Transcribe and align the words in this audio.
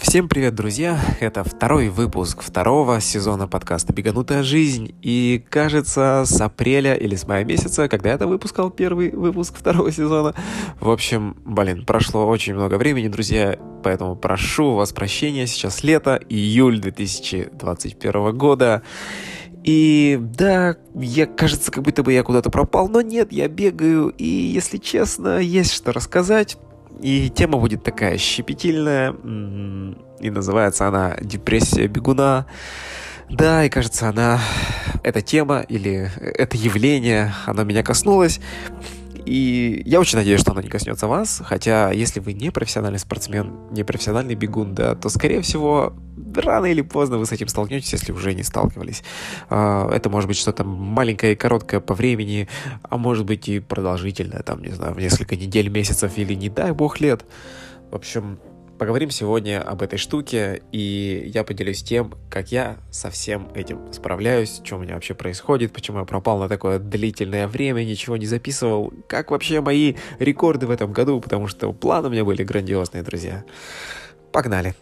Всем 0.00 0.28
привет, 0.28 0.54
друзья! 0.54 1.00
Это 1.18 1.42
второй 1.42 1.88
выпуск 1.88 2.42
второго 2.42 3.00
сезона 3.00 3.48
подкаста 3.48 3.92
«Беганутая 3.92 4.44
жизнь». 4.44 4.94
И 5.02 5.44
кажется, 5.50 6.22
с 6.24 6.40
апреля 6.40 6.94
или 6.94 7.16
с 7.16 7.26
мая 7.26 7.44
месяца, 7.44 7.88
когда 7.88 8.10
я 8.10 8.14
это 8.14 8.28
выпускал, 8.28 8.70
первый 8.70 9.10
выпуск 9.10 9.56
второго 9.58 9.90
сезона. 9.90 10.34
В 10.78 10.88
общем, 10.88 11.36
блин, 11.44 11.84
прошло 11.84 12.28
очень 12.28 12.54
много 12.54 12.76
времени, 12.76 13.08
друзья, 13.08 13.58
поэтому 13.82 14.14
прошу 14.14 14.76
вас 14.76 14.92
прощения. 14.92 15.48
Сейчас 15.48 15.82
лето, 15.82 16.20
июль 16.28 16.80
2021 16.80 18.38
года. 18.38 18.82
И 19.64 20.16
да, 20.20 20.76
я, 20.94 21.26
кажется, 21.26 21.72
как 21.72 21.82
будто 21.82 22.04
бы 22.04 22.12
я 22.12 22.22
куда-то 22.22 22.50
пропал, 22.50 22.88
но 22.88 23.00
нет, 23.00 23.32
я 23.32 23.48
бегаю, 23.48 24.10
и, 24.16 24.24
если 24.24 24.78
честно, 24.78 25.38
есть 25.38 25.72
что 25.72 25.92
рассказать. 25.92 26.56
И 27.00 27.30
тема 27.30 27.58
будет 27.58 27.84
такая 27.84 28.18
щепетильная, 28.18 29.14
и 30.20 30.30
называется 30.30 30.88
она 30.88 31.16
«Депрессия 31.20 31.86
бегуна». 31.86 32.46
Да, 33.30 33.64
и 33.64 33.68
кажется, 33.68 34.08
она, 34.08 34.40
эта 35.02 35.20
тема 35.20 35.60
или 35.60 36.10
это 36.18 36.56
явление, 36.56 37.34
оно 37.46 37.62
меня 37.62 37.82
коснулось. 37.82 38.40
И 39.28 39.82
я 39.84 40.00
очень 40.00 40.16
надеюсь, 40.16 40.40
что 40.40 40.52
оно 40.52 40.62
не 40.62 40.70
коснется 40.70 41.06
вас. 41.06 41.42
Хотя, 41.44 41.90
если 41.92 42.18
вы 42.18 42.32
не 42.32 42.50
профессиональный 42.50 42.98
спортсмен, 42.98 43.68
не 43.70 43.84
профессиональный 43.84 44.34
бегун, 44.34 44.74
да, 44.74 44.94
то, 44.94 45.10
скорее 45.10 45.42
всего, 45.42 45.92
рано 46.34 46.64
или 46.64 46.80
поздно 46.80 47.18
вы 47.18 47.26
с 47.26 47.32
этим 47.32 47.48
столкнетесь, 47.48 47.92
если 47.92 48.12
уже 48.12 48.32
не 48.32 48.42
сталкивались. 48.42 49.02
А, 49.50 49.90
это 49.90 50.08
может 50.08 50.28
быть 50.28 50.38
что-то 50.38 50.64
маленькое 50.64 51.34
и 51.34 51.36
короткое 51.36 51.80
по 51.80 51.94
времени, 51.94 52.48
а 52.82 52.96
может 52.96 53.26
быть 53.26 53.48
и 53.48 53.60
продолжительное, 53.60 54.42
там, 54.42 54.62
не 54.62 54.70
знаю, 54.70 54.94
в 54.94 54.98
несколько 54.98 55.36
недель, 55.36 55.68
месяцев 55.68 56.16
или, 56.16 56.32
не 56.32 56.48
дай 56.48 56.72
бог, 56.72 56.98
лет. 56.98 57.26
В 57.90 57.96
общем, 57.96 58.38
Поговорим 58.78 59.10
сегодня 59.10 59.60
об 59.60 59.82
этой 59.82 59.98
штуке, 59.98 60.62
и 60.70 61.28
я 61.34 61.42
поделюсь 61.42 61.82
тем, 61.82 62.14
как 62.30 62.52
я 62.52 62.76
со 62.92 63.10
всем 63.10 63.48
этим 63.56 63.92
справляюсь, 63.92 64.60
что 64.62 64.76
у 64.76 64.78
меня 64.78 64.94
вообще 64.94 65.14
происходит, 65.14 65.72
почему 65.72 65.98
я 65.98 66.04
пропал 66.04 66.38
на 66.38 66.48
такое 66.48 66.78
длительное 66.78 67.48
время, 67.48 67.82
ничего 67.82 68.16
не 68.16 68.26
записывал, 68.26 68.92
как 69.08 69.32
вообще 69.32 69.60
мои 69.60 69.94
рекорды 70.20 70.68
в 70.68 70.70
этом 70.70 70.92
году, 70.92 71.20
потому 71.20 71.48
что 71.48 71.72
планы 71.72 72.06
у 72.06 72.12
меня 72.12 72.24
были 72.24 72.44
грандиозные, 72.44 73.02
друзья. 73.02 73.44
Погнали! 74.30 74.76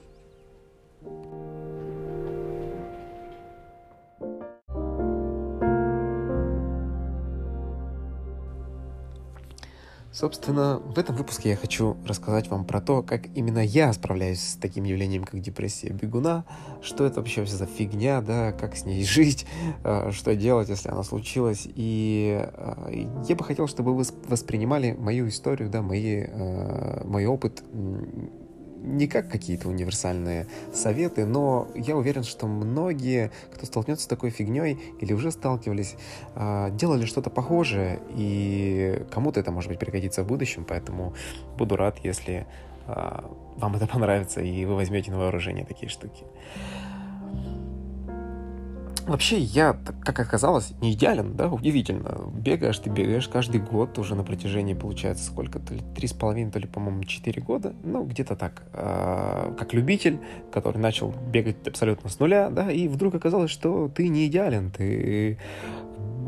Собственно, 10.16 10.78
в 10.78 10.98
этом 10.98 11.14
выпуске 11.14 11.50
я 11.50 11.56
хочу 11.56 11.94
рассказать 12.06 12.48
вам 12.48 12.64
про 12.64 12.80
то, 12.80 13.02
как 13.02 13.26
именно 13.34 13.58
я 13.58 13.92
справляюсь 13.92 14.40
с 14.40 14.54
таким 14.54 14.84
явлением, 14.84 15.24
как 15.24 15.42
депрессия 15.42 15.90
бегуна, 15.90 16.46
что 16.80 17.04
это 17.04 17.20
вообще 17.20 17.44
за 17.44 17.66
фигня, 17.66 18.22
да, 18.22 18.52
как 18.52 18.78
с 18.78 18.86
ней 18.86 19.04
жить, 19.04 19.44
э, 19.84 20.12
что 20.12 20.34
делать, 20.34 20.70
если 20.70 20.88
она 20.88 21.02
случилась. 21.02 21.68
И 21.74 22.48
э, 22.50 23.06
я 23.28 23.36
бы 23.36 23.44
хотел, 23.44 23.66
чтобы 23.66 23.94
вы 23.94 24.04
воспринимали 24.26 24.92
мою 24.92 25.28
историю, 25.28 25.68
да, 25.68 25.82
мои, 25.82 26.24
э, 26.26 27.04
мой 27.04 27.26
опыт 27.26 27.62
не 28.82 29.06
как 29.06 29.28
какие-то 29.28 29.68
универсальные 29.68 30.46
советы, 30.72 31.24
но 31.24 31.68
я 31.74 31.96
уверен, 31.96 32.24
что 32.24 32.46
многие, 32.46 33.30
кто 33.54 33.66
столкнется 33.66 34.04
с 34.04 34.06
такой 34.06 34.30
фигней 34.30 34.78
или 35.00 35.12
уже 35.12 35.30
сталкивались, 35.30 35.96
а, 36.34 36.70
делали 36.70 37.04
что-то 37.04 37.30
похожее, 37.30 38.00
и 38.14 39.02
кому-то 39.10 39.40
это, 39.40 39.50
может 39.50 39.70
быть, 39.70 39.78
пригодится 39.78 40.22
в 40.22 40.26
будущем, 40.26 40.64
поэтому 40.66 41.14
буду 41.56 41.76
рад, 41.76 41.98
если 42.04 42.46
а, 42.86 43.30
вам 43.56 43.76
это 43.76 43.86
понравится, 43.92 44.40
и 44.40 44.64
вы 44.64 44.74
возьмете 44.74 45.10
на 45.10 45.18
вооружение 45.18 45.64
такие 45.64 45.88
штуки. 45.88 46.24
Вообще, 49.06 49.38
я, 49.38 49.76
как 50.02 50.18
оказалось, 50.18 50.72
не 50.80 50.92
идеален, 50.92 51.36
да, 51.36 51.48
удивительно. 51.48 52.28
Бегаешь, 52.32 52.78
ты 52.78 52.90
бегаешь 52.90 53.28
каждый 53.28 53.60
год 53.60 53.96
уже 53.98 54.16
на 54.16 54.24
протяжении, 54.24 54.74
получается, 54.74 55.24
сколько, 55.24 55.60
то 55.60 55.74
ли 55.74 55.82
три 55.94 56.08
с 56.08 56.12
половиной, 56.12 56.50
то 56.50 56.58
ли, 56.58 56.66
по-моему, 56.66 57.04
четыре 57.04 57.40
года, 57.40 57.72
ну, 57.84 58.02
где-то 58.02 58.34
так. 58.34 58.64
А, 58.72 59.54
как 59.56 59.74
любитель, 59.74 60.18
который 60.50 60.78
начал 60.78 61.14
бегать 61.30 61.68
абсолютно 61.68 62.10
с 62.10 62.18
нуля, 62.18 62.50
да, 62.50 62.72
и 62.72 62.88
вдруг 62.88 63.14
оказалось, 63.14 63.52
что 63.52 63.88
ты 63.88 64.08
не 64.08 64.26
идеален, 64.26 64.72
ты 64.72 65.38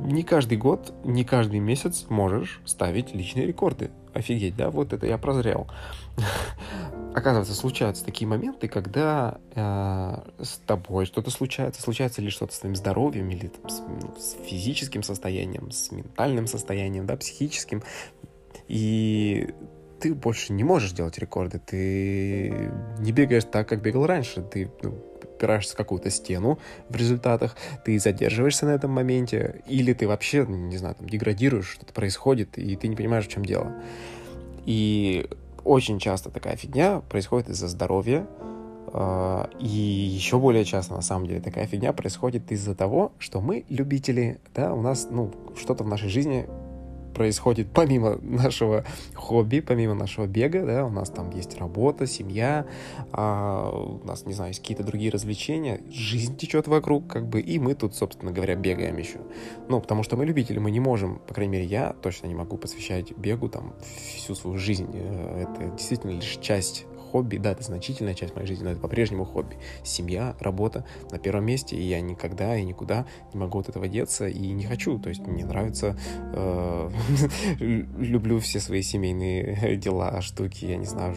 не 0.04 0.22
каждый 0.22 0.56
год, 0.56 0.94
не 1.04 1.24
каждый 1.24 1.58
месяц 1.58 2.06
можешь 2.08 2.60
ставить 2.64 3.12
личные 3.12 3.46
рекорды. 3.46 3.90
Офигеть, 4.14 4.56
да, 4.56 4.70
вот 4.70 4.92
это 4.92 5.06
я 5.06 5.18
прозрел. 5.18 5.68
Оказывается, 7.14 7.54
случаются 7.54 8.04
такие 8.04 8.26
моменты, 8.26 8.68
когда 8.68 9.38
э, 9.54 10.42
с 10.42 10.58
тобой 10.66 11.06
что-то 11.06 11.30
случается, 11.30 11.82
случается 11.82 12.22
ли 12.22 12.30
что-то 12.30 12.54
с 12.54 12.58
твоим 12.58 12.76
здоровьем, 12.76 13.30
или 13.30 13.48
там, 13.48 13.68
с, 13.68 13.80
ну, 13.80 14.14
с 14.18 14.36
физическим 14.44 15.02
состоянием, 15.02 15.70
с 15.70 15.90
ментальным 15.90 16.46
состоянием, 16.46 17.06
да, 17.06 17.16
психическим, 17.16 17.82
и 18.68 19.54
ты 20.00 20.14
больше 20.14 20.52
не 20.52 20.64
можешь 20.64 20.92
делать 20.92 21.18
рекорды, 21.18 21.58
ты 21.58 22.70
не 23.00 23.12
бегаешь 23.12 23.44
так, 23.44 23.68
как 23.68 23.82
бегал 23.82 24.06
раньше, 24.06 24.42
ты 24.42 24.70
ну, 24.82 25.02
упираешься 25.24 25.74
в 25.74 25.76
какую-то 25.76 26.10
стену 26.10 26.58
в 26.88 26.96
результатах, 26.96 27.56
ты 27.84 27.98
задерживаешься 27.98 28.66
на 28.66 28.70
этом 28.70 28.90
моменте, 28.90 29.62
или 29.66 29.92
ты 29.92 30.06
вообще, 30.06 30.44
не 30.46 30.76
знаю, 30.76 30.94
там, 30.94 31.08
деградируешь, 31.08 31.68
что-то 31.68 31.92
происходит, 31.92 32.58
и 32.58 32.76
ты 32.76 32.88
не 32.88 32.96
понимаешь, 32.96 33.26
в 33.26 33.28
чем 33.28 33.44
дело. 33.44 33.72
И 34.64 35.28
очень 35.64 35.98
часто 35.98 36.30
такая 36.30 36.56
фигня 36.56 37.00
происходит 37.00 37.48
из-за 37.50 37.68
здоровья, 37.68 38.26
а, 38.92 39.50
и 39.60 39.66
еще 39.66 40.38
более 40.38 40.64
часто, 40.64 40.94
на 40.94 41.02
самом 41.02 41.26
деле, 41.26 41.40
такая 41.40 41.66
фигня 41.66 41.92
происходит 41.92 42.50
из-за 42.52 42.74
того, 42.74 43.12
что 43.18 43.40
мы 43.40 43.64
любители, 43.68 44.40
да, 44.54 44.72
у 44.72 44.80
нас, 44.80 45.08
ну, 45.10 45.32
что-то 45.56 45.84
в 45.84 45.88
нашей 45.88 46.08
жизни 46.08 46.48
происходит 47.18 47.72
помимо 47.74 48.16
нашего 48.22 48.84
хобби, 49.16 49.58
помимо 49.58 49.94
нашего 49.94 50.26
бега, 50.26 50.64
да, 50.64 50.86
у 50.86 50.88
нас 50.88 51.10
там 51.10 51.30
есть 51.30 51.58
работа, 51.58 52.06
семья, 52.06 52.64
а, 53.10 53.70
у 53.70 54.06
нас, 54.06 54.24
не 54.24 54.34
знаю, 54.34 54.50
есть 54.50 54.60
какие-то 54.60 54.84
другие 54.84 55.10
развлечения, 55.10 55.80
жизнь 55.90 56.36
течет 56.36 56.68
вокруг, 56.68 57.08
как 57.08 57.26
бы, 57.26 57.40
и 57.40 57.58
мы 57.58 57.74
тут, 57.74 57.96
собственно 57.96 58.30
говоря, 58.30 58.54
бегаем 58.54 58.96
еще. 58.96 59.18
Ну, 59.68 59.80
потому 59.80 60.04
что 60.04 60.16
мы 60.16 60.26
любители, 60.26 60.60
мы 60.60 60.70
не 60.70 60.78
можем, 60.78 61.18
по 61.26 61.34
крайней 61.34 61.54
мере, 61.54 61.64
я 61.64 61.92
точно 62.00 62.28
не 62.28 62.36
могу 62.36 62.56
посвящать 62.56 63.10
бегу 63.16 63.48
там 63.48 63.74
всю 64.14 64.36
свою 64.36 64.56
жизнь. 64.56 64.88
Э, 64.92 65.42
это 65.42 65.72
действительно 65.76 66.12
лишь 66.12 66.38
часть 66.40 66.86
хобби, 67.10 67.36
да, 67.36 67.52
это 67.52 67.62
значительная 67.62 68.14
часть 68.14 68.34
моей 68.34 68.46
жизни, 68.46 68.64
но 68.64 68.70
это 68.70 68.80
по-прежнему 68.80 69.24
хобби. 69.24 69.56
Семья, 69.82 70.36
работа 70.40 70.84
на 71.10 71.18
первом 71.18 71.44
месте, 71.46 71.76
и 71.76 71.82
я 71.82 72.00
никогда 72.00 72.56
и 72.56 72.64
никуда 72.64 73.06
не 73.32 73.40
могу 73.40 73.58
от 73.58 73.68
этого 73.68 73.88
деться 73.88 74.28
и 74.28 74.50
не 74.52 74.64
хочу. 74.64 74.98
То 74.98 75.08
есть 75.08 75.26
мне 75.26 75.44
нравится, 75.44 75.96
э, 76.34 76.90
люблю 77.58 78.38
все 78.40 78.60
свои 78.60 78.82
семейные 78.82 79.76
дела, 79.82 80.20
штуки, 80.20 80.64
я 80.64 80.76
не 80.76 80.86
знаю, 80.86 81.14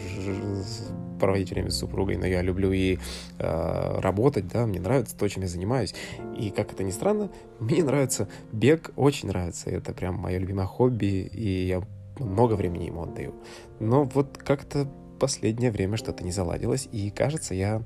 проводить 1.20 1.50
время 1.50 1.70
с 1.70 1.78
супругой, 1.78 2.16
но 2.16 2.26
я 2.26 2.42
люблю 2.42 2.72
и 2.72 2.98
э, 3.38 4.00
работать, 4.00 4.48
да, 4.48 4.66
мне 4.66 4.80
нравится 4.80 5.16
то, 5.16 5.28
чем 5.28 5.42
я 5.42 5.48
занимаюсь. 5.48 5.94
И 6.36 6.50
как 6.50 6.72
это 6.72 6.82
ни 6.82 6.90
странно, 6.90 7.30
мне 7.60 7.84
нравится 7.84 8.28
бег, 8.52 8.90
очень 8.96 9.28
нравится, 9.28 9.70
это 9.70 9.92
прям 9.92 10.16
мое 10.16 10.38
любимое 10.38 10.66
хобби, 10.66 11.30
и 11.32 11.66
я 11.66 11.82
много 12.18 12.54
времени 12.54 12.84
ему 12.84 13.02
отдаю. 13.02 13.34
Но 13.80 14.04
вот 14.04 14.38
как-то 14.38 14.88
последнее 15.22 15.70
время 15.70 15.96
что-то 15.96 16.24
не 16.24 16.32
заладилось, 16.32 16.88
и, 16.90 17.10
кажется, 17.10 17.54
я 17.54 17.82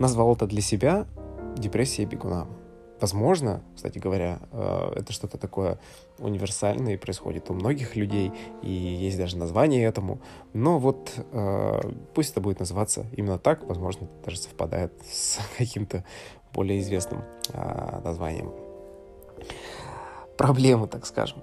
назвал 0.00 0.34
это 0.34 0.44
для 0.48 0.60
себя 0.60 1.06
депрессией 1.56 2.04
бегуна. 2.08 2.48
Возможно, 3.00 3.62
кстати 3.76 4.00
говоря, 4.00 4.40
э, 4.50 4.92
это 4.96 5.12
что-то 5.12 5.38
такое 5.38 5.78
универсальное 6.18 6.94
и 6.94 6.96
происходит 6.96 7.48
у 7.48 7.54
многих 7.54 7.94
людей, 7.94 8.32
и 8.60 8.72
есть 8.72 9.16
даже 9.16 9.36
название 9.36 9.84
этому. 9.84 10.20
Но 10.52 10.80
вот 10.80 11.12
э, 11.16 11.80
пусть 12.12 12.32
это 12.32 12.40
будет 12.40 12.58
называться 12.58 13.06
именно 13.12 13.38
так, 13.38 13.62
возможно, 13.62 14.06
это 14.06 14.24
даже 14.24 14.38
совпадает 14.38 14.92
с 15.08 15.38
каким-то 15.58 16.04
более 16.52 16.80
известным 16.80 17.22
э, 17.52 18.00
названием. 18.02 18.50
Проблемы, 20.36 20.88
так 20.88 21.06
скажем. 21.06 21.38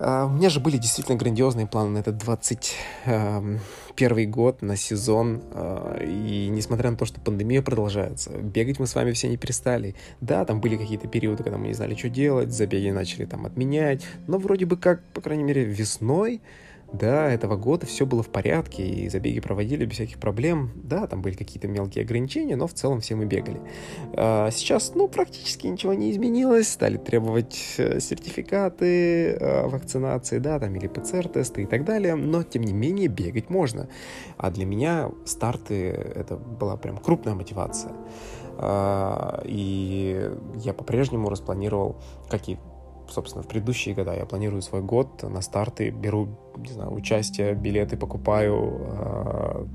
А, 0.00 0.26
у 0.26 0.30
меня 0.30 0.48
же 0.48 0.60
были 0.60 0.76
действительно 0.76 1.16
грандиозные 1.16 1.66
планы 1.66 1.90
на 1.90 1.98
этот 1.98 2.18
21 2.18 2.70
эм, 3.06 4.30
год, 4.30 4.62
на 4.62 4.76
сезон. 4.76 5.42
А, 5.52 5.98
и 6.00 6.48
несмотря 6.48 6.90
на 6.90 6.96
то, 6.96 7.04
что 7.04 7.20
пандемия 7.20 7.62
продолжается, 7.62 8.30
бегать 8.30 8.78
мы 8.78 8.86
с 8.86 8.94
вами 8.94 9.12
все 9.12 9.28
не 9.28 9.36
перестали. 9.36 9.96
Да, 10.20 10.44
там 10.44 10.60
были 10.60 10.76
какие-то 10.76 11.08
периоды, 11.08 11.42
когда 11.42 11.58
мы 11.58 11.68
не 11.68 11.74
знали, 11.74 11.94
что 11.96 12.08
делать, 12.08 12.52
забеги 12.52 12.90
начали 12.90 13.24
там 13.24 13.46
отменять. 13.46 14.04
Но 14.26 14.38
вроде 14.38 14.66
бы 14.66 14.76
как, 14.76 15.02
по 15.14 15.20
крайней 15.20 15.44
мере, 15.44 15.64
весной 15.64 16.40
до 16.92 17.28
этого 17.28 17.56
года 17.56 17.86
все 17.86 18.06
было 18.06 18.22
в 18.22 18.28
порядке, 18.28 18.82
и 18.86 19.08
забеги 19.08 19.40
проводили 19.40 19.84
без 19.84 19.94
всяких 19.94 20.18
проблем. 20.18 20.70
Да, 20.74 21.06
там 21.06 21.20
были 21.20 21.34
какие-то 21.34 21.68
мелкие 21.68 22.04
ограничения, 22.04 22.56
но 22.56 22.66
в 22.66 22.72
целом 22.72 23.00
все 23.00 23.14
мы 23.14 23.26
бегали. 23.26 23.60
А 24.14 24.50
сейчас, 24.50 24.94
ну, 24.94 25.06
практически 25.06 25.66
ничего 25.66 25.92
не 25.92 26.10
изменилось. 26.10 26.68
Стали 26.68 26.96
требовать 26.96 27.74
э, 27.76 28.00
сертификаты 28.00 29.32
э, 29.32 29.66
вакцинации, 29.66 30.38
да, 30.38 30.58
там, 30.58 30.74
или 30.76 30.86
ПЦР-тесты 30.86 31.64
и 31.64 31.66
так 31.66 31.84
далее. 31.84 32.14
Но, 32.14 32.42
тем 32.42 32.62
не 32.62 32.72
менее, 32.72 33.08
бегать 33.08 33.50
можно. 33.50 33.88
А 34.38 34.50
для 34.50 34.64
меня 34.64 35.10
старты— 35.26 35.88
это 36.14 36.36
была 36.36 36.76
прям 36.76 36.96
крупная 36.96 37.34
мотивация. 37.34 37.92
А, 38.60 39.42
и 39.44 40.30
я 40.56 40.72
по-прежнему 40.72 41.28
распланировал, 41.28 41.96
как 42.28 42.48
и 42.48 42.58
собственно, 43.10 43.42
в 43.42 43.48
предыдущие 43.48 43.94
года. 43.94 44.14
Я 44.14 44.26
планирую 44.26 44.62
свой 44.62 44.82
год 44.82 45.22
на 45.22 45.40
старты, 45.40 45.90
беру, 45.90 46.28
не 46.56 46.72
знаю, 46.72 46.92
участие, 46.92 47.54
билеты 47.54 47.96
покупаю, 47.96 48.80
а, 48.90 49.66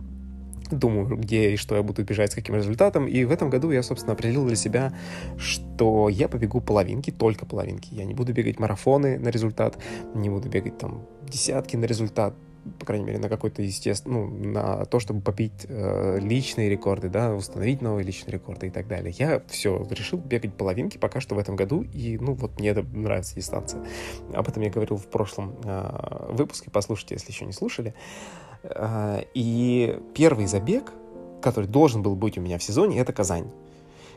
думаю, 0.72 1.18
где 1.18 1.52
и 1.52 1.58
что 1.58 1.76
я 1.76 1.84
буду 1.84 2.04
бежать, 2.04 2.32
с 2.32 2.36
каким 2.36 2.56
результатом. 2.56 3.08
И 3.08 3.24
в 3.26 3.32
этом 3.32 3.50
году 3.50 3.72
я, 3.72 3.84
собственно, 3.84 4.14
определил 4.14 4.46
для 4.46 4.56
себя, 4.56 4.94
что 5.38 6.10
я 6.10 6.28
побегу 6.28 6.62
половинки, 6.62 7.12
только 7.12 7.46
половинки. 7.46 7.94
Я 7.94 8.06
не 8.06 8.14
буду 8.14 8.34
бегать 8.34 8.60
марафоны 8.60 9.20
на 9.20 9.30
результат, 9.30 9.78
не 10.14 10.30
буду 10.30 10.50
бегать 10.50 10.78
там 10.78 11.06
десятки 11.28 11.76
на 11.76 11.86
результат 11.86 12.34
по 12.80 12.86
крайней 12.86 13.06
мере, 13.06 13.20
на 13.20 13.30
какой-то, 13.30 13.62
естественно, 13.62 14.20
ну, 14.20 14.28
на 14.28 14.86
то, 14.86 15.00
чтобы 15.00 15.22
попить 15.22 15.66
э, 15.68 16.20
личные 16.20 16.70
рекорды, 16.70 17.10
да, 17.10 17.34
установить 17.34 17.82
новые 17.82 18.06
личные 18.06 18.34
рекорды 18.34 18.68
и 18.68 18.70
так 18.70 18.88
далее. 18.88 19.14
Я 19.18 19.42
все, 19.48 19.86
решил 19.90 20.20
бегать 20.20 20.54
половинки 20.54 20.98
пока 20.98 21.22
что 21.22 21.36
в 21.36 21.40
этом 21.40 21.56
году, 21.56 21.84
и, 21.94 22.18
ну, 22.20 22.34
вот 22.34 22.60
мне 22.60 22.70
это 22.70 22.84
нравится 22.84 23.36
дистанция. 23.36 23.86
Об 24.34 24.48
этом 24.48 24.64
я 24.64 24.70
говорил 24.70 24.98
в 24.98 25.08
прошлом 25.08 25.56
э, 25.64 26.28
выпуске, 26.32 26.70
послушайте, 26.72 27.16
если 27.16 27.32
еще 27.32 27.46
не 27.46 27.54
слушали. 27.54 27.94
Э, 28.64 29.24
и 29.34 30.00
первый 30.14 30.46
забег, 30.46 30.94
который 31.42 31.70
должен 31.70 32.02
был 32.02 32.16
быть 32.16 32.38
у 32.38 32.42
меня 32.42 32.58
в 32.58 32.64
сезоне, 32.64 33.00
это 33.00 33.12
Казань. 33.14 33.52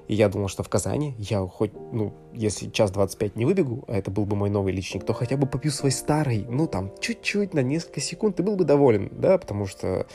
И 0.08 0.14
я 0.14 0.28
думал, 0.28 0.48
что 0.48 0.62
в 0.62 0.68
Казани 0.68 1.14
я 1.18 1.40
хоть, 1.40 1.72
ну, 1.92 2.14
если 2.32 2.68
час 2.70 2.90
25 2.90 3.36
не 3.36 3.44
выбегу, 3.44 3.84
а 3.88 3.96
это 3.96 4.10
был 4.10 4.24
бы 4.24 4.36
мой 4.36 4.50
новый 4.50 4.72
личник, 4.72 5.04
то 5.04 5.12
хотя 5.12 5.36
бы 5.36 5.46
попью 5.46 5.72
свой 5.72 5.90
старый, 5.90 6.46
ну, 6.48 6.66
там, 6.68 6.92
чуть-чуть, 7.00 7.54
на 7.54 7.60
несколько 7.60 8.00
секунд, 8.00 8.38
и 8.38 8.42
был 8.42 8.56
бы 8.56 8.64
доволен, 8.64 9.10
да, 9.12 9.38
потому 9.38 9.66
что 9.66 10.06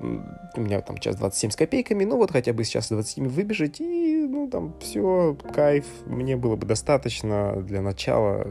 у 0.00 0.60
меня 0.60 0.80
там 0.80 0.98
час 0.98 1.16
27 1.16 1.50
с 1.50 1.56
копейками, 1.56 2.04
ну 2.04 2.16
вот 2.16 2.30
хотя 2.30 2.52
бы 2.52 2.64
сейчас 2.64 2.88
20 2.88 3.18
выбежать, 3.28 3.80
и, 3.80 4.26
ну, 4.28 4.48
там, 4.48 4.74
все, 4.80 5.36
кайф, 5.54 5.86
мне 6.06 6.36
было 6.36 6.56
бы 6.56 6.66
достаточно 6.66 7.62
для 7.62 7.82
начала, 7.82 8.46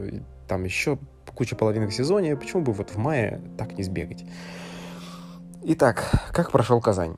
там 0.48 0.64
еще 0.64 0.98
куча 1.34 1.56
половинок 1.56 1.90
в 1.90 1.94
сезоне, 1.94 2.36
почему 2.36 2.62
бы 2.62 2.72
вот 2.72 2.90
в 2.90 2.98
мае 2.98 3.40
так 3.56 3.76
не 3.76 3.82
сбегать? 3.82 4.24
Итак, 5.64 6.10
как 6.32 6.50
прошел 6.50 6.80
Казань? 6.80 7.16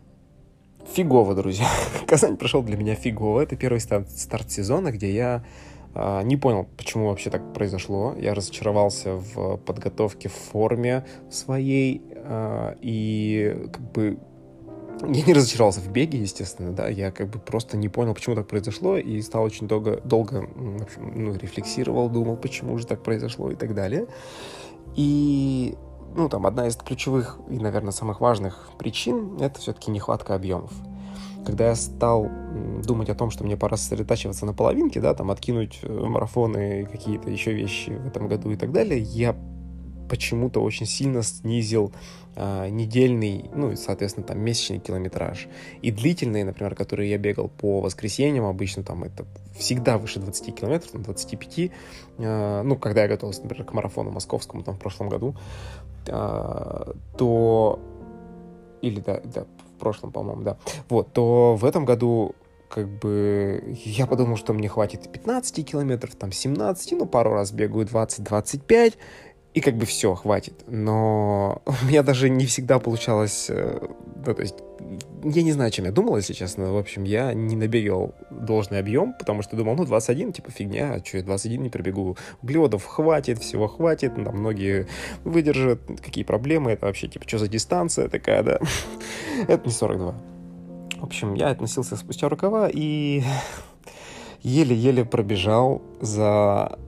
Фигово, 0.86 1.34
друзья. 1.34 1.66
Казань 2.06 2.36
прошел 2.36 2.62
для 2.62 2.76
меня 2.76 2.94
фигово. 2.94 3.40
Это 3.40 3.56
первый 3.56 3.80
старт, 3.80 4.10
старт 4.10 4.50
сезона, 4.50 4.92
где 4.92 5.10
я 5.12 5.44
э, 5.94 6.22
не 6.24 6.36
понял, 6.36 6.66
почему 6.76 7.08
вообще 7.08 7.30
так 7.30 7.52
произошло. 7.52 8.14
Я 8.18 8.34
разочаровался 8.34 9.14
в 9.14 9.56
подготовке, 9.58 10.28
в 10.28 10.34
форме 10.34 11.04
своей. 11.30 12.02
Э, 12.14 12.74
и 12.80 13.68
как 13.72 13.92
бы 13.92 14.18
я 15.02 15.22
не 15.22 15.32
разочаровался 15.34 15.80
в 15.80 15.90
беге, 15.90 16.18
естественно, 16.18 16.72
да, 16.72 16.88
я 16.88 17.10
как 17.10 17.28
бы 17.28 17.38
просто 17.38 17.76
не 17.76 17.88
понял, 17.88 18.14
почему 18.14 18.36
так 18.36 18.46
произошло, 18.46 18.96
и 18.96 19.20
стал 19.22 19.42
очень 19.42 19.66
долго, 19.66 20.00
долго 20.04 20.48
в 20.54 20.82
общем, 20.82 21.12
ну, 21.14 21.34
рефлексировал, 21.34 22.08
думал, 22.08 22.36
почему 22.36 22.78
же 22.78 22.86
так 22.86 23.02
произошло 23.02 23.50
и 23.50 23.56
так 23.56 23.74
далее. 23.74 24.06
И 24.96 25.74
ну, 26.14 26.28
там, 26.28 26.46
одна 26.46 26.66
из 26.66 26.76
ключевых 26.76 27.38
и, 27.48 27.58
наверное, 27.58 27.92
самых 27.92 28.20
важных 28.20 28.70
причин— 28.78 29.36
это 29.40 29.60
все-таки 29.60 29.90
нехватка 29.90 30.34
объемов. 30.34 30.72
Когда 31.44 31.68
я 31.68 31.74
стал 31.74 32.28
думать 32.84 33.10
о 33.10 33.14
том, 33.14 33.30
что 33.30 33.44
мне 33.44 33.56
пора 33.56 33.76
сосредотачиваться 33.76 34.46
на 34.46 34.54
половинке, 34.54 35.00
да, 35.00 35.14
там, 35.14 35.30
откинуть 35.30 35.80
э, 35.82 35.92
марафоны, 35.92 36.86
какие-то 36.90 37.30
еще 37.30 37.52
вещи 37.52 37.90
в 37.90 38.06
этом 38.06 38.28
году 38.28 38.50
и 38.50 38.56
так 38.56 38.72
далее, 38.72 38.98
я 38.98 39.36
почему-то 40.08 40.60
очень 40.60 40.86
сильно 40.86 41.22
снизил 41.22 41.92
э, 42.36 42.68
недельный, 42.68 43.50
ну 43.54 43.72
и, 43.72 43.76
соответственно, 43.76 44.26
там 44.26 44.40
месячный 44.40 44.78
километраж. 44.78 45.48
И 45.82 45.90
длительные, 45.90 46.44
например, 46.44 46.74
которые 46.74 47.10
я 47.10 47.18
бегал 47.18 47.48
по 47.48 47.80
воскресеньям, 47.80 48.44
обычно 48.44 48.82
там 48.82 49.04
это 49.04 49.24
всегда 49.56 49.98
выше 49.98 50.20
20 50.20 50.54
километров, 50.54 50.90
там 50.90 51.02
25, 51.02 51.58
э, 52.18 52.62
ну, 52.62 52.76
когда 52.76 53.02
я 53.02 53.08
готовился, 53.08 53.42
например, 53.42 53.66
к 53.66 53.72
марафону 53.72 54.10
московскому 54.10 54.62
там 54.62 54.74
в 54.74 54.78
прошлом 54.78 55.08
году, 55.08 55.34
э, 56.06 56.92
то... 57.16 57.80
Или, 58.82 59.00
да, 59.00 59.20
да, 59.24 59.46
в 59.76 59.78
прошлом, 59.78 60.12
по-моему, 60.12 60.42
да. 60.42 60.58
Вот, 60.90 61.12
то 61.12 61.56
в 61.56 61.64
этом 61.64 61.86
году 61.86 62.34
как 62.74 62.88
бы 62.88 63.62
я 63.84 64.06
подумал, 64.06 64.36
что 64.36 64.52
мне 64.52 64.68
хватит 64.68 65.10
15 65.10 65.64
километров, 65.64 66.16
там 66.16 66.32
17, 66.32 66.92
ну, 66.92 67.06
пару 67.06 67.32
раз 67.32 67.52
бегаю 67.52 67.86
20-25, 67.86 68.94
и 69.54 69.60
как 69.60 69.76
бы 69.76 69.86
все, 69.86 70.14
хватит. 70.14 70.64
Но 70.66 71.62
у 71.66 71.86
меня 71.86 72.02
даже 72.02 72.28
не 72.28 72.46
всегда 72.46 72.78
получалось, 72.78 73.50
ну, 74.26 74.34
то 74.34 74.42
есть, 74.42 74.56
я 75.22 75.42
не 75.42 75.52
знаю, 75.52 75.70
чем 75.70 75.84
я 75.84 75.92
думал, 75.92 76.16
если 76.16 76.32
честно. 76.32 76.72
В 76.72 76.76
общем, 76.76 77.04
я 77.04 77.32
не 77.34 77.56
набегал 77.56 78.14
должный 78.30 78.78
объем, 78.78 79.14
потому 79.18 79.42
что 79.42 79.56
думал, 79.56 79.76
ну, 79.76 79.84
21, 79.84 80.32
типа, 80.32 80.50
фигня, 80.50 80.94
а 80.94 81.04
что, 81.04 81.18
я 81.18 81.22
21 81.22 81.62
не 81.62 81.70
пробегу. 81.70 82.16
Углеводов 82.42 82.84
хватит, 82.84 83.38
всего 83.38 83.68
хватит, 83.68 84.14
там 84.14 84.36
многие 84.36 84.86
выдержат, 85.24 85.80
какие 86.02 86.24
проблемы, 86.24 86.72
это 86.72 86.86
вообще, 86.86 87.08
типа, 87.08 87.26
что 87.28 87.38
за 87.38 87.48
дистанция 87.48 88.08
такая, 88.08 88.42
да? 88.42 88.58
это 89.48 89.66
не 89.66 89.72
42. 89.72 90.14
В 90.98 91.04
общем, 91.04 91.34
я 91.34 91.50
относился 91.50 91.96
спустя 91.96 92.28
рукава 92.28 92.68
и 92.72 93.22
еле-еле 94.42 95.04
пробежал 95.04 95.82
за 96.00 96.78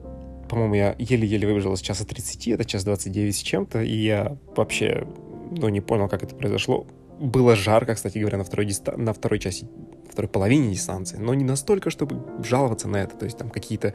по-моему, 0.49 0.75
я 0.75 0.95
еле-еле 0.97 1.47
выбежал 1.47 1.73
из 1.73 1.81
часа 1.81 2.05
30, 2.05 2.47
это 2.49 2.65
час 2.65 2.83
29 2.83 3.35
с 3.35 3.39
чем-то, 3.39 3.81
и 3.81 3.95
я 3.95 4.37
вообще, 4.55 5.07
ну, 5.51 5.69
не 5.69 5.81
понял, 5.81 6.07
как 6.07 6.23
это 6.23 6.35
произошло. 6.35 6.85
Было 7.19 7.55
жарко, 7.55 7.95
кстати 7.95 8.19
говоря, 8.19 8.37
на 8.37 8.43
второй, 8.43 8.65
диста... 8.65 8.95
на 8.95 9.13
второй 9.13 9.39
части, 9.39 9.67
второй 10.11 10.29
половине 10.29 10.71
дистанции, 10.71 11.17
но 11.17 11.33
не 11.33 11.43
настолько, 11.43 11.89
чтобы 11.89 12.23
жаловаться 12.43 12.87
на 12.87 12.97
это. 12.97 13.15
То 13.15 13.25
есть 13.25 13.37
там 13.37 13.49
какие-то 13.49 13.93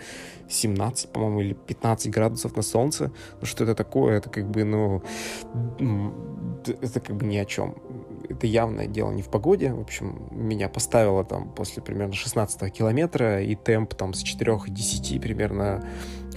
17, 0.49 1.11
по-моему, 1.13 1.41
или 1.41 1.53
15 1.55 2.11
градусов 2.13 2.57
на 2.57 2.63
солнце. 2.63 3.13
Ну, 3.41 3.47
что 3.47 3.65
это 3.65 3.75
такое? 3.75 4.19
Это 4.19 4.29
как 4.29 4.51
бы, 4.51 4.65
ну, 4.65 5.03
это 6.81 7.01
как 7.01 7.17
бы 7.17 7.25
ни 7.27 7.37
о 7.37 7.45
чем. 7.45 7.77
Это 8.29 8.47
явное 8.47 8.87
дело 8.87 9.11
не 9.13 9.23
в 9.23 9.29
погоде. 9.29 9.73
В 9.73 9.81
общем, 9.81 10.29
меня 10.31 10.69
поставило 10.69 11.25
там 11.25 11.53
после 11.53 11.83
примерно 11.83 12.15
16 12.15 12.73
километра, 12.73 13.43
и 13.43 13.55
темп 13.55 13.95
там 13.95 14.15
с 14.15 14.25
4,10 14.25 15.21
примерно 15.21 15.87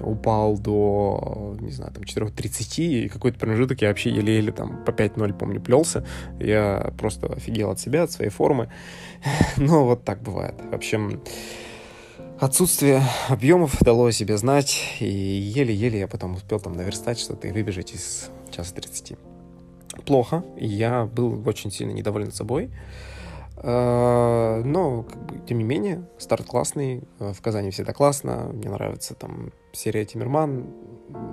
упал 0.02 0.58
до, 0.58 1.56
не 1.60 1.72
знаю, 1.72 1.92
там 1.94 2.04
4.30, 2.04 2.84
и 2.84 3.10
какой-то 3.10 3.40
промежуток 3.40 3.82
я 3.82 3.90
вообще 3.90 4.10
еле-еле 4.10 4.52
там 4.52 4.84
по 4.84 4.92
5.0, 4.92 5.34
помню, 5.38 5.62
плелся. 5.62 6.06
Я 6.40 6.94
просто 6.98 7.28
офигел 7.28 7.72
от 7.72 7.80
себя, 7.80 8.04
от 8.04 8.12
своей 8.12 8.32
формы. 8.32 8.70
Но 9.58 9.86
вот 9.86 10.04
так 10.04 10.22
бывает. 10.22 10.56
В 10.72 10.76
общем, 10.76 11.22
отсутствие 12.40 13.02
объемов 13.30 13.78
дало 13.82 14.08
о 14.08 14.12
себе 14.12 14.38
знать, 14.38 14.98
и 15.00 15.08
еле-еле 15.08 16.00
я 16.00 16.08
потом 16.08 16.36
успел 16.36 16.60
там 16.60 16.74
наверстать 16.74 17.20
что-то 17.20 17.48
и 17.48 17.52
выбежать 17.52 17.94
из 17.94 18.30
часа 18.52 18.74
30. 18.76 19.18
Плохо, 20.06 20.44
я 20.58 21.06
был 21.06 21.42
очень 21.48 21.72
сильно 21.72 21.92
недоволен 21.92 22.32
собой. 22.32 22.70
А, 23.68 24.62
но, 24.64 25.08
тем 25.48 25.58
не 25.58 25.64
менее, 25.64 26.08
старт 26.20 26.46
классный. 26.46 27.02
В 27.18 27.42
Казани 27.42 27.72
всегда 27.72 27.94
классно. 27.94 28.52
Мне 28.54 28.70
нравится 28.70 29.16
там 29.16 29.52
серия 29.74 30.06
Тиммерман, 30.06 30.68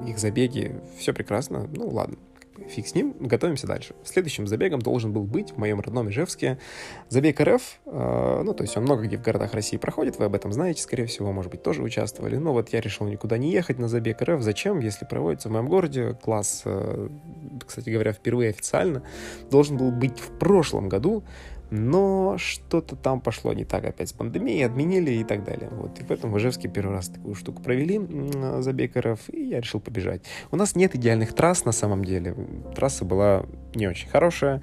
их 0.06 0.18
забеги. 0.18 0.80
Все 0.98 1.12
прекрасно. 1.12 1.68
Ну, 1.74 1.88
ладно, 1.88 2.16
фиг 2.68 2.86
с 2.86 2.94
ним, 2.94 3.14
готовимся 3.20 3.66
дальше. 3.66 3.94
Следующим 4.04 4.46
забегом 4.46 4.80
должен 4.80 5.12
был 5.12 5.24
быть 5.24 5.52
в 5.52 5.58
моем 5.58 5.80
родном 5.80 6.08
Ижевске 6.08 6.58
забег 7.08 7.40
РФ, 7.40 7.62
э, 7.86 8.42
ну, 8.44 8.54
то 8.54 8.62
есть 8.62 8.76
он 8.76 8.84
много 8.84 9.02
где 9.02 9.16
в 9.16 9.22
городах 9.22 9.54
России 9.54 9.76
проходит, 9.76 10.18
вы 10.18 10.26
об 10.26 10.34
этом 10.34 10.52
знаете, 10.52 10.82
скорее 10.82 11.06
всего, 11.06 11.32
может 11.32 11.50
быть, 11.50 11.62
тоже 11.62 11.82
участвовали, 11.82 12.36
но 12.36 12.52
вот 12.52 12.70
я 12.70 12.80
решил 12.80 13.06
никуда 13.06 13.38
не 13.38 13.50
ехать 13.52 13.78
на 13.78 13.88
забег 13.88 14.22
РФ, 14.22 14.42
зачем, 14.42 14.80
если 14.80 15.04
проводится 15.04 15.48
в 15.48 15.52
моем 15.52 15.68
городе, 15.68 16.16
класс, 16.22 16.62
э, 16.64 17.08
кстати 17.66 17.90
говоря, 17.90 18.12
впервые 18.12 18.50
официально, 18.50 19.02
должен 19.50 19.76
был 19.76 19.90
быть 19.90 20.18
в 20.18 20.38
прошлом 20.38 20.88
году, 20.88 21.24
но 21.72 22.36
что-то 22.36 22.96
там 22.96 23.22
пошло 23.22 23.54
не 23.54 23.64
так 23.64 23.84
опять 23.86 24.10
с 24.10 24.12
пандемией, 24.12 24.66
отменили 24.66 25.10
и 25.12 25.24
так 25.24 25.42
далее. 25.42 25.70
Вот. 25.72 25.98
И 26.00 26.04
в 26.04 26.10
этом 26.10 26.30
в 26.30 26.38
Ижевске 26.38 26.68
первый 26.68 26.92
раз 26.92 27.08
такую 27.08 27.34
штуку 27.34 27.62
провели, 27.62 27.98
забег 28.60 28.94
РФ, 28.94 29.30
и 29.30 29.44
я 29.44 29.60
решил 29.60 29.80
побежать. 29.80 30.22
У 30.50 30.56
нас 30.56 30.76
нет 30.76 30.94
идеальных 30.94 31.32
трасс 31.32 31.64
на 31.64 31.72
самом 31.72 32.04
деле. 32.04 32.36
Трасса 32.74 33.06
была 33.06 33.46
не 33.74 33.86
очень 33.88 34.06
хорошая, 34.10 34.62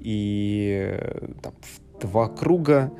и 0.00 0.96
э, 0.98 1.28
там, 1.42 1.54
в 1.60 2.00
два 2.00 2.28
круга 2.28 2.92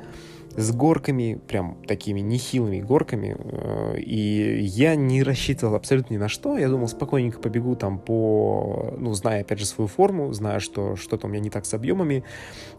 с 0.59 0.71
горками, 0.71 1.39
прям 1.47 1.77
такими 1.87 2.19
нехилыми 2.19 2.81
горками, 2.81 3.35
э, 3.39 3.99
и 3.99 4.59
я 4.61 4.95
не 4.95 5.23
рассчитывал 5.23 5.75
абсолютно 5.75 6.13
ни 6.13 6.17
на 6.17 6.27
что, 6.27 6.57
я 6.57 6.67
думал, 6.67 6.89
спокойненько 6.89 7.39
побегу 7.39 7.75
там 7.75 7.97
по, 7.97 8.93
ну, 8.97 9.13
зная, 9.13 9.41
опять 9.41 9.59
же, 9.59 9.65
свою 9.65 9.87
форму, 9.87 10.33
зная, 10.33 10.59
что 10.59 10.97
что-то 10.97 11.27
у 11.27 11.29
меня 11.29 11.39
не 11.39 11.49
так 11.49 11.65
с 11.65 11.73
объемами, 11.73 12.25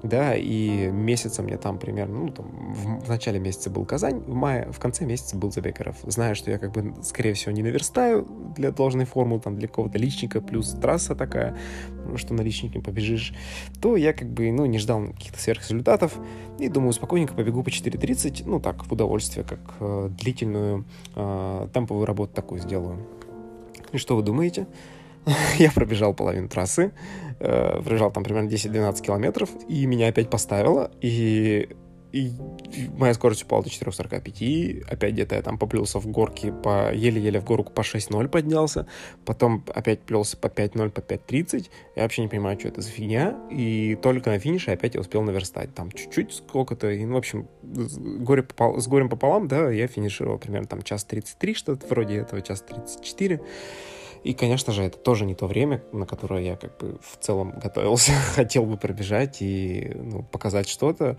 да, 0.03 0.35
и 0.37 0.89
месяца 0.89 1.43
мне 1.43 1.57
там 1.57 1.79
примерно, 1.79 2.19
ну, 2.19 2.29
там, 2.29 2.75
в, 2.75 3.07
в 3.07 3.09
начале 3.09 3.41
месяца 3.41 3.71
был 3.71 3.87
Казань, 3.87 4.21
в 4.21 4.35
мае, 4.35 4.71
в 4.71 4.79
конце 4.79 5.07
месяца 5.07 5.37
был 5.37 5.51
Забекаров, 5.51 5.97
зная, 6.03 6.35
что 6.35 6.51
я 6.51 6.59
как 6.59 6.73
бы, 6.73 6.95
скорее 7.03 7.33
всего, 7.33 7.53
не 7.53 7.63
наверстаю 7.63 8.27
для 8.57 8.73
должной 8.73 9.07
формы, 9.07 9.41
там, 9.41 9.57
для 9.57 9.69
какого-то 9.69 9.99
личника, 9.99 10.43
плюс 10.43 10.71
трасса 10.73 11.15
такая, 11.15 11.57
что 12.17 12.35
на 12.35 12.43
личнике 12.43 12.81
побежишь, 12.81 13.33
то 13.81 13.97
я 13.97 14.13
как 14.13 14.29
бы, 14.29 14.53
ну, 14.53 14.67
не 14.67 14.79
ждал 14.79 15.07
каких-то 15.07 15.41
сверхрезультатов, 15.41 16.19
и 16.59 16.69
думаю, 16.69 16.93
спокойненько 16.93 17.33
побегу 17.33 17.63
по 17.71 17.75
4.30, 17.75 18.43
ну, 18.47 18.61
так, 18.61 18.85
в 18.85 18.93
удовольствие, 18.93 19.45
как 19.45 19.61
э, 19.81 20.09
длительную 20.11 20.85
э, 21.15 21.69
темповую 21.73 22.07
работу 22.07 22.35
такую 22.35 22.61
сделаю. 22.61 22.99
И 23.93 23.99
что 23.99 24.17
вы 24.17 24.23
думаете? 24.23 24.67
я 25.59 25.71
пробежал 25.71 26.15
половину 26.15 26.49
трассы, 26.49 26.93
э, 27.39 27.83
пробежал 27.83 28.11
там 28.11 28.25
примерно 28.25 28.49
10-12 28.49 29.03
километров, 29.03 29.51
и 29.69 29.87
меня 29.87 30.09
опять 30.09 30.31
поставило, 30.31 30.91
и 31.01 31.69
и 32.13 32.33
моя 32.97 33.15
скорость 33.15 33.45
упала 33.45 33.63
до 33.63 33.71
4.45, 33.71 34.85
опять 34.91 35.13
где-то 35.13 35.35
я 35.35 35.43
там 35.43 35.59
поплелся 35.59 35.99
в 35.99 36.07
горке, 36.07 36.53
по 36.53 36.93
еле-еле 36.93 37.41
в 37.41 37.45
горку 37.45 37.73
по 37.73 37.81
6.0 37.81 38.29
поднялся, 38.29 38.87
потом 39.25 39.65
опять 39.75 40.01
плелся 40.01 40.37
по 40.37 40.47
5.0, 40.47 40.91
по 40.91 41.01
5.30, 41.01 41.71
я 41.97 42.03
вообще 42.03 42.23
не 42.23 42.29
понимаю, 42.29 42.59
что 42.59 42.69
это 42.69 42.81
за 42.81 42.91
фигня, 42.91 43.39
и 43.51 43.97
только 44.03 44.31
на 44.31 44.39
финише 44.39 44.71
опять 44.71 44.95
я 44.95 45.01
успел 45.01 45.23
наверстать, 45.23 45.75
там 45.75 45.91
чуть-чуть 45.93 46.33
сколько-то, 46.33 46.91
и, 46.91 47.05
ну, 47.05 47.15
в 47.15 47.19
общем, 47.19 47.49
горе 47.63 48.43
попал, 48.43 48.81
с 48.81 48.87
горем 48.87 49.09
пополам, 49.09 49.49
да, 49.49 49.71
я 49.71 49.87
финишировал 49.87 50.39
примерно 50.39 50.67
там 50.67 50.83
час 50.83 51.05
33, 51.05 51.55
что-то 51.55 51.87
вроде 51.87 52.17
этого, 52.17 52.43
час 52.43 52.63
34, 52.63 53.41
и, 54.23 54.35
конечно 54.35 54.73
же, 54.73 54.83
это 54.83 54.99
тоже 54.99 55.25
не 55.25 55.35
то 55.35 55.47
время, 55.47 55.83
на 55.93 56.07
которое 56.07 56.43
я 56.45 56.57
как 56.57 56.77
бы 56.79 56.99
в 57.03 57.17
целом 57.19 57.59
готовился, 57.59 58.13
хотел 58.35 58.65
бы 58.65 58.77
пробежать 58.77 59.39
и 59.41 59.93
ну, 59.95 60.23
показать 60.23 60.69
что-то. 60.69 61.17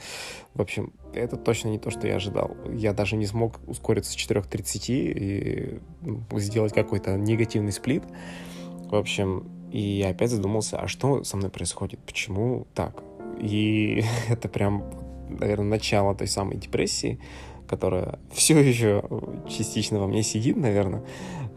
В 0.54 0.62
общем, 0.62 0.94
это 1.14 1.36
точно 1.36 1.70
не 1.70 1.80
то, 1.80 1.90
что 1.90 2.08
я 2.08 2.16
ожидал. 2.16 2.56
Я 2.72 2.94
даже 2.94 3.16
не 3.16 3.26
смог 3.26 3.60
ускориться 3.68 4.12
с 4.12 4.16
4.30 4.16 4.80
и 4.90 5.80
ну, 6.02 6.24
сделать 6.38 6.74
какой-то 6.74 7.18
негативный 7.18 7.72
сплит. 7.72 8.04
В 8.90 8.96
общем, 8.96 9.50
и 9.72 9.82
я 9.82 10.10
опять 10.10 10.30
задумался, 10.30 10.78
а 10.78 10.88
что 10.88 11.24
со 11.24 11.38
мной 11.38 11.50
происходит? 11.50 12.00
Почему 12.06 12.68
так? 12.76 13.04
И 13.40 14.04
это 14.30 14.48
прям, 14.48 14.84
наверное, 15.28 15.70
начало 15.70 16.14
той 16.14 16.28
самой 16.28 16.58
депрессии, 16.58 17.20
которая 17.68 18.20
все 18.34 18.60
еще 18.60 19.04
частично 19.50 20.00
во 20.00 20.08
мне 20.08 20.24
сидит, 20.24 20.58
наверное, 20.58 21.04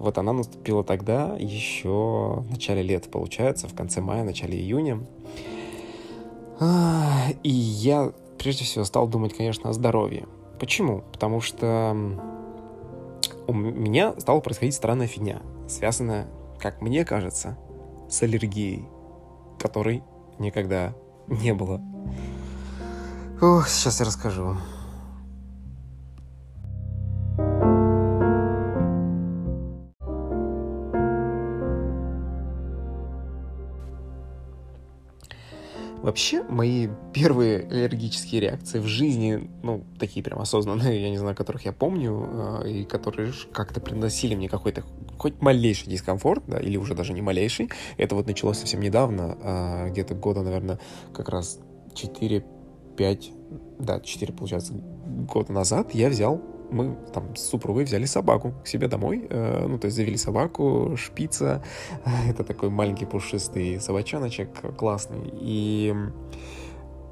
вот 0.05 0.19
она 0.19 0.33
наступила 0.33 0.85
тогда, 0.85 1.35
еще 1.39 2.37
в 2.39 2.51
начале 2.51 2.83
лета, 2.83 3.09
получается, 3.09 3.67
в 3.67 3.75
конце 3.75 4.01
мая, 4.01 4.23
начале 4.23 4.57
июня. 4.59 5.01
И 7.43 7.49
я 7.51 8.13
прежде 8.39 8.65
всего 8.65 8.85
стал 8.85 9.09
думать, 9.09 9.37
конечно, 9.37 9.71
о 9.71 9.73
здоровье. 9.73 10.27
Почему? 10.61 11.03
Потому 11.13 11.41
что 11.41 11.97
у 13.47 13.53
меня 13.53 14.15
стала 14.19 14.41
происходить 14.41 14.75
странная 14.75 15.09
фигня, 15.09 15.43
связанная, 15.69 16.29
как 16.61 16.81
мне 16.81 17.05
кажется, 17.05 17.59
с 18.09 18.23
аллергией, 18.23 18.87
которой 19.59 20.05
никогда 20.39 20.95
не 21.27 21.53
было. 21.55 21.81
Ох, 23.41 23.69
сейчас 23.69 23.99
я 24.01 24.07
расскажу. 24.07 24.57
Вообще, 36.05 36.43
мои 36.43 36.89
первые 37.15 37.61
аллергические 37.61 38.43
реакции 38.43 38.79
в 38.79 38.87
жизни, 38.87 39.49
ну, 39.63 39.85
такие 39.99 40.23
прям 40.23 40.39
осознанные, 40.39 41.01
я 41.01 41.09
не 41.09 41.17
знаю, 41.17 41.35
которых 41.35 41.65
я 41.65 41.73
помню, 41.73 42.61
э, 42.63 42.69
и 42.69 42.85
которые 42.85 43.33
как-то 43.55 43.81
приносили 43.81 44.35
мне 44.35 44.51
какой-то 44.51 44.85
хоть 45.17 45.41
малейший 45.41 45.89
дискомфорт, 45.91 46.43
да, 46.47 46.59
или 46.61 46.77
уже 46.77 46.95
даже 46.95 47.15
не 47.15 47.23
малейший. 47.23 47.71
Это 47.97 48.17
вот 48.17 48.27
началось 48.27 48.59
совсем 48.59 48.81
недавно, 48.81 49.39
э, 49.43 49.91
где-то 49.93 50.15
года, 50.15 50.43
наверное, 50.43 50.79
как 51.15 51.31
раз 51.31 51.59
4-5, 51.95 53.33
да, 53.79 53.99
4, 53.99 54.31
получается, 54.35 54.75
года 54.75 55.55
назад 55.55 55.95
я 55.95 56.11
взял 56.11 56.54
мы 56.71 56.97
там 57.13 57.37
с 57.37 57.43
супругой 57.43 57.85
взяли 57.85 58.05
собаку 58.05 58.55
к 58.65 58.67
себе 58.67 58.89
домой, 58.89 59.27
э, 59.29 59.67
ну, 59.67 59.79
то 59.79 59.87
есть 59.87 59.97
завели 59.97 60.17
собаку, 60.17 60.97
шпица, 60.97 61.63
это 62.29 62.45
такой 62.45 62.71
маленький 62.71 63.07
пушистый 63.07 63.81
собачоночек, 63.81 64.49
классный, 64.77 65.33
и 65.41 65.95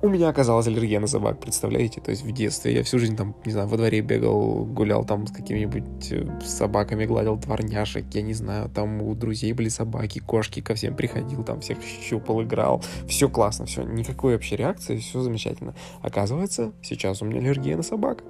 у 0.03 0.09
меня 0.09 0.29
оказалась 0.29 0.67
аллергия 0.67 0.99
на 0.99 1.07
собак, 1.07 1.39
представляете? 1.39 2.01
То 2.01 2.11
есть 2.11 2.25
в 2.25 2.33
детстве 2.33 2.75
я 2.75 2.83
всю 2.83 2.99
жизнь 2.99 3.17
там, 3.17 3.37
не 3.45 3.53
знаю, 3.53 3.69
во 3.69 3.77
дворе 3.77 4.01
бегал, 4.01 4.65
гулял 4.65 5.05
там 5.05 5.29
с 5.29 5.31
какими-нибудь 5.31 6.11
э, 6.11 6.41
собаками, 6.45 7.07
гладил 7.07 7.37
дворняшек, 7.37 8.05
я 8.13 8.23
не 8.23 8.35
знаю, 8.35 8.69
там 8.69 9.01
у 9.01 9.15
друзей 9.15 9.53
были 9.53 9.69
собаки, 9.69 10.19
кошки, 10.19 10.61
ко 10.61 10.75
всем 10.75 10.97
приходил, 10.97 11.45
там 11.45 11.61
всех 11.61 11.79
щупал, 11.83 12.43
играл. 12.43 12.83
Все 13.07 13.29
классно, 13.29 13.67
все, 13.67 13.85
никакой 13.85 14.33
вообще 14.33 14.57
реакции, 14.57 14.97
все 14.97 15.21
замечательно. 15.21 15.77
Оказывается, 16.01 16.73
сейчас 16.83 17.23
у 17.23 17.25
меня 17.25 17.39
аллергия 17.39 17.77
на 17.77 17.85
собак. 17.85 18.25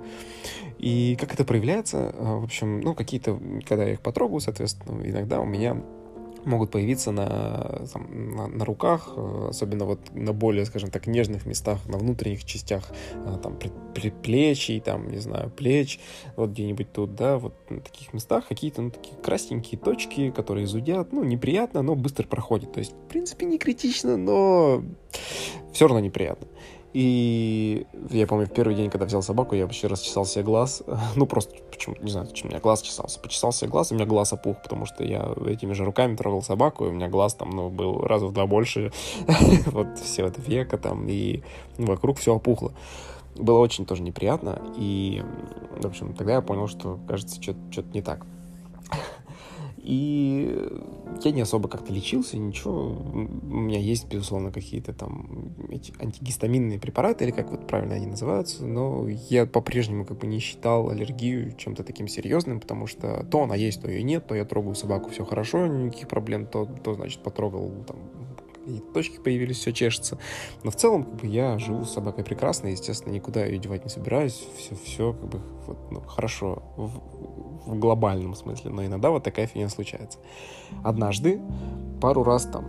И 0.79 1.17
как 1.19 1.33
это 1.33 1.45
проявляется? 1.45 2.15
А, 2.19 2.39
в 2.39 2.45
общем, 2.45 2.81
ну, 2.81 2.95
какие-то, 2.95 3.41
когда 3.67 3.85
я 3.85 3.95
их 3.95 4.01
потрогаю, 4.01 4.41
соответственно, 4.41 5.01
иногда 5.09 5.41
у 5.41 5.47
меня 5.47 5.83
могут 6.45 6.71
появиться 6.71 7.13
на, 7.13 7.87
там, 7.93 8.37
на, 8.37 8.47
на 8.49 8.65
руках, 8.65 9.13
э, 9.17 9.47
особенно 9.51 9.85
вот 9.85 10.01
на 10.15 10.33
более, 10.33 10.65
скажем 10.67 10.91
так, 10.91 11.07
нежных 11.07 11.47
местах, 11.47 11.79
на 11.87 11.99
внутренних 11.99 12.45
частях, 12.45 12.91
э, 13.15 13.39
там, 13.43 13.59
предплечий, 13.95 14.81
там, 14.81 15.09
не 15.09 15.19
знаю, 15.19 15.51
плеч, 15.51 16.01
вот 16.37 16.51
где-нибудь 16.51 16.93
тут, 16.93 17.15
да, 17.15 17.39
вот 17.39 17.55
на 17.71 17.81
таких 17.81 18.13
местах 18.13 18.49
какие-то, 18.49 18.83
ну, 18.83 18.91
такие 18.91 19.17
красненькие 19.17 19.79
точки, 19.79 20.31
которые 20.31 20.67
зудят, 20.67 21.13
ну, 21.13 21.25
неприятно, 21.25 21.83
но 21.83 21.95
быстро 21.95 22.27
проходит. 22.27 22.73
То 22.73 22.81
есть, 22.81 22.93
в 22.93 23.09
принципе, 23.09 23.47
не 23.47 23.59
критично, 23.59 24.17
но 24.17 24.83
все 25.73 25.87
равно 25.87 26.01
неприятно. 26.01 26.49
И 26.93 27.87
я 28.11 28.27
помню, 28.27 28.47
в 28.47 28.53
первый 28.53 28.75
день, 28.75 28.91
когда 28.91 29.07
взял 29.07 29.23
собаку, 29.23 29.55
я 29.55 29.65
вообще 29.65 29.87
расчесал 29.87 30.25
себе 30.25 30.45
глаз. 30.45 30.83
Ну, 31.17 31.27
просто, 31.27 31.55
почему 31.71 31.97
не 32.01 32.11
знаю, 32.11 32.27
зачем 32.27 32.49
у 32.49 32.51
меня 32.51 32.61
глаз 32.61 32.83
чесался. 32.83 33.19
Почесал 33.21 33.53
себе 33.53 33.71
глаз, 33.71 33.91
и 33.91 33.95
у 33.95 33.97
меня 33.97 34.07
глаз 34.07 34.33
опух, 34.33 34.61
потому 34.63 34.87
что 34.87 35.05
я 35.05 35.35
этими 35.47 35.73
же 35.73 35.85
руками 35.85 36.17
трогал 36.17 36.43
собаку, 36.43 36.85
и 36.85 36.89
у 36.89 36.93
меня 36.93 37.09
глаз 37.09 37.35
там, 37.35 37.51
ну, 37.51 37.71
был 37.71 38.01
раза 38.03 38.27
в 38.27 38.33
два 38.33 38.47
больше. 38.47 38.93
Вот 39.67 39.99
все 39.99 40.27
это 40.27 40.41
века 40.41 40.77
там, 40.77 41.07
и 41.09 41.43
вокруг 41.79 42.19
все 42.19 42.35
опухло. 42.35 42.73
Было 43.37 43.59
очень 43.59 43.87
тоже 43.87 44.03
неприятно, 44.03 44.61
и, 44.77 45.23
в 45.81 45.87
общем, 45.87 46.13
тогда 46.15 46.35
я 46.35 46.43
понял, 46.43 46.67
что, 46.67 46.99
кажется, 47.09 47.41
что-то 47.41 47.89
не 47.95 48.03
так. 48.03 48.27
И 49.83 50.71
я 51.25 51.33
не 51.33 51.41
особо 51.41 51.69
как-то 51.69 51.93
лечился, 51.93 52.39
ничего. 52.39 53.03
У 53.13 53.57
меня 53.57 53.81
есть, 53.81 54.07
безусловно, 54.09 54.53
какие-то 54.53 54.93
там 54.93 55.55
эти 55.71 55.93
антигистаминные 56.01 56.79
препараты, 56.79 57.25
или 57.25 57.33
как 57.33 57.51
вот 57.51 57.67
правильно 57.67 57.97
они 57.97 58.07
называются, 58.07 58.65
но 58.65 59.09
я 59.09 59.45
по-прежнему 59.45 60.05
как 60.05 60.19
бы 60.19 60.29
не 60.29 60.39
считал 60.39 60.91
аллергию 60.91 61.53
чем-то 61.57 61.83
таким 61.83 62.07
серьезным, 62.07 62.61
потому 62.61 62.87
что 62.87 63.27
то 63.29 63.43
она 63.43 63.57
есть, 63.57 63.83
то 63.83 63.91
ее 63.91 64.05
нет, 64.05 64.25
то 64.27 64.37
я 64.37 64.45
трогаю 64.45 64.77
собаку, 64.77 65.11
все 65.11 65.25
хорошо, 65.25 65.67
никаких 65.67 66.07
проблем, 66.07 66.47
то, 66.47 66.65
то 66.65 66.95
значит, 66.95 67.21
потрогал 67.21 67.73
там 67.87 67.97
и 68.65 68.79
точки 68.95 69.19
появились, 69.19 69.59
все 69.59 69.73
чешется. 69.73 70.19
Но 70.63 70.71
в 70.71 70.77
целом, 70.77 71.03
как 71.03 71.15
бы, 71.17 71.27
я 71.27 71.59
живу 71.59 71.85
с 71.85 71.93
собакой 71.93 72.23
прекрасно, 72.23 72.69
естественно, 72.69 73.13
никуда 73.13 73.45
ее 73.45 73.59
девать 73.59 73.85
не 73.85 73.91
собираюсь, 73.91 74.47
все, 74.57 74.77
все, 74.77 75.13
как 75.13 75.29
бы, 75.29 75.41
вот, 75.67 75.91
ну, 75.91 76.01
хорошо 76.03 76.63
в, 77.67 77.79
глобальном 77.79 78.35
смысле, 78.35 78.71
но 78.71 78.85
иногда 78.85 79.11
вот 79.11 79.23
такая 79.23 79.47
фигня 79.47 79.69
случается. 79.69 80.19
Однажды, 80.83 81.41
пару 82.01 82.23
раз 82.23 82.45
там, 82.45 82.67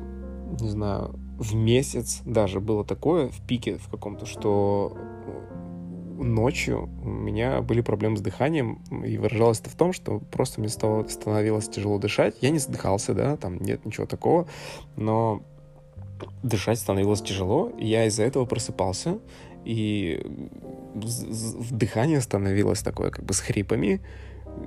не 0.60 0.70
знаю, 0.70 1.16
в 1.38 1.56
месяц 1.56 2.22
даже 2.26 2.60
было 2.60 2.84
такое 2.86 3.30
в 3.30 3.42
пике 3.46 3.78
в 3.78 3.90
каком-то, 3.90 4.26
что 4.26 4.96
ночью 6.18 6.90
у 7.04 7.10
меня 7.10 7.62
были 7.62 7.82
проблемы 7.82 8.18
с 8.18 8.22
дыханием, 8.22 8.82
и 9.04 9.18
выражалось 9.18 9.60
это 9.60 9.70
в 9.70 9.76
том, 9.76 9.94
что 9.94 10.20
просто 10.20 10.60
мне 10.60 10.70
стало, 10.70 11.08
становилось 11.08 11.68
тяжело 11.68 11.98
дышать. 11.98 12.36
Я 12.42 12.50
не 12.50 12.60
задыхался, 12.60 13.14
да, 13.14 13.38
там 13.38 13.58
нет 13.60 13.86
ничего 13.86 14.06
такого, 14.06 14.48
но 14.96 15.42
дышать 16.42 16.80
становилось 16.80 17.22
тяжело, 17.22 17.72
и 17.78 17.88
я 17.88 18.06
из-за 18.06 18.24
этого 18.24 18.46
просыпался, 18.46 19.20
и 19.66 20.22
дыхание 21.72 22.22
становилось 22.22 22.82
такое 22.82 23.10
как 23.10 23.26
бы 23.26 23.34
с 23.34 23.40
хрипами, 23.40 24.02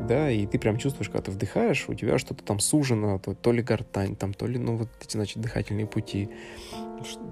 да, 0.00 0.30
и 0.30 0.46
ты 0.46 0.58
прям 0.58 0.78
чувствуешь, 0.78 1.08
когда 1.08 1.24
ты 1.24 1.30
вдыхаешь, 1.30 1.88
у 1.88 1.94
тебя 1.94 2.18
что-то 2.18 2.44
там 2.44 2.60
сужено, 2.60 3.18
то, 3.18 3.34
то 3.34 3.52
ли 3.52 3.62
гортань, 3.62 4.16
там, 4.16 4.34
то 4.34 4.46
ли, 4.46 4.58
ну, 4.58 4.76
вот 4.76 4.88
эти, 5.02 5.16
значит, 5.16 5.38
дыхательные 5.38 5.86
пути. 5.86 6.28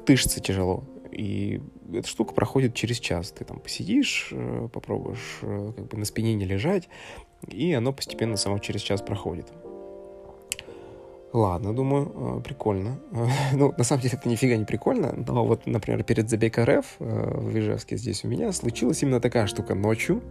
Дышится 0.07 0.41
тяжело. 0.41 0.85
И 1.11 1.61
эта 1.93 2.09
штука 2.09 2.35
проходит 2.35 2.75
через 2.75 2.99
час. 2.99 3.31
Ты 3.31 3.45
там 3.45 3.61
посидишь, 3.61 4.29
э, 4.33 4.69
попробуешь 4.73 5.39
э, 5.43 5.73
как 5.77 5.87
бы 5.87 5.97
на 5.97 6.05
спине 6.05 6.35
не 6.35 6.45
лежать, 6.45 6.89
и 7.49 7.73
оно 7.73 7.93
постепенно 7.93 8.37
само 8.37 8.59
через 8.59 8.81
час 8.81 9.01
проходит. 9.01 9.47
Ладно, 11.33 11.75
думаю, 11.75 12.41
прикольно. 12.45 12.99
Ну, 13.53 13.75
на 13.77 13.85
самом 13.85 14.03
деле, 14.03 14.17
это 14.17 14.29
нифига 14.29 14.57
не 14.57 14.65
прикольно, 14.65 15.13
но 15.13 15.45
вот, 15.45 15.67
например, 15.67 16.05
перед 16.05 16.31
забег 16.31 16.59
РФ 16.59 16.97
в 16.99 17.59
Ижевске 17.59 17.97
здесь 17.97 18.25
у 18.25 18.29
меня 18.29 18.53
случилась 18.53 19.03
именно 19.03 19.21
такая 19.21 19.47
штука 19.47 19.75
ночью. 19.75 20.23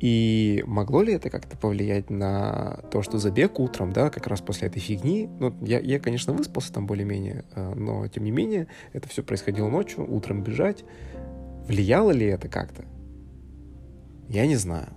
И 0.00 0.62
могло 0.66 1.02
ли 1.02 1.14
это 1.14 1.30
как-то 1.30 1.56
повлиять 1.56 2.10
на 2.10 2.80
то, 2.90 3.02
что 3.02 3.18
забег 3.18 3.58
утром, 3.60 3.92
да, 3.92 4.10
как 4.10 4.26
раз 4.26 4.40
после 4.40 4.68
этой 4.68 4.80
фигни? 4.80 5.28
Ну, 5.38 5.54
я, 5.62 5.78
я 5.80 5.98
конечно, 5.98 6.32
выспался 6.32 6.72
там 6.72 6.86
более-менее, 6.86 7.44
э, 7.54 7.74
но, 7.74 8.06
тем 8.08 8.24
не 8.24 8.30
менее, 8.30 8.66
это 8.92 9.08
все 9.08 9.22
происходило 9.22 9.68
ночью, 9.68 10.04
утром 10.12 10.42
бежать. 10.42 10.84
Влияло 11.66 12.10
ли 12.10 12.26
это 12.26 12.48
как-то? 12.48 12.84
Я 14.28 14.46
не 14.46 14.56
знаю. 14.56 14.88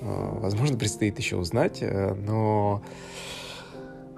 Э, 0.00 0.38
возможно, 0.40 0.76
предстоит 0.76 1.18
еще 1.18 1.36
узнать, 1.36 1.78
э, 1.80 2.14
но 2.14 2.82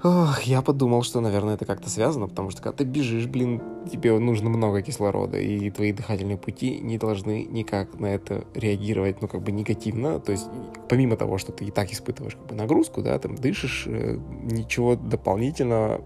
Ох, 0.09 0.43
я 0.43 0.63
подумал, 0.63 1.03
что, 1.03 1.21
наверное, 1.21 1.55
это 1.55 1.65
как-то 1.65 1.91
связано, 1.91 2.29
потому 2.29 2.51
что 2.51 2.63
когда 2.63 2.77
ты 2.77 2.85
бежишь, 2.85 3.27
блин, 3.27 3.61
тебе 3.91 4.17
нужно 4.21 4.49
много 4.49 4.81
кислорода, 4.81 5.37
и 5.37 5.69
твои 5.71 5.93
дыхательные 5.93 6.39
пути 6.39 6.79
не 6.79 6.97
должны 6.97 7.45
никак 7.45 7.99
на 7.99 8.07
это 8.07 8.45
реагировать, 8.55 9.21
ну, 9.21 9.27
как 9.27 9.43
бы 9.43 9.51
негативно. 9.51 10.21
То 10.21 10.31
есть, 10.31 10.47
помимо 10.89 11.17
того, 11.17 11.39
что 11.39 11.51
ты 11.51 11.65
и 11.65 11.73
так 11.73 11.93
испытываешь 11.93 12.37
как 12.37 12.47
бы 12.47 12.55
нагрузку, 12.55 13.03
да, 13.03 13.19
там 13.19 13.35
дышишь, 13.35 13.89
э, 13.89 14.21
ничего 14.45 14.95
дополнительного 14.95 16.01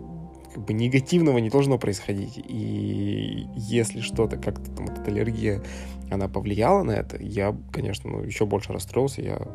как 0.54 0.64
бы 0.64 0.72
негативного 0.72 1.36
не 1.36 1.50
должно 1.50 1.76
происходить. 1.76 2.38
И 2.38 3.48
если 3.54 4.00
что-то, 4.00 4.38
как-то 4.38 4.70
там 4.70 4.86
эта 4.86 5.10
аллергия, 5.10 5.62
она 6.10 6.26
повлияла 6.26 6.82
на 6.84 6.92
это, 6.92 7.22
я, 7.22 7.54
конечно, 7.70 8.08
ну, 8.08 8.22
еще 8.22 8.46
больше 8.46 8.72
расстроился. 8.72 9.20
Я 9.20 9.46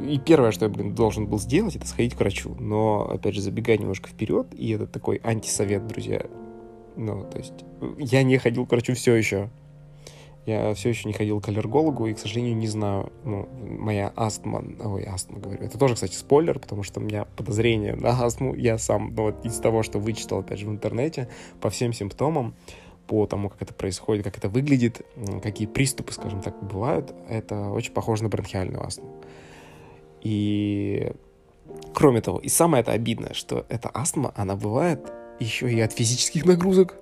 и 0.00 0.18
первое, 0.18 0.50
что 0.50 0.66
я, 0.66 0.70
блин, 0.70 0.94
должен 0.94 1.26
был 1.26 1.38
сделать, 1.38 1.76
это 1.76 1.86
сходить 1.86 2.14
к 2.14 2.20
врачу. 2.20 2.54
Но, 2.58 3.08
опять 3.08 3.34
же, 3.34 3.40
забегая 3.40 3.78
немножко 3.78 4.08
вперед, 4.08 4.48
и 4.54 4.70
это 4.70 4.86
такой 4.86 5.20
антисовет, 5.22 5.86
друзья. 5.86 6.26
Ну, 6.96 7.24
то 7.30 7.38
есть, 7.38 7.64
я 7.98 8.22
не 8.22 8.38
ходил 8.38 8.66
к 8.66 8.70
врачу 8.70 8.94
все 8.94 9.14
еще. 9.14 9.50
Я 10.46 10.72
все 10.74 10.90
еще 10.90 11.08
не 11.08 11.12
ходил 11.12 11.40
к 11.40 11.48
аллергологу 11.48 12.06
и, 12.06 12.14
к 12.14 12.20
сожалению, 12.20 12.56
не 12.56 12.68
знаю, 12.68 13.12
ну, 13.24 13.48
моя 13.60 14.12
астма, 14.14 14.64
ой, 14.84 15.02
астма, 15.02 15.40
говорю, 15.40 15.64
это 15.64 15.76
тоже, 15.76 15.94
кстати, 15.94 16.14
спойлер, 16.14 16.60
потому 16.60 16.84
что 16.84 17.00
у 17.00 17.02
меня 17.02 17.24
подозрение 17.36 17.96
на 17.96 18.10
астму, 18.10 18.54
я 18.54 18.78
сам, 18.78 19.12
ну, 19.16 19.24
вот 19.24 19.44
из 19.44 19.58
того, 19.58 19.82
что 19.82 19.98
вычитал, 19.98 20.40
опять 20.40 20.60
же, 20.60 20.66
в 20.66 20.70
интернете, 20.70 21.28
по 21.60 21.68
всем 21.68 21.92
симптомам, 21.92 22.54
по 23.08 23.26
тому, 23.26 23.48
как 23.48 23.62
это 23.62 23.74
происходит, 23.74 24.22
как 24.22 24.38
это 24.38 24.48
выглядит, 24.48 25.04
какие 25.42 25.66
приступы, 25.66 26.12
скажем 26.12 26.40
так, 26.40 26.62
бывают, 26.62 27.12
это 27.28 27.70
очень 27.70 27.92
похоже 27.92 28.22
на 28.22 28.28
бронхиальную 28.28 28.84
астму. 28.84 29.16
И 30.26 31.12
кроме 31.94 32.20
того, 32.20 32.40
и 32.40 32.48
самое 32.48 32.82
это 32.82 32.90
обидное, 32.90 33.32
что 33.32 33.64
эта 33.68 33.88
астма, 33.94 34.32
она 34.34 34.56
бывает 34.56 35.12
еще 35.38 35.72
и 35.72 35.78
от 35.80 35.92
физических 35.92 36.44
нагрузок. 36.44 36.96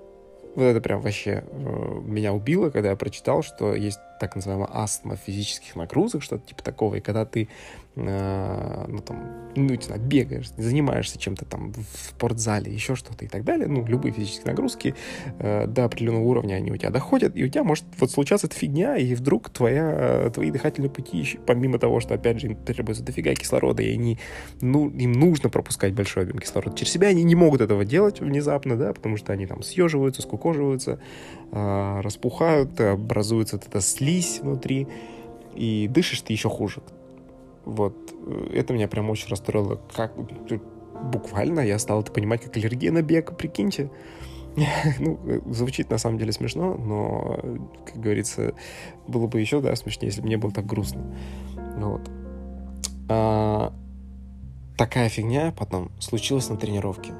Вот 0.55 0.65
это 0.65 0.83
прям 0.83 1.01
вообще 1.01 1.43
э, 1.47 2.01
меня 2.05 2.35
убило, 2.35 2.69
когда 2.69 2.91
я 2.91 2.97
прочитал, 2.97 3.43
что 3.43 3.75
есть 3.75 3.99
так 4.21 4.37
называемая 4.37 4.69
астма 4.71 5.17
физических 5.17 5.75
нагрузок, 5.75 6.23
что-то 6.23 6.47
типа 6.47 6.63
такого, 6.63 6.97
и 6.97 7.01
когда 7.01 7.25
ты 7.25 7.49
ну, 7.97 8.99
там, 9.07 9.51
ну, 9.55 9.75
не 9.75 9.81
знаю, 9.81 10.01
бегаешь, 10.01 10.51
занимаешься 10.57 11.17
чем-то 11.19 11.45
там 11.45 11.73
в 11.73 12.11
спортзале, 12.11 12.73
еще 12.73 12.97
что-то 12.97 13.25
и 13.25 13.29
так 13.29 13.45
далее, 13.45 13.69
ну, 13.69 13.87
любые 13.87 14.13
физические 14.13 14.47
нагрузки 14.47 14.97
э, 15.39 15.67
до 15.69 15.85
определенного 15.85 16.25
уровня 16.25 16.55
они 16.55 16.73
у 16.73 16.77
тебя 16.77 16.91
доходят, 16.91 17.37
и 17.37 17.45
у 17.45 17.49
тебя 17.49 17.63
может 17.63 17.85
вот 18.01 18.11
случаться 18.11 18.49
эта 18.49 18.57
фигня, 18.57 18.97
и 18.97 19.15
вдруг 19.15 19.49
твоя, 19.51 20.31
твои 20.35 20.51
дыхательные 20.51 20.91
пути, 20.91 21.39
помимо 21.47 21.79
того, 21.79 22.01
что, 22.01 22.15
опять 22.15 22.41
же, 22.41 22.49
им 22.49 22.57
требуется 22.57 23.05
дофига 23.05 23.35
кислорода, 23.35 23.83
и 23.83 23.93
они, 23.93 24.19
ну, 24.61 24.89
им 24.91 25.13
нужно 25.13 25.49
пропускать 25.49 25.95
большой 25.95 26.25
объем 26.25 26.41
кислорода 26.41 26.77
через 26.77 26.93
себя, 26.93 27.09
они 27.09 27.23
не 27.23 27.37
могут 27.37 27.61
этого 27.61 27.85
делать 27.85 28.21
внезапно, 28.21 28.77
да, 28.77 28.93
потому 28.93 29.17
что 29.17 29.33
они 29.33 29.47
там 29.47 29.63
съеживаются, 29.63 30.23
скукоживаются, 30.23 30.99
э, 31.53 32.01
распухают, 32.01 32.81
образуется 32.81 33.57
вот 33.57 33.67
эта 33.69 33.81
слизь 33.81 34.41
внутри, 34.41 34.89
и 35.55 35.89
дышишь 35.89 36.23
ты 36.23 36.33
еще 36.33 36.49
хуже. 36.49 36.83
Вот. 37.65 37.95
Э, 38.27 38.51
это 38.55 38.73
меня 38.73 38.89
прям 38.89 39.11
очень 39.11 39.29
расстроило. 39.29 39.81
Как 39.95 40.13
буквально 41.05 41.61
я 41.61 41.79
стал 41.79 42.01
это 42.01 42.13
понимать 42.13 42.43
как 42.43 42.57
аллергия 42.57 42.93
на 42.93 43.03
бег, 43.03 43.37
прикиньте. 43.37 43.91
ну, 45.01 45.19
э, 45.27 45.41
звучит 45.51 45.91
на 45.91 45.99
самом 45.99 46.19
деле 46.19 46.33
смешно, 46.33 46.75
но, 46.75 47.41
как 47.87 48.01
говорится, 48.01 48.55
было 49.09 49.27
бы 49.27 49.41
еще, 49.41 49.61
да, 49.61 49.75
смешнее, 49.75 50.09
если 50.09 50.23
бы 50.23 50.29
не 50.29 50.37
было 50.37 50.53
так 50.53 50.67
грустно. 50.67 51.15
Вот. 51.77 52.09
А, 53.09 53.73
такая 54.77 55.09
фигня 55.09 55.53
потом 55.57 55.91
случилась 55.99 56.49
на 56.49 56.57
тренировке. 56.57 57.13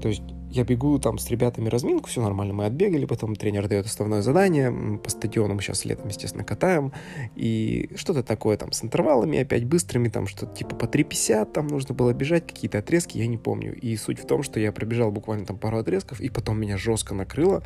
То 0.00 0.08
есть 0.08 0.22
я 0.50 0.64
бегу 0.64 0.98
там 0.98 1.18
с 1.18 1.28
ребятами 1.30 1.68
разминку, 1.68 2.08
все 2.08 2.22
нормально, 2.22 2.54
мы 2.54 2.66
отбегали, 2.66 3.04
потом 3.04 3.36
тренер 3.36 3.68
дает 3.68 3.86
основное 3.86 4.22
задание, 4.22 4.98
по 4.98 5.10
стадионам 5.10 5.60
сейчас 5.60 5.84
летом, 5.84 6.08
естественно, 6.08 6.44
катаем, 6.44 6.92
и 7.34 7.90
что-то 7.96 8.22
такое 8.22 8.56
там 8.56 8.72
с 8.72 8.82
интервалами 8.84 9.40
опять 9.40 9.64
быстрыми, 9.64 10.08
там 10.08 10.26
что-то 10.26 10.54
типа 10.54 10.76
по 10.76 10.84
3.50 10.84 11.52
там 11.52 11.66
нужно 11.66 11.94
было 11.94 12.12
бежать, 12.12 12.46
какие-то 12.46 12.78
отрезки, 12.78 13.18
я 13.18 13.26
не 13.26 13.38
помню. 13.38 13.74
И 13.74 13.96
суть 13.96 14.20
в 14.20 14.26
том, 14.26 14.42
что 14.42 14.60
я 14.60 14.72
пробежал 14.72 15.10
буквально 15.10 15.46
там 15.46 15.58
пару 15.58 15.78
отрезков, 15.78 16.20
и 16.20 16.28
потом 16.28 16.60
меня 16.60 16.76
жестко 16.76 17.14
накрыло. 17.14 17.62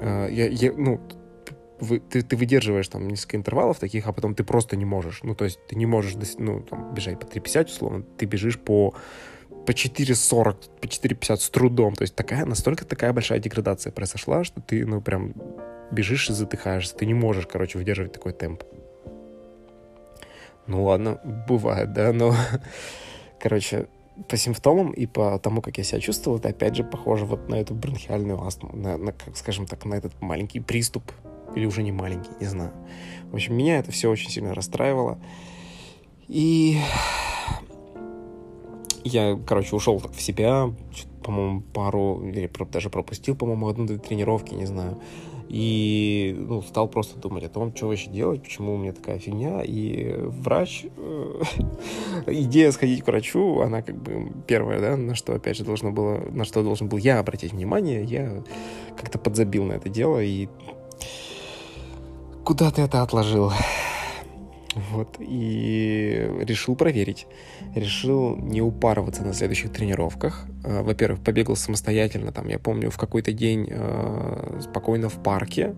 Э, 0.00 0.28
я, 0.30 0.46
я, 0.46 0.72
ну, 0.72 1.00
вы, 1.80 2.00
ты, 2.00 2.22
ты 2.22 2.36
выдерживаешь 2.36 2.88
там 2.88 3.08
несколько 3.08 3.36
интервалов 3.36 3.78
таких, 3.78 4.06
а 4.06 4.12
потом 4.12 4.34
ты 4.34 4.44
просто 4.44 4.76
не 4.76 4.84
можешь. 4.84 5.20
Ну, 5.22 5.34
то 5.34 5.44
есть 5.44 5.58
ты 5.66 5.76
не 5.76 5.86
можешь 5.86 6.14
ну, 6.38 6.60
там, 6.60 6.94
бежать 6.94 7.18
по 7.18 7.24
3.50, 7.24 7.66
условно, 7.66 8.04
ты 8.16 8.26
бежишь 8.26 8.58
по 8.58 8.94
по 9.66 9.70
4.40, 9.70 10.56
по 10.80 10.86
4.50 10.86 11.36
с 11.36 11.50
трудом. 11.50 11.94
То 11.94 12.02
есть 12.02 12.14
такая, 12.14 12.44
настолько 12.44 12.84
такая 12.84 13.12
большая 13.12 13.38
деградация 13.38 13.92
произошла, 13.92 14.44
что 14.44 14.60
ты, 14.60 14.86
ну, 14.86 15.00
прям 15.00 15.34
бежишь 15.90 16.30
и 16.30 16.32
затыхаешься. 16.32 16.94
Ты 16.96 17.06
не 17.06 17.14
можешь, 17.14 17.46
короче, 17.46 17.78
выдерживать 17.78 18.12
такой 18.12 18.32
темп. 18.32 18.62
Ну 20.66 20.84
ладно, 20.84 21.20
бывает, 21.46 21.92
да, 21.92 22.12
но, 22.12 22.34
короче, 23.40 23.86
по 24.28 24.36
симптомам 24.36 24.92
и 24.92 25.06
по 25.06 25.38
тому, 25.38 25.60
как 25.60 25.76
я 25.78 25.84
себя 25.84 26.00
чувствовал, 26.00 26.38
это 26.38 26.48
опять 26.48 26.76
же 26.76 26.84
похоже 26.84 27.26
вот 27.26 27.48
на 27.48 27.56
эту 27.56 27.74
бронхиальную 27.74 28.42
астму, 28.42 28.74
на, 28.74 28.96
на 28.96 29.12
как, 29.12 29.36
скажем 29.36 29.66
так, 29.66 29.84
на 29.84 29.94
этот 29.94 30.20
маленький 30.22 30.60
приступ, 30.60 31.02
или 31.54 31.66
уже 31.66 31.82
не 31.82 31.92
маленький, 31.92 32.30
не 32.40 32.46
знаю. 32.46 32.72
В 33.30 33.34
общем, 33.34 33.56
меня 33.56 33.78
это 33.78 33.92
все 33.92 34.10
очень 34.10 34.30
сильно 34.30 34.54
расстраивало. 34.54 35.18
И 36.26 36.78
я, 39.04 39.38
короче, 39.46 39.76
ушел 39.76 39.98
в 39.98 40.20
себя, 40.20 40.72
по-моему, 41.22 41.60
пару, 41.60 42.22
или 42.24 42.50
даже 42.70 42.90
пропустил, 42.90 43.36
по-моему, 43.36 43.68
одну-две 43.68 43.98
тренировки, 43.98 44.54
не 44.54 44.66
знаю. 44.66 44.98
И 45.48 46.34
ну, 46.36 46.62
стал 46.62 46.88
просто 46.88 47.18
думать 47.18 47.44
о 47.44 47.48
том, 47.48 47.74
что 47.76 47.86
вообще 47.86 48.10
делать, 48.10 48.42
почему 48.42 48.74
у 48.74 48.78
меня 48.78 48.92
такая 48.92 49.18
фигня. 49.18 49.62
И 49.62 50.14
врач, 50.18 50.86
э, 50.96 51.42
идея 52.26 52.72
сходить 52.72 53.02
к 53.04 53.06
врачу, 53.06 53.60
она 53.60 53.82
как 53.82 54.02
бы 54.02 54.32
первая, 54.46 54.80
да, 54.80 54.96
на 54.96 55.14
что, 55.14 55.34
опять 55.34 55.56
же, 55.56 55.64
должно 55.64 55.92
было, 55.92 56.18
на 56.30 56.44
что 56.44 56.62
должен 56.62 56.88
был 56.88 56.98
я 56.98 57.18
обратить 57.18 57.52
внимание, 57.52 58.02
я 58.02 58.42
как-то 58.96 59.18
подзабил 59.18 59.64
на 59.64 59.74
это 59.74 59.88
дело 59.88 60.22
и 60.22 60.48
куда 62.44 62.70
ты 62.70 62.82
это 62.82 63.02
отложил? 63.02 63.52
Вот, 64.74 65.16
и 65.20 66.28
решил 66.40 66.76
проверить. 66.76 67.26
Решил 67.74 68.36
не 68.36 68.60
упарываться 68.60 69.22
на 69.22 69.32
следующих 69.32 69.72
тренировках. 69.72 70.46
А, 70.64 70.82
во-первых, 70.82 71.22
побегал 71.22 71.56
самостоятельно, 71.56 72.32
там, 72.32 72.48
я 72.48 72.58
помню, 72.58 72.90
в 72.90 72.96
какой-то 72.96 73.32
день 73.32 73.68
э, 73.70 74.60
спокойно 74.62 75.08
в 75.08 75.22
парке 75.22 75.74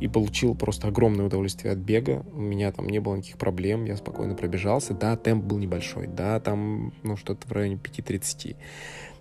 и 0.00 0.08
получил 0.08 0.54
просто 0.54 0.88
огромное 0.88 1.26
удовольствие 1.26 1.72
от 1.72 1.78
бега. 1.78 2.24
У 2.32 2.40
меня 2.40 2.70
там 2.70 2.86
не 2.86 3.00
было 3.00 3.16
никаких 3.16 3.38
проблем, 3.38 3.84
я 3.84 3.96
спокойно 3.96 4.34
пробежался. 4.34 4.94
Да, 4.94 5.16
темп 5.16 5.44
был 5.44 5.58
небольшой, 5.58 6.06
да, 6.06 6.38
там, 6.40 6.92
ну, 7.02 7.16
что-то 7.16 7.48
в 7.48 7.52
районе 7.52 7.76
5.30. 7.76 8.56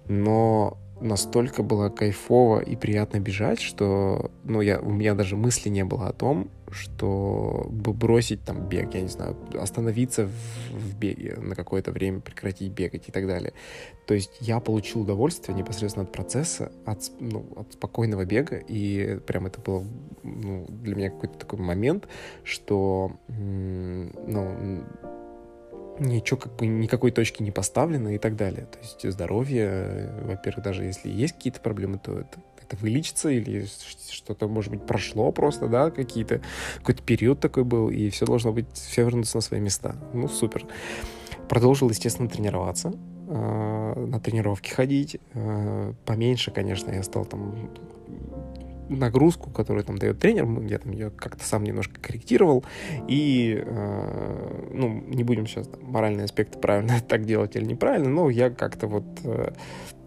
Но 0.07 0.77
настолько 1.01 1.63
было 1.63 1.89
кайфово 1.89 2.60
и 2.60 2.75
приятно 2.75 3.19
бежать, 3.19 3.60
что, 3.60 4.31
ну, 4.43 4.62
я, 4.62 4.79
у 4.79 4.89
меня 4.89 5.13
даже 5.13 5.36
мысли 5.36 5.69
не 5.69 5.84
было 5.84 6.08
о 6.08 6.13
том, 6.13 6.49
что 6.71 7.67
бросить 7.69 8.43
там 8.43 8.67
бег, 8.67 8.93
я 8.95 9.01
не 9.01 9.08
знаю, 9.08 9.38
остановиться 9.60 10.25
в, 10.25 10.31
в 10.71 10.97
беге 10.97 11.36
на 11.38 11.55
какое-то 11.55 11.91
время, 11.91 12.19
прекратить 12.19 12.71
бегать 12.71 13.08
и 13.08 13.12
так 13.12 13.27
далее. 13.27 13.53
То 14.08 14.13
есть 14.13 14.38
я 14.39 14.60
получил 14.60 15.01
удовольствие 15.01 15.58
непосредственно 15.58 16.05
от 16.05 16.12
процесса, 16.12 16.71
от, 16.86 16.99
ну, 17.19 17.45
от 17.55 17.73
спокойного 17.73 18.25
бега, 18.25 18.58
и 18.58 19.19
прям 19.25 19.47
это 19.47 19.60
было 19.62 19.86
ну, 20.23 20.65
для 20.69 20.95
меня 20.95 21.10
какой-то 21.10 21.38
такой 21.38 21.60
момент, 21.60 22.08
что, 22.43 23.12
ну, 23.27 24.84
ничего 25.99 26.39
как 26.39 26.55
бы 26.55 26.67
никакой 26.67 27.12
точки 27.12 27.43
не 27.43 27.51
поставлено 27.51 28.15
и 28.15 28.17
так 28.17 28.36
далее. 28.36 28.65
То 28.65 28.79
есть 28.79 29.12
здоровье, 29.12 30.13
во-первых, 30.23 30.63
даже 30.63 30.84
если 30.84 31.10
есть 31.10 31.36
какие-то 31.36 31.62
проблемы, 31.62 31.99
то 31.99 32.19
это 32.19 32.39
это 32.67 32.81
вылечится, 32.81 33.29
или 33.29 33.67
что-то, 34.10 34.47
может 34.47 34.71
быть, 34.71 34.86
прошло 34.86 35.31
просто, 35.31 35.67
да, 35.67 35.91
какие-то, 35.91 36.41
какой-то 36.79 37.03
период 37.03 37.39
такой 37.39 37.63
был, 37.63 37.89
и 37.89 38.10
все 38.10 38.25
должно 38.25 38.51
быть, 38.51 38.65
все 38.73 39.03
вернуться 39.03 39.38
на 39.38 39.41
свои 39.41 39.60
места. 39.60 39.95
Ну, 40.13 40.27
супер. 40.27 40.65
Продолжил, 41.47 41.89
естественно, 41.89 42.27
тренироваться, 42.27 42.93
э, 43.27 44.05
на 44.08 44.19
тренировки 44.19 44.69
ходить. 44.69 45.19
Э, 45.34 45.93
поменьше, 46.05 46.51
конечно, 46.51 46.91
я 46.91 47.03
стал 47.03 47.25
там 47.25 47.69
нагрузку, 48.89 49.50
которую 49.50 49.84
там 49.84 49.98
дает 49.98 50.19
тренер, 50.19 50.48
я 50.67 50.80
там 50.80 50.91
ее 50.91 51.10
как-то 51.10 51.43
сам 51.43 51.63
немножко 51.63 52.00
корректировал, 52.00 52.63
и, 53.08 53.62
э, 53.65 54.69
ну, 54.74 55.04
не 55.08 55.24
будем 55.24 55.48
сейчас 55.48 55.67
там, 55.67 55.84
моральные 55.84 56.26
аспекты 56.26 56.60
правильно 56.60 57.00
так 57.08 57.26
делать 57.26 57.56
или 57.56 57.65
неправильно, 57.65 58.10
но 58.10 58.30
я 58.30 58.50
как-то 58.50 58.88
вот 58.88 59.06
э, 59.24 59.54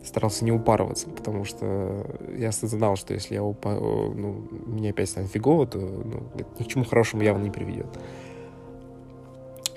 старался 0.05 0.45
не 0.45 0.53
упарываться, 0.53 1.09
потому 1.09 1.45
что 1.45 2.07
я 2.37 2.51
знал, 2.53 2.97
что 2.97 3.15
если 3.15 3.35
я 3.35 3.45
упа... 3.45 3.75
ну, 3.75 4.49
меня 4.67 4.91
опять 4.91 5.11
станет 5.11 5.31
фигово, 5.31 5.67
то 5.67 5.79
ну, 5.79 6.23
это 6.35 6.49
ни 6.59 6.65
к 6.65 6.69
чему 6.69 6.85
хорошему 6.85 7.23
явно 7.23 7.45
не 7.45 7.51
приведет. 7.51 7.99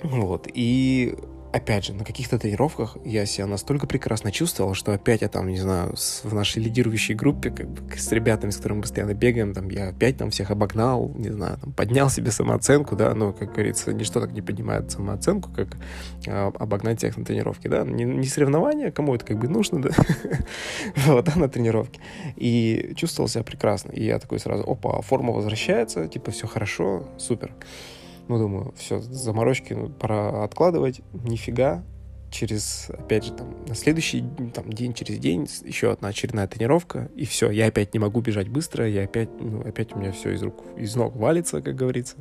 Вот, 0.02 0.48
и 0.52 1.14
опять 1.52 1.84
же, 1.84 1.92
на 1.92 2.04
каких-то 2.04 2.38
тренировках 2.38 2.96
я 3.04 3.26
себя 3.26 3.46
настолько 3.46 3.86
прекрасно 3.86 4.32
чувствовал, 4.32 4.74
что 4.74 4.92
опять 4.92 5.20
я 5.20 5.28
там, 5.28 5.48
не 5.48 5.58
знаю, 5.58 5.96
с, 5.96 6.24
в 6.24 6.34
нашей 6.34 6.62
лидирующей 6.62 7.14
группе, 7.14 7.50
как 7.50 7.68
бы 7.68 7.96
с 7.96 8.10
ребятами, 8.10 8.50
с 8.50 8.56
которыми 8.56 8.78
мы 8.78 8.82
постоянно 8.82 9.14
бегаем, 9.14 9.52
там, 9.52 9.68
я 9.68 9.88
опять 9.88 10.16
там 10.16 10.30
всех 10.30 10.50
обогнал, 10.50 11.12
не 11.14 11.30
знаю, 11.30 11.58
там, 11.58 11.72
поднял 11.72 12.08
себе 12.08 12.30
самооценку, 12.30 12.96
да, 12.96 13.14
но, 13.14 13.32
как 13.32 13.52
говорится, 13.52 13.92
ничто 13.92 14.20
так 14.20 14.32
не 14.32 14.40
поднимает 14.40 14.90
самооценку, 14.90 15.50
как 15.50 15.76
а, 16.26 16.52
обогнать 16.58 16.98
всех 16.98 17.16
на 17.16 17.24
тренировке, 17.24 17.68
да, 17.68 17.84
не, 17.84 18.04
не 18.04 18.26
соревнования, 18.26 18.90
кому 18.90 19.14
это 19.14 19.24
как 19.24 19.38
бы 19.38 19.48
нужно, 19.48 19.82
да, 19.82 19.90
вот, 21.06 21.28
а 21.28 21.38
на 21.38 21.48
тренировке. 21.48 22.00
И 22.36 22.94
чувствовал 22.96 23.28
себя 23.28 23.44
прекрасно, 23.44 23.92
и 23.92 24.04
я 24.04 24.18
такой 24.18 24.38
сразу, 24.38 24.64
опа, 24.64 25.02
форма 25.02 25.32
возвращается, 25.32 26.08
типа, 26.08 26.30
все 26.30 26.46
хорошо, 26.46 27.08
супер. 27.18 27.52
Ну, 28.28 28.38
думаю, 28.38 28.74
все, 28.76 29.00
заморочки 29.00 29.72
ну, 29.72 29.88
пора 29.88 30.44
откладывать. 30.44 31.00
Нифига. 31.12 31.84
Через, 32.30 32.88
опять 32.88 33.24
же, 33.24 33.32
там, 33.32 33.54
на 33.66 33.74
следующий 33.74 34.24
там, 34.54 34.72
день, 34.72 34.94
через 34.94 35.18
день 35.18 35.46
еще 35.64 35.92
одна 35.92 36.08
очередная 36.08 36.46
тренировка, 36.46 37.10
и 37.14 37.26
все, 37.26 37.50
я 37.50 37.66
опять 37.66 37.92
не 37.92 38.00
могу 38.00 38.22
бежать 38.22 38.48
быстро, 38.48 38.88
я 38.88 39.04
опять, 39.04 39.28
ну, 39.38 39.60
опять 39.60 39.94
у 39.94 39.98
меня 39.98 40.12
все 40.12 40.30
из 40.30 40.42
рук, 40.42 40.64
из 40.78 40.96
ног 40.96 41.14
валится, 41.14 41.60
как 41.60 41.74
говорится. 41.74 42.16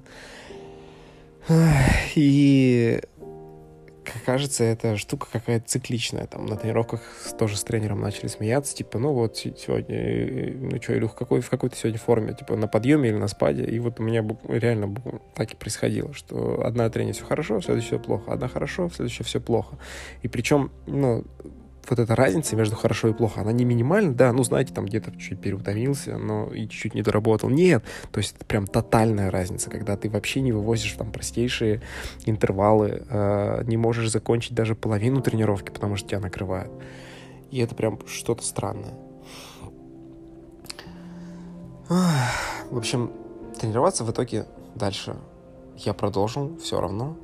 И 2.16 3.02
кажется, 4.26 4.64
эта 4.64 4.98
штука 4.98 5.28
какая-то 5.32 5.68
цикличная. 5.68 6.28
Там 6.28 6.46
на 6.46 6.56
тренировках 6.56 7.02
тоже 7.38 7.58
с 7.58 7.64
тренером 7.64 8.02
начали 8.02 8.28
смеяться, 8.28 8.76
типа, 8.76 9.00
ну 9.00 9.14
вот 9.14 9.38
сегодня, 9.38 10.54
ну 10.54 10.82
что, 10.82 10.98
Илюх, 10.98 11.16
какой, 11.16 11.42
в 11.42 11.50
какой 11.50 11.70
то 11.70 11.76
сегодня 11.76 12.00
форме, 12.00 12.34
типа 12.34 12.56
на 12.56 12.68
подъеме 12.68 13.10
или 13.10 13.18
на 13.18 13.28
спаде. 13.28 13.64
И 13.64 13.80
вот 13.80 14.00
у 14.00 14.04
меня 14.04 14.26
реально 14.48 14.96
так 15.36 15.54
и 15.54 15.56
происходило, 15.56 16.14
что 16.14 16.66
одна 16.66 16.90
тренер 16.90 17.14
все 17.14 17.26
хорошо, 17.26 17.60
в 17.60 17.66
следующее 17.66 18.00
все 18.00 18.00
плохо, 18.00 18.32
одна 18.32 18.48
хорошо, 18.48 18.88
в 18.88 18.96
следующее 18.96 19.26
все 19.26 19.40
плохо. 19.40 19.78
И 20.22 20.28
причем, 20.28 20.72
ну, 20.88 21.24
вот 21.90 22.00
эта 22.00 22.16
разница 22.16 22.56
между 22.56 22.76
хорошо 22.76 23.10
и 23.10 23.14
плохо, 23.14 23.42
она 23.42 23.52
не 23.52 23.66
минимальна, 23.66 24.14
да, 24.14 24.32
ну, 24.34 24.44
знаете, 24.44 24.74
там 24.74 24.86
где-то 24.86 25.12
чуть 25.18 25.40
переутомился, 25.40 26.18
но 26.18 26.52
и 26.54 26.68
чуть-чуть 26.68 26.94
не 26.94 27.02
доработал. 27.02 27.50
Нет, 27.50 27.84
то 28.12 28.20
есть 28.20 28.36
это 28.36 28.46
прям 28.46 28.68
тотальная 28.68 29.32
разница, 29.32 29.70
когда 29.70 29.98
ты 29.98 30.10
вообще 30.10 30.42
не 30.42 30.52
вывозишь 30.52 30.94
там 30.94 31.12
простейшие 31.12 31.82
интервалы, 32.26 33.04
э, 33.10 33.64
не 33.66 33.78
можешь 33.78 34.10
закончить 34.10 34.54
даже 34.54 34.76
половину 34.76 35.22
тренировки, 35.22 35.72
потому 35.72 35.96
что 35.96 36.10
тебя 36.10 36.20
накрывает. 36.20 36.72
И 37.52 37.60
это 37.60 37.76
прям 37.76 38.00
что-то 38.08 38.44
странное. 38.44 38.94
В 41.90 42.78
общем, 42.78 43.12
тренироваться 43.60 44.06
в 44.06 44.12
итоге 44.12 44.46
дальше 44.76 45.18
я 45.76 45.94
продолжил 45.94 46.58
все 46.58 46.80
равно. 46.80 47.18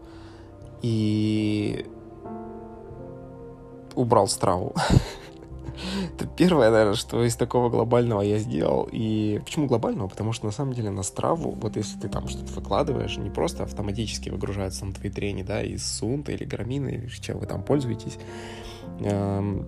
И 0.81 1.85
убрал 3.97 4.27
страву. 4.27 4.73
Это 6.15 6.25
первое, 6.25 6.71
наверное, 6.71 6.95
что 6.95 7.23
из 7.23 7.35
такого 7.35 7.69
глобального 7.69 8.21
я 8.21 8.39
сделал. 8.39 8.87
И 8.91 9.39
почему 9.43 9.67
глобального? 9.67 10.07
Потому 10.07 10.33
что 10.33 10.45
на 10.45 10.51
самом 10.51 10.73
деле 10.73 10.89
на 10.89 11.03
страву, 11.03 11.51
вот 11.51 11.75
если 11.75 11.99
ты 11.99 12.09
там 12.09 12.27
что-то 12.27 12.51
выкладываешь, 12.53 13.17
не 13.17 13.29
просто 13.29 13.63
автоматически 13.63 14.29
выгружаются 14.29 14.81
там 14.81 14.93
твои 14.93 15.11
трени, 15.11 15.43
да, 15.43 15.61
из 15.61 15.85
Сунта 15.85 16.31
или 16.31 16.45
Грамина, 16.45 16.89
или 16.89 17.07
чем 17.07 17.39
вы 17.39 17.45
там 17.45 17.63
пользуетесь, 17.63 18.17
эм, 19.01 19.65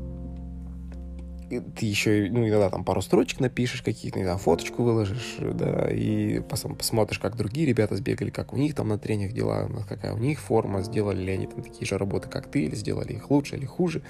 ты 1.49 1.85
еще, 1.85 2.29
ну, 2.31 2.47
иногда 2.47 2.69
там 2.69 2.83
пару 2.83 3.01
строчек 3.01 3.39
напишешь 3.39 3.81
какие-то, 3.81 4.19
не 4.19 4.25
знаю, 4.25 4.37
фоточку 4.37 4.83
выложишь, 4.83 5.37
да, 5.39 5.89
и 5.89 6.39
пос 6.39 6.65
посмотришь, 6.77 7.19
как 7.19 7.35
другие 7.35 7.65
ребята 7.65 7.95
сбегали, 7.95 8.29
как 8.29 8.53
у 8.53 8.57
них 8.57 8.75
там 8.75 8.89
на 8.89 8.99
трениях 8.99 9.33
дела, 9.33 9.69
какая 9.87 10.13
у 10.13 10.17
них 10.17 10.39
форма, 10.39 10.81
сделали 10.83 11.21
ли 11.21 11.31
они 11.31 11.47
там 11.47 11.63
такие 11.63 11.85
же 11.85 11.97
работы, 11.97 12.29
как 12.29 12.51
ты, 12.51 12.63
или 12.63 12.75
сделали 12.75 13.13
их 13.13 13.31
лучше 13.31 13.55
или 13.55 13.65
хуже. 13.65 14.01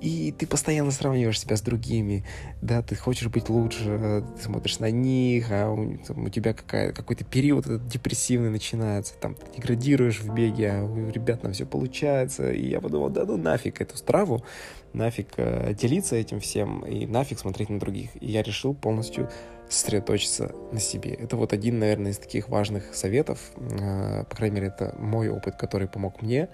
И 0.00 0.34
ты 0.36 0.46
постоянно 0.46 0.90
сравниваешь 0.90 1.40
себя 1.40 1.56
с 1.56 1.62
другими, 1.62 2.24
да, 2.60 2.82
ты 2.82 2.96
хочешь 2.96 3.28
быть 3.28 3.48
лучше, 3.48 4.24
ты 4.36 4.42
смотришь 4.42 4.78
на 4.78 4.90
них, 4.90 5.48
а 5.50 5.70
у, 5.70 5.96
там, 5.98 6.24
у 6.24 6.28
тебя 6.28 6.54
какая, 6.54 6.92
какой-то 6.92 7.24
период 7.24 7.66
этот 7.66 7.86
депрессивный 7.86 8.50
начинается, 8.50 9.14
там, 9.20 9.34
ты 9.34 9.56
деградируешь 9.56 10.20
в 10.20 10.34
беге, 10.34 10.72
а 10.72 10.84
у 10.84 11.10
ребят 11.10 11.42
там 11.42 11.52
все 11.52 11.66
получается, 11.66 12.50
и 12.50 12.68
я 12.68 12.80
подумал, 12.80 13.10
да 13.10 13.24
ну 13.24 13.36
нафиг 13.36 13.80
эту 13.80 13.96
страву, 13.96 14.42
нафиг 14.94 15.34
э, 15.36 15.74
делиться 15.74 16.16
этим 16.16 16.40
всем 16.40 16.84
и 16.86 17.06
нафиг 17.06 17.38
смотреть 17.38 17.68
на 17.68 17.78
других. 17.78 18.10
И 18.22 18.30
я 18.30 18.42
решил 18.42 18.74
полностью 18.74 19.28
сосредоточиться 19.68 20.54
на 20.72 20.80
себе. 20.80 21.12
Это 21.12 21.36
вот 21.36 21.52
один, 21.52 21.78
наверное, 21.78 22.12
из 22.12 22.18
таких 22.18 22.48
важных 22.48 22.94
советов. 22.94 23.52
Э, 23.56 24.24
по 24.24 24.36
крайней 24.36 24.56
мере, 24.56 24.68
это 24.68 24.94
мой 24.98 25.28
опыт, 25.28 25.56
который 25.56 25.88
помог 25.88 26.22
мне. 26.22 26.48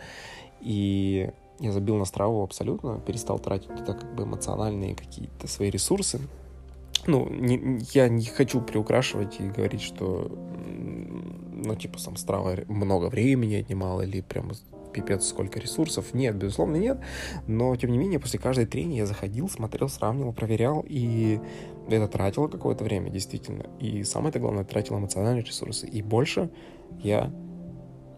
И 0.61 1.31
я 1.61 1.73
забил 1.73 1.97
на 1.97 2.05
страву 2.05 2.43
абсолютно, 2.43 3.01
перестал 3.01 3.39
тратить 3.39 3.69
туда 3.69 3.93
как 3.93 4.15
бы 4.15 4.25
эмоциональные 4.25 4.95
какие-то 4.95 5.47
свои 5.47 5.71
ресурсы. 5.71 6.21
Ну, 7.07 7.29
не, 7.29 7.81
я 7.93 8.09
не 8.09 8.25
хочу 8.27 8.61
приукрашивать 8.61 9.41
и 9.41 9.49
говорить, 9.49 9.81
что, 9.81 10.31
ну, 11.53 11.75
типа, 11.75 11.99
сам 11.99 12.17
страва 12.17 12.57
много 12.69 13.07
времени 13.07 13.55
отнимала 13.55 14.03
или 14.03 14.21
прям 14.21 14.53
пипец 14.93 15.27
сколько 15.27 15.59
ресурсов. 15.59 16.13
Нет, 16.15 16.37
безусловно, 16.37 16.77
нет. 16.77 17.01
Но, 17.47 17.75
тем 17.77 17.91
не 17.93 17.99
менее, 17.99 18.19
после 18.19 18.39
каждой 18.39 18.67
трени 18.67 18.97
я 18.97 19.07
заходил, 19.07 19.49
смотрел, 19.49 19.89
сравнивал, 19.89 20.33
проверял, 20.33 20.85
и 20.87 21.41
это 21.89 22.09
тратило 22.09 22.49
какое-то 22.49 22.85
время, 22.85 23.11
действительно. 23.11 23.65
И 23.79 24.03
самое 24.05 24.31
это 24.31 24.39
главное, 24.39 24.65
тратило 24.65 24.99
эмоциональные 24.99 25.45
ресурсы. 25.45 25.87
И 25.87 26.03
больше 26.03 26.51
я 27.03 27.33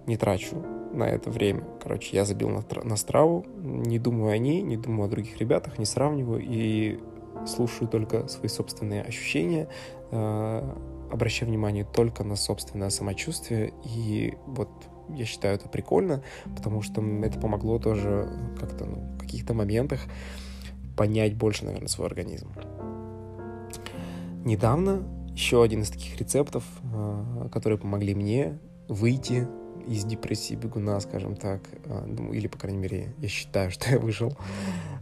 не 0.07 0.17
трачу 0.17 0.57
на 0.93 1.05
это 1.05 1.31
время. 1.31 1.65
Короче, 1.81 2.17
я 2.17 2.25
забил 2.25 2.49
на, 2.51 2.65
на 2.83 2.97
страву, 2.97 3.47
не 3.57 3.99
думаю 3.99 4.33
о 4.33 4.39
ней, 4.39 4.63
не 4.63 4.77
думаю 4.77 5.07
о 5.07 5.11
других 5.11 5.39
ребятах, 5.39 5.79
не 5.79 5.85
сравниваю 5.85 6.43
и 6.43 6.99
слушаю 7.47 7.89
только 7.89 8.29
свои 8.29 8.49
собственные 8.49 9.03
ощущения, 9.03 9.69
э, 10.11 10.75
обращаю 11.11 11.51
внимание 11.51 11.85
только 11.85 12.25
на 12.25 12.37
собственное 12.37 12.91
самочувствие 12.91 13.73
и 13.85 14.35
вот 14.47 14.71
я 15.11 15.25
считаю 15.25 15.57
это 15.57 15.69
прикольно, 15.69 16.23
потому 16.57 16.83
что 16.83 17.03
это 17.23 17.39
помогло 17.39 17.79
тоже 17.79 18.29
как-то 18.59 18.85
ну, 18.85 18.97
в 19.17 19.19
каких-то 19.19 19.55
моментах 19.55 20.01
понять 20.97 21.35
больше, 21.37 21.65
наверное, 21.65 21.89
свой 21.89 22.07
организм. 22.07 22.49
Недавно 24.45 25.03
еще 25.35 25.63
один 25.63 25.83
из 25.83 25.91
таких 25.91 26.19
рецептов, 26.19 26.65
а, 26.93 27.49
которые 27.51 27.79
помогли 27.79 28.15
мне 28.15 28.59
выйти 28.89 29.49
из 29.87 30.05
депрессии 30.05 30.55
бегуна, 30.55 31.01
скажем 31.01 31.37
так, 31.37 31.63
а, 31.87 32.05
ну, 32.07 32.33
или, 32.33 32.47
по 32.47 32.59
крайней 32.59 32.79
мере, 32.79 33.15
я 33.19 33.29
считаю, 33.29 33.71
что 33.73 33.91
я 33.91 33.99
выжил, 33.99 34.37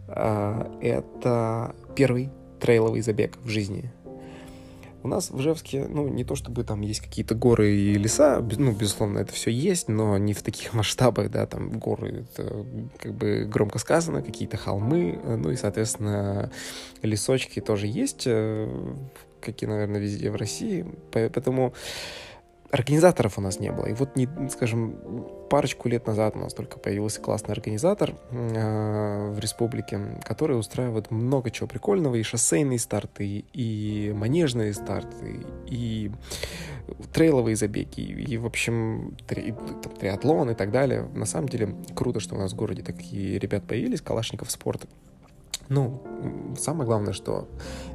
это 0.81 1.75
первый 1.95 2.29
трейловый 2.59 3.01
забег 3.01 3.37
в 3.43 3.49
жизни. 3.49 3.91
У 5.03 5.07
нас 5.07 5.31
в 5.31 5.39
Ижевске, 5.39 5.87
ну, 5.89 6.07
не 6.07 6.23
то 6.23 6.35
чтобы 6.35 6.63
там 6.63 6.81
есть 6.81 6.99
какие-то 6.99 7.33
горы 7.33 7.71
и 7.71 7.95
леса, 7.95 8.39
ну, 8.57 8.71
безусловно, 8.71 9.17
это 9.17 9.33
все 9.33 9.49
есть, 9.49 9.87
но 9.87 10.17
не 10.19 10.33
в 10.33 10.43
таких 10.43 10.73
масштабах, 10.75 11.31
да, 11.31 11.47
там 11.47 11.71
горы, 11.79 12.25
это 12.35 12.65
как 12.99 13.15
бы 13.15 13.47
громко 13.51 13.79
сказано, 13.79 14.21
какие-то 14.21 14.57
холмы, 14.57 15.19
ну 15.23 15.49
и, 15.49 15.55
соответственно, 15.55 16.51
лесочки 17.01 17.61
тоже 17.61 17.87
есть, 17.87 18.23
э, 18.27 18.69
какие, 19.39 19.67
наверное, 19.67 19.99
везде 19.99 20.29
в 20.29 20.35
России, 20.35 20.85
поэтому 21.11 21.73
организаторов 22.71 23.37
у 23.37 23.41
нас 23.41 23.59
не 23.59 23.71
было. 23.71 23.85
И 23.85 23.93
вот, 23.93 24.15
не, 24.15 24.27
скажем, 24.49 24.95
парочку 25.49 25.89
лет 25.89 26.07
назад 26.07 26.35
у 26.35 26.39
нас 26.39 26.53
только 26.53 26.79
появился 26.79 27.19
классный 27.19 27.53
организатор 27.53 28.13
э, 28.31 29.31
в 29.31 29.39
республике, 29.39 29.99
который 30.23 30.57
устраивает 30.57 31.11
много 31.11 31.51
чего 31.51 31.67
прикольного, 31.67 32.15
и 32.15 32.23
шоссейные 32.23 32.79
старты, 32.79 33.45
и 33.53 34.13
манежные 34.15 34.73
старты, 34.73 35.45
и 35.67 36.11
трейловые 37.13 37.55
забеги, 37.55 38.01
и, 38.01 38.37
в 38.37 38.45
общем, 38.45 39.17
три, 39.27 39.51
там, 39.51 39.93
триатлон 39.99 40.51
и 40.51 40.55
так 40.55 40.71
далее. 40.71 41.07
На 41.13 41.25
самом 41.25 41.49
деле, 41.49 41.75
круто, 41.93 42.19
что 42.19 42.35
у 42.35 42.37
нас 42.37 42.53
в 42.53 42.55
городе 42.55 42.83
такие 42.83 43.37
ребят 43.37 43.63
появились, 43.65 44.01
Калашников 44.01 44.49
спорта. 44.49 44.87
Ну, 45.69 46.01
самое 46.57 46.85
главное, 46.85 47.13
что, 47.13 47.47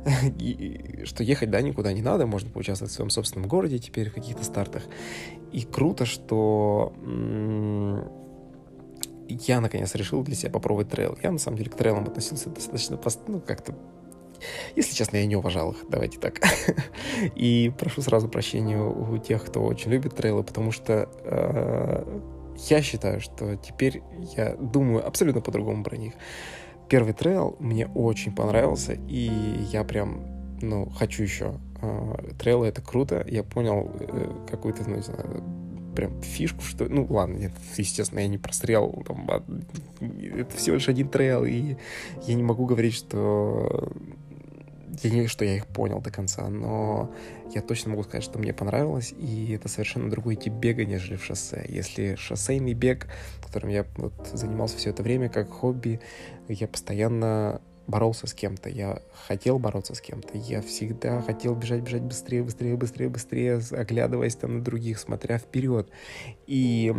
что 1.04 1.22
ехать, 1.22 1.50
да, 1.50 1.60
никуда 1.60 1.92
не 1.92 2.02
надо, 2.02 2.26
можно 2.26 2.50
поучаствовать 2.50 2.92
в 2.92 2.94
своем 2.94 3.10
собственном 3.10 3.48
городе 3.48 3.78
теперь 3.78 4.10
в 4.10 4.14
каких-то 4.14 4.44
стартах. 4.44 4.82
И 5.52 5.62
круто, 5.62 6.04
что 6.04 6.92
я 9.28 9.60
наконец 9.60 9.94
решил 9.94 10.22
для 10.22 10.34
себя 10.34 10.50
попробовать 10.50 10.88
трейл. 10.88 11.16
Я 11.22 11.32
на 11.32 11.38
самом 11.38 11.58
деле 11.58 11.70
к 11.70 11.76
трейлам 11.76 12.04
относился 12.04 12.50
достаточно, 12.50 12.98
ну, 13.26 13.40
как-то 13.40 13.74
если 14.74 14.94
честно, 14.94 15.16
я 15.16 15.26
не 15.26 15.36
уважал 15.36 15.72
их, 15.72 15.84
давайте 15.88 16.18
так. 16.18 16.40
И 17.34 17.72
прошу 17.78 18.02
сразу 18.02 18.28
прощения 18.28 18.78
у 18.78 19.16
тех, 19.18 19.44
кто 19.44 19.62
очень 19.62 19.90
любит 19.90 20.14
трейлы, 20.14 20.42
потому 20.42 20.72
что 20.72 21.08
э, 21.24 22.20
я 22.68 22.82
считаю, 22.82 23.20
что 23.20 23.56
теперь 23.56 24.02
я 24.36 24.56
думаю 24.56 25.06
абсолютно 25.06 25.40
по-другому 25.40 25.84
про 25.84 25.96
них. 25.96 26.14
Первый 26.88 27.12
трейл 27.12 27.56
мне 27.58 27.86
очень 27.88 28.34
понравился, 28.34 28.92
и 29.08 29.30
я 29.72 29.82
прям, 29.84 30.24
ну, 30.60 30.88
хочу 30.90 31.22
еще. 31.22 31.58
Э, 31.82 32.32
трейлы— 32.38 32.66
это 32.68 32.80
круто. 32.80 33.24
Я 33.28 33.42
понял 33.42 33.90
э, 33.98 34.46
какую-то, 34.48 34.88
ну, 34.88 34.96
не 34.96 35.02
знаю, 35.02 35.42
прям 35.96 36.22
фишку, 36.22 36.62
что... 36.62 36.84
Ну, 36.84 37.06
ладно, 37.10 37.36
нет, 37.36 37.52
естественно, 37.76 38.20
я 38.20 38.28
не 38.28 38.38
прострел. 38.38 39.02
Там, 39.06 39.28
это 39.28 40.56
всего 40.56 40.76
лишь 40.76 40.88
один 40.88 41.08
трейл, 41.08 41.44
и 41.44 41.76
я 42.26 42.34
не 42.34 42.42
могу 42.42 42.66
говорить, 42.66 42.94
что 42.94 43.90
я 45.02 45.10
не 45.10 45.26
что 45.26 45.44
я 45.44 45.56
их 45.56 45.66
понял 45.66 46.00
до 46.00 46.10
конца, 46.10 46.48
но 46.48 47.12
я 47.54 47.62
точно 47.62 47.90
могу 47.90 48.02
сказать, 48.04 48.24
что 48.24 48.38
мне 48.38 48.52
понравилось, 48.52 49.12
и 49.16 49.52
это 49.52 49.68
совершенно 49.68 50.10
другой 50.10 50.36
тип 50.36 50.54
бега, 50.54 50.84
нежели 50.84 51.16
в 51.16 51.24
шоссе. 51.24 51.64
Если 51.68 52.14
шоссейный 52.16 52.74
бег, 52.74 53.06
которым 53.44 53.70
я 53.70 53.86
вот 53.96 54.14
занимался 54.32 54.76
все 54.76 54.90
это 54.90 55.02
время 55.02 55.28
как 55.28 55.50
хобби, 55.50 56.00
я 56.48 56.68
постоянно 56.68 57.60
боролся 57.86 58.26
с 58.26 58.34
кем-то, 58.34 58.68
я 58.68 59.00
хотел 59.26 59.58
бороться 59.58 59.94
с 59.94 60.00
кем-то, 60.00 60.36
я 60.36 60.60
всегда 60.60 61.22
хотел 61.22 61.54
бежать, 61.54 61.82
бежать 61.82 62.02
быстрее, 62.02 62.42
быстрее, 62.42 62.76
быстрее, 62.76 63.08
быстрее, 63.08 63.60
оглядываясь 63.70 64.36
там 64.36 64.58
на 64.58 64.64
других, 64.64 64.98
смотря 64.98 65.38
вперед. 65.38 65.88
И 66.46 66.92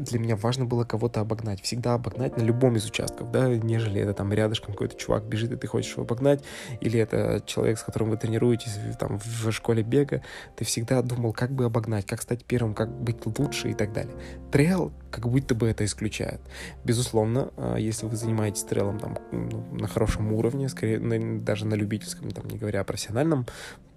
для 0.00 0.18
меня 0.18 0.36
важно 0.36 0.64
было 0.64 0.84
кого-то 0.84 1.20
обогнать. 1.20 1.60
Всегда 1.62 1.94
обогнать 1.94 2.36
на 2.36 2.42
любом 2.42 2.76
из 2.76 2.86
участков, 2.86 3.30
да, 3.30 3.48
нежели 3.48 4.00
это 4.00 4.14
там 4.14 4.32
рядышком 4.32 4.72
какой-то 4.72 4.96
чувак 4.96 5.24
бежит, 5.24 5.52
и 5.52 5.56
ты 5.56 5.66
хочешь 5.66 5.92
его 5.92 6.02
обогнать, 6.02 6.42
или 6.80 6.98
это 6.98 7.42
человек, 7.46 7.78
с 7.78 7.82
которым 7.82 8.10
вы 8.10 8.16
тренируетесь 8.16 8.78
там 8.98 9.18
в 9.18 9.52
школе 9.52 9.82
бега, 9.82 10.22
ты 10.56 10.64
всегда 10.64 11.02
думал, 11.02 11.32
как 11.32 11.52
бы 11.52 11.64
обогнать, 11.64 12.06
как 12.06 12.22
стать 12.22 12.44
первым, 12.44 12.74
как 12.74 12.90
быть 12.90 13.24
лучше 13.38 13.70
и 13.70 13.74
так 13.74 13.92
далее. 13.92 14.14
Трейл 14.50 14.92
как 15.10 15.28
будто 15.28 15.54
бы 15.54 15.68
это 15.68 15.84
исключает. 15.84 16.40
Безусловно, 16.84 17.52
а, 17.56 17.76
если 17.76 18.06
вы 18.06 18.16
занимаетесь 18.16 18.64
трейлом 18.64 18.98
там 18.98 19.18
ну, 19.32 19.66
на 19.72 19.88
хорошем 19.88 20.32
уровне, 20.32 20.68
скорее 20.68 20.98
даже 21.40 21.66
на 21.66 21.74
любительском, 21.74 22.30
там 22.30 22.48
не 22.48 22.58
говоря 22.58 22.80
о 22.80 22.84
профессиональном, 22.84 23.46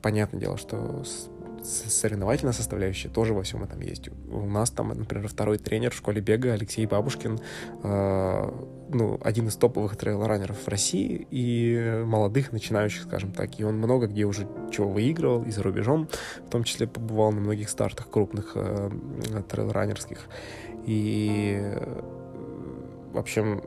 понятное 0.02 0.40
дело, 0.40 0.58
что 0.58 1.04
соревновательная 1.64 2.54
составляющая 2.54 3.10
тоже 3.10 3.34
во 3.34 3.44
всем 3.44 3.64
этом 3.64 3.80
есть. 3.82 4.10
У 4.30 4.46
нас 4.46 4.70
там, 4.70 4.90
например, 4.90 5.28
второй 5.28 5.58
тренер 5.58 5.92
в 5.92 5.96
школе 5.96 6.22
бега 6.22 6.54
Алексей 6.54 6.86
Бабушкин, 6.86 7.40
э, 7.84 8.52
ну, 8.90 9.20
один 9.24 9.48
из 9.48 9.56
топовых 9.56 9.96
трейл-раннеров 9.96 10.58
в 10.66 10.68
России 10.68 11.28
и 11.32 12.04
молодых, 12.06 12.52
начинающих, 12.52 13.04
скажем 13.04 13.32
так. 13.32 13.60
И 13.60 13.64
он 13.64 13.78
много 13.78 14.08
где 14.08 14.26
уже 14.26 14.48
чего 14.72 14.90
выигрывал 14.90 15.44
и 15.44 15.52
за 15.52 15.64
рубежом, 15.64 16.10
в 16.46 16.50
том 16.50 16.64
числе 16.64 16.88
побывал 16.88 17.32
на 17.32 17.40
многих 17.40 17.70
стартах 17.70 18.10
крупных 18.10 18.52
э, 18.56 18.90
трейл-раннерских. 19.50 20.20
И, 20.86 21.74
в 23.14 23.18
общем, 23.18 23.64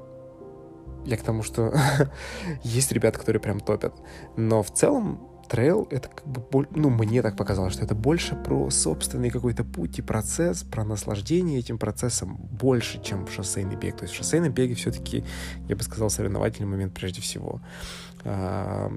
я 1.06 1.16
к 1.16 1.22
тому, 1.22 1.42
что 1.42 1.72
есть 2.62 2.92
ребята, 2.92 3.18
которые 3.18 3.40
прям 3.40 3.60
топят. 3.60 3.94
Но 4.36 4.62
в 4.62 4.70
целом 4.72 5.35
трейл— 5.46 5.86
это 5.90 6.08
как 6.08 6.26
бы, 6.26 6.66
ну, 6.70 6.90
мне 6.90 7.22
так 7.22 7.36
показалось, 7.36 7.74
что 7.74 7.84
это 7.84 7.94
больше 7.94 8.34
про 8.34 8.70
собственный 8.70 9.30
какой-то 9.30 9.64
путь 9.64 9.98
и 9.98 10.02
процесс, 10.02 10.62
про 10.62 10.84
наслаждение 10.84 11.58
этим 11.58 11.78
процессом 11.78 12.36
больше, 12.36 13.02
чем 13.02 13.26
шоссейный 13.28 13.76
бег. 13.76 13.96
То 13.96 14.04
есть 14.04 14.14
в 14.14 14.16
шоссейном 14.16 14.52
беге 14.52 14.74
все-таки, 14.74 15.24
я 15.68 15.76
бы 15.76 15.82
сказал, 15.82 16.10
соревновательный 16.10 16.68
момент 16.68 16.94
прежде 16.94 17.20
всего. 17.20 17.60
А, 18.24 18.92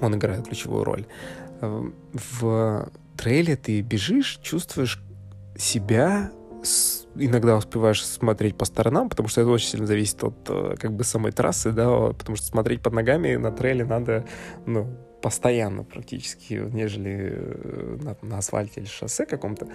он 0.00 0.14
играет 0.14 0.46
ключевую 0.46 0.84
роль. 0.84 1.06
А, 1.60 1.90
в 2.12 2.90
трейле 3.16 3.56
ты 3.56 3.80
бежишь, 3.80 4.38
чувствуешь 4.42 5.02
себя 5.56 6.30
иногда 7.14 7.56
успеваешь 7.56 8.04
смотреть 8.04 8.56
по 8.56 8.64
сторонам, 8.64 9.08
потому 9.08 9.28
что 9.28 9.40
это 9.40 9.50
очень 9.50 9.68
сильно 9.68 9.86
зависит 9.86 10.22
от 10.22 10.34
э, 10.48 10.74
как 10.78 10.92
бы 10.92 11.04
самой 11.04 11.32
трассы, 11.32 11.72
да, 11.72 11.88
потому 12.08 12.36
что 12.36 12.46
смотреть 12.46 12.82
под 12.82 12.92
ногами 12.92 13.36
на 13.36 13.52
трейле 13.52 13.84
надо, 13.84 14.24
ну, 14.66 14.88
постоянно 15.26 15.82
практически, 15.82 16.54
нежели 16.54 17.32
э, 17.34 17.98
на, 18.00 18.16
на 18.22 18.38
асфальте 18.38 18.80
или 18.80 18.86
шоссе 18.86 19.26
каком-то. 19.26 19.66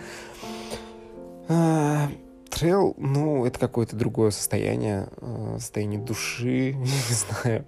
А, 1.49 2.07
трейл, 2.49 2.95
ну, 2.97 3.45
это 3.45 3.59
какое-то 3.59 3.97
другое 3.97 4.31
состояние, 4.31 5.09
э, 5.19 5.57
состояние 5.59 5.99
души, 5.99 6.71
не 6.75 6.85
знаю. 6.85 7.65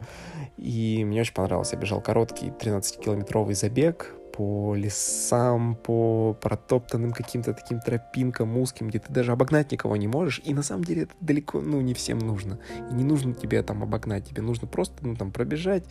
И 0.55 1.03
мне 1.03 1.19
очень 1.19 1.33
понравилось. 1.33 1.73
Я 1.73 1.77
бежал 1.77 1.99
короткий 1.99 2.51
13-километровый 2.51 3.53
забег 3.53 4.15
по 4.31 4.75
лесам, 4.75 5.75
по 5.75 6.37
протоптанным 6.39 7.11
каким-то 7.11 7.53
таким 7.53 7.81
тропинкам 7.81 8.57
узким, 8.57 8.87
где 8.87 8.99
ты 8.99 9.11
даже 9.11 9.33
обогнать 9.33 9.73
никого 9.73 9.97
не 9.97 10.07
можешь. 10.07 10.41
И 10.45 10.53
на 10.53 10.63
самом 10.63 10.85
деле 10.85 11.01
это 11.01 11.13
далеко, 11.19 11.59
ну, 11.59 11.81
не 11.81 11.93
всем 11.93 12.19
нужно. 12.19 12.59
И 12.89 12.93
не 12.93 13.03
нужно 13.03 13.33
тебе 13.33 13.61
там 13.61 13.83
обогнать, 13.83 14.29
тебе 14.29 14.41
нужно 14.41 14.69
просто, 14.69 15.05
ну, 15.05 15.17
там, 15.17 15.33
пробежать, 15.33 15.83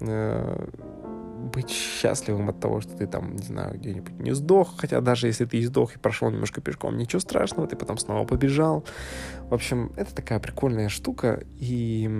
э, 0.00 0.68
быть 1.56 1.70
счастливым 1.70 2.50
от 2.50 2.60
того, 2.60 2.82
что 2.82 2.94
ты 2.94 3.06
там, 3.06 3.34
не 3.34 3.42
знаю, 3.42 3.78
где-нибудь 3.78 4.18
не 4.20 4.34
сдох, 4.34 4.74
хотя 4.76 5.00
даже 5.00 5.26
если 5.26 5.46
ты 5.46 5.56
и 5.56 5.64
сдох 5.64 5.96
и 5.96 5.98
прошел 5.98 6.30
немножко 6.30 6.60
пешком, 6.60 6.98
ничего 6.98 7.18
страшного, 7.20 7.66
ты 7.66 7.76
потом 7.76 7.96
снова 7.96 8.26
побежал. 8.26 8.84
В 9.48 9.54
общем, 9.54 9.90
это 9.96 10.14
такая 10.14 10.38
прикольная 10.38 10.90
штука, 10.90 11.42
и 11.58 12.10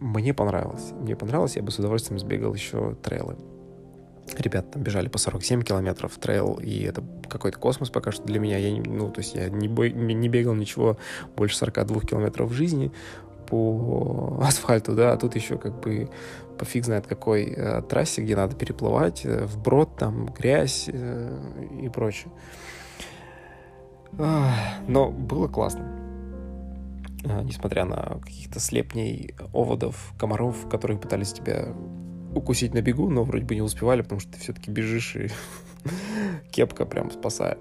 мне 0.00 0.34
понравилось. 0.34 0.92
Мне 1.00 1.16
понравилось, 1.16 1.56
я 1.56 1.62
бы 1.62 1.70
с 1.70 1.78
удовольствием 1.78 2.18
сбегал 2.18 2.52
еще 2.52 2.94
трейлы. 3.02 3.36
Ребята 4.38 4.72
там 4.72 4.82
бежали 4.82 5.08
по 5.08 5.18
47 5.18 5.62
километров 5.62 6.18
трейл, 6.18 6.58
и 6.62 6.82
это 6.82 7.02
какой-то 7.28 7.58
космос 7.58 7.88
пока 7.88 8.12
что 8.12 8.22
для 8.24 8.38
меня. 8.38 8.58
Я, 8.58 8.70
ну, 8.82 9.10
то 9.10 9.20
есть 9.20 9.34
я 9.34 9.48
не, 9.48 9.68
бой, 9.68 9.92
не 9.92 10.28
бегал 10.28 10.54
ничего 10.54 10.98
больше 11.36 11.56
42 11.56 12.00
километров 12.02 12.50
в 12.50 12.52
жизни 12.52 12.92
по 13.52 14.38
асфальту, 14.42 14.94
да, 14.94 15.12
а 15.12 15.16
тут 15.18 15.36
еще 15.36 15.58
как 15.58 15.78
бы 15.78 16.08
по 16.58 16.64
фиг 16.64 16.86
знает 16.86 17.06
какой 17.06 17.52
э, 17.54 17.82
трассе, 17.82 18.22
где 18.22 18.34
надо 18.34 18.56
переплывать, 18.56 19.26
э, 19.26 19.44
вброд, 19.44 19.94
там 19.98 20.26
грязь 20.26 20.88
э, 20.90 21.38
и 21.82 21.88
прочее. 21.90 22.32
Но 24.12 25.10
было 25.10 25.48
классно. 25.48 25.84
А, 27.24 27.42
несмотря 27.42 27.84
на 27.84 28.18
каких-то 28.22 28.58
слепней, 28.58 29.34
оводов, 29.52 30.14
комаров, 30.18 30.68
которые 30.70 30.98
пытались 30.98 31.32
тебя 31.34 31.74
укусить 32.34 32.72
на 32.72 32.80
бегу, 32.80 33.10
но 33.10 33.22
вроде 33.22 33.44
бы 33.44 33.54
не 33.54 33.62
успевали, 33.62 34.00
потому 34.00 34.20
что 34.20 34.32
ты 34.32 34.40
все-таки 34.40 34.70
бежишь, 34.70 35.16
и 35.16 35.28
кепка 36.50 36.86
прям 36.86 37.10
спасает. 37.10 37.58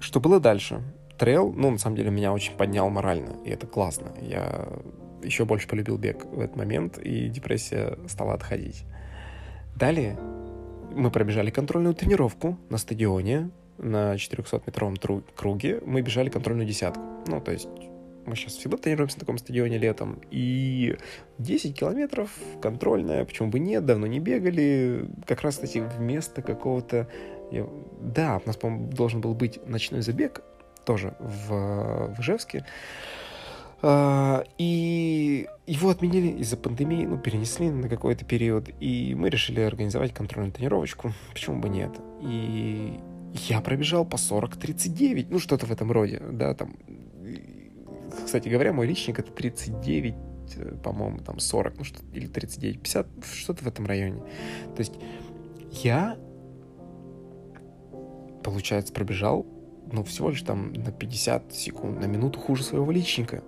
Что 0.00 0.20
было 0.20 0.40
дальше? 0.40 0.82
Трейл, 1.22 1.52
ну, 1.52 1.70
на 1.70 1.78
самом 1.78 1.94
деле, 1.94 2.10
меня 2.10 2.32
очень 2.32 2.52
поднял 2.56 2.90
морально, 2.90 3.36
и 3.44 3.50
это 3.50 3.68
классно. 3.68 4.08
Я 4.20 4.66
еще 5.22 5.44
больше 5.44 5.68
полюбил 5.68 5.96
бег 5.96 6.24
в 6.24 6.40
этот 6.40 6.56
момент, 6.56 6.98
и 6.98 7.28
депрессия 7.28 7.96
стала 8.08 8.34
отходить. 8.34 8.82
Далее 9.76 10.18
мы 10.92 11.12
пробежали 11.12 11.50
контрольную 11.50 11.94
тренировку 11.94 12.58
на 12.70 12.76
стадионе 12.76 13.50
на 13.78 14.16
400-метровом 14.16 14.96
тру- 14.96 15.22
круге. 15.36 15.80
Мы 15.86 16.02
бежали 16.02 16.28
контрольную 16.28 16.66
десятку. 16.66 17.00
Ну, 17.28 17.40
то 17.40 17.52
есть 17.52 17.68
мы 18.26 18.34
сейчас 18.34 18.54
всегда 18.54 18.76
тренируемся 18.76 19.18
на 19.18 19.20
таком 19.20 19.38
стадионе 19.38 19.78
летом. 19.78 20.20
И 20.32 20.96
10 21.38 21.78
километров 21.78 22.30
контрольная, 22.60 23.24
почему 23.24 23.48
бы 23.48 23.60
нет, 23.60 23.86
давно 23.86 24.08
не 24.08 24.18
бегали. 24.18 25.08
Как 25.24 25.42
раз, 25.42 25.54
кстати, 25.54 25.78
вместо 25.98 26.42
какого-то... 26.42 27.06
Да, 28.00 28.40
у 28.44 28.48
нас, 28.48 28.56
по-моему, 28.56 28.90
должен 28.90 29.20
был 29.20 29.34
быть 29.34 29.64
ночной 29.68 30.00
забег, 30.00 30.42
тоже 30.84 31.14
в, 31.18 32.14
в 32.14 32.20
Ижевске. 32.20 32.64
А, 33.84 34.44
и 34.58 35.48
его 35.66 35.90
отменили 35.90 36.28
из-за 36.38 36.56
пандемии, 36.56 37.04
ну, 37.04 37.18
перенесли 37.18 37.68
на 37.68 37.88
какой-то 37.88 38.24
период, 38.24 38.70
и 38.78 39.14
мы 39.16 39.28
решили 39.28 39.60
организовать 39.60 40.14
контрольную 40.14 40.52
тренировочку, 40.52 41.12
почему 41.32 41.60
бы 41.60 41.68
нет. 41.68 41.90
И 42.20 43.00
я 43.48 43.60
пробежал 43.60 44.04
по 44.04 44.16
40-39, 44.16 45.26
ну, 45.30 45.38
что-то 45.40 45.66
в 45.66 45.72
этом 45.72 45.90
роде, 45.90 46.22
да, 46.30 46.54
там... 46.54 46.76
Кстати 48.24 48.48
говоря, 48.48 48.72
мой 48.72 48.86
личник 48.86 49.18
это 49.18 49.32
39, 49.32 50.14
по-моему, 50.84 51.18
там 51.18 51.40
40, 51.40 51.78
ну, 51.78 51.84
что 51.84 51.98
или 52.12 52.26
39, 52.26 52.82
50, 52.82 53.06
что-то 53.34 53.64
в 53.64 53.66
этом 53.66 53.86
районе. 53.86 54.20
То 54.76 54.80
есть 54.80 54.92
я, 55.72 56.16
получается, 58.44 58.92
пробежал 58.92 59.44
ну, 59.92 60.04
всего 60.04 60.30
лишь 60.30 60.42
там 60.42 60.72
на 60.72 60.92
50 60.92 61.52
секунд, 61.54 62.00
на 62.00 62.06
минуту 62.06 62.40
хуже 62.40 62.62
своего 62.62 62.90
личника. 62.90 63.42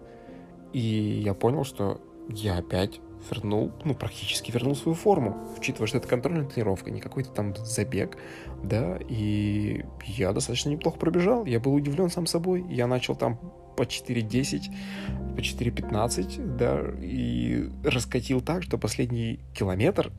И 0.73 1.23
я 1.25 1.35
понял, 1.35 1.65
что 1.65 2.01
я 2.29 2.59
опять 2.59 3.01
вернул, 3.31 3.73
ну, 3.85 3.95
практически 3.95 4.51
вернул 4.51 4.75
свою 4.77 4.95
форму, 4.95 5.49
учитывая, 5.57 5.87
что 5.87 5.99
это 5.99 6.09
контрольная 6.09 6.47
тренировка, 6.47 6.91
не 6.91 7.01
какой-то 7.01 7.31
там 7.31 7.55
забег, 7.57 8.19
да, 8.63 8.99
и 9.09 9.85
я 10.05 10.33
достаточно 10.33 10.71
неплохо 10.71 10.99
пробежал, 10.99 11.45
я 11.47 11.61
был 11.61 11.75
удивлен 11.75 12.11
сам 12.11 12.27
собой, 12.27 12.65
я 12.69 12.87
начал 12.87 13.17
там 13.17 13.39
по 13.77 13.83
4.10, 13.83 15.37
по 15.37 15.41
4.15, 15.41 16.57
да, 16.57 16.83
и 17.01 17.71
раскатил 17.83 18.41
так, 18.41 18.63
что 18.63 18.79
последний 18.79 19.41
километр 19.55 20.13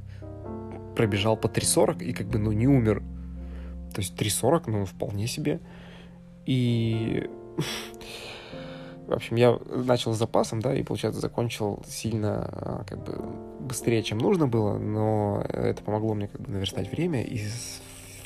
пробежал 0.96 1.38
по 1.38 1.48
3.40 1.48 2.04
и 2.04 2.14
как 2.14 2.28
бы, 2.28 2.40
ну, 2.40 2.52
не 2.52 2.68
умер. 2.68 3.04
То 3.94 4.02
есть 4.02 4.16
3.40, 4.16 4.64
ну, 4.68 4.86
вполне 4.86 5.28
себе. 5.28 5.60
И 6.46 7.30
в 9.08 9.14
общем, 9.14 9.36
я 9.36 9.60
начал 9.68 10.14
с 10.14 10.18
запасом, 10.18 10.62
да, 10.62 10.74
и, 10.74 10.84
получается, 10.84 11.22
закончил 11.22 11.84
сильно, 11.88 12.50
а, 12.52 12.84
как 12.88 13.04
бы, 13.04 13.14
быстрее, 13.60 14.02
чем 14.02 14.18
нужно 14.18 14.48
было, 14.48 14.78
но 14.78 15.44
это 15.48 15.84
помогло 15.84 16.16
мне, 16.16 16.28
как 16.28 16.42
бы, 16.42 16.52
наверстать 16.52 16.90
время, 16.90 17.22
и 17.24 17.40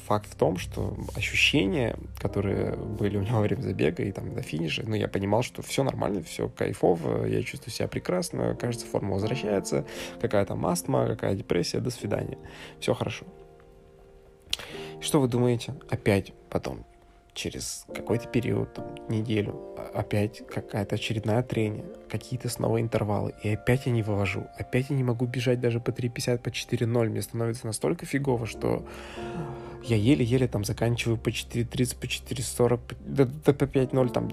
факт 0.05 0.27
в 0.32 0.36
том, 0.36 0.58
что 0.58 0.97
ощущения, 1.15 1.97
которые 2.17 2.75
были 2.75 3.17
у 3.17 3.21
меня 3.21 3.34
во 3.34 3.41
время 3.41 3.62
забега 3.62 4.03
и 4.03 4.12
там 4.12 4.34
до 4.34 4.41
финиша, 4.41 4.84
ну, 4.88 4.95
я 4.95 5.08
понимал, 5.08 5.43
что 5.43 5.62
все 5.62 5.84
нормально, 5.84 6.23
все 6.23 6.47
кайфово, 6.49 7.25
я 7.25 7.43
чувствую 7.43 7.73
себя 7.73 7.88
прекрасно, 7.88 8.55
кажется, 8.55 8.88
форма 8.88 9.15
возвращается, 9.15 9.86
какая 10.21 10.45
там 10.45 10.65
астма, 10.65 11.08
какая 11.08 11.36
депрессия, 11.36 11.79
до 11.79 11.91
свидания. 11.91 12.38
Все 12.79 12.93
хорошо. 12.93 13.25
Что 15.01 15.19
вы 15.21 15.27
думаете? 15.27 15.75
Опять 15.89 16.34
потом 16.49 16.86
через 17.39 17.86
какой-то 17.93 18.28
период, 18.28 18.73
там, 18.73 18.86
неделю, 19.08 19.56
а, 19.78 19.99
опять 19.99 20.45
какая-то 20.45 20.95
очередная 20.95 21.41
трение, 21.41 21.86
какие-то 22.10 22.49
снова 22.49 22.82
интервалы, 22.82 23.34
и 23.43 23.49
опять 23.49 23.86
я 23.86 23.93
не 23.93 24.04
вывожу, 24.04 24.47
опять 24.58 24.89
я 24.89 24.95
не 24.95 25.04
могу 25.04 25.25
бежать 25.25 25.62
даже 25.62 25.80
по 25.80 25.91
3.50, 25.91 26.39
по 26.39 26.49
4.0, 26.49 27.10
мне 27.10 27.21
становится 27.21 27.65
настолько 27.65 28.06
фигово, 28.06 28.45
что 28.45 28.86
я 29.84 29.95
еле-еле 29.95 30.47
там 30.47 30.65
заканчиваю 30.65 31.17
по 31.17 31.30
4.30, 31.30 31.99
по 31.99 32.06
4.40, 32.06 32.80
да, 33.06 33.25
да 33.45 33.54
по 33.54 33.63
5.0 33.63 34.10
там 34.12 34.28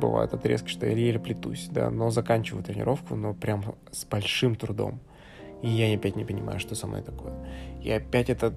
бывают 0.00 0.34
отрезки, 0.34 0.68
что 0.68 0.86
я 0.86 0.92
еле 0.92 1.20
плетусь, 1.20 1.68
да, 1.70 1.90
но 1.90 2.10
заканчиваю 2.10 2.64
тренировку, 2.64 3.14
но 3.14 3.34
прям 3.34 3.76
с 3.92 4.04
большим 4.04 4.56
трудом. 4.56 5.00
И 5.62 5.68
я 5.68 5.94
опять 5.94 6.16
не 6.16 6.24
понимаю, 6.24 6.60
что 6.60 6.74
со 6.74 6.86
мной 6.86 7.02
такое. 7.02 7.34
И 7.82 7.90
опять 7.90 8.30
это 8.30 8.54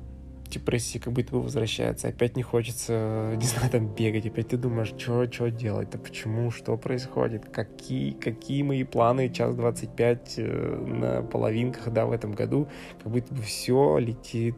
депрессия 0.52 1.00
как 1.00 1.14
будто 1.14 1.32
бы 1.32 1.42
возвращается, 1.42 2.10
опять 2.10 2.36
не 2.36 2.44
хочется, 2.44 3.34
не 3.38 3.46
знаю, 3.46 3.70
там 3.72 3.88
бегать, 3.88 4.26
опять 4.26 4.50
ты 4.50 4.58
думаешь, 4.58 4.90
что, 4.90 5.32
что 5.32 5.50
делать, 5.50 5.90
да 5.90 5.98
почему, 5.98 6.52
что 6.52 6.78
происходит, 6.78 7.50
какие, 7.50 8.12
какие 8.12 8.62
мои 8.62 8.84
планы, 8.84 9.30
час 9.30 9.56
25 9.56 10.34
э, 10.38 10.86
на 10.86 11.22
половинках, 11.24 11.92
да, 11.92 12.06
в 12.06 12.12
этом 12.12 12.34
году, 12.34 12.68
как 13.02 13.12
будто 13.12 13.34
бы 13.34 13.42
все 13.42 13.98
летит, 13.98 14.58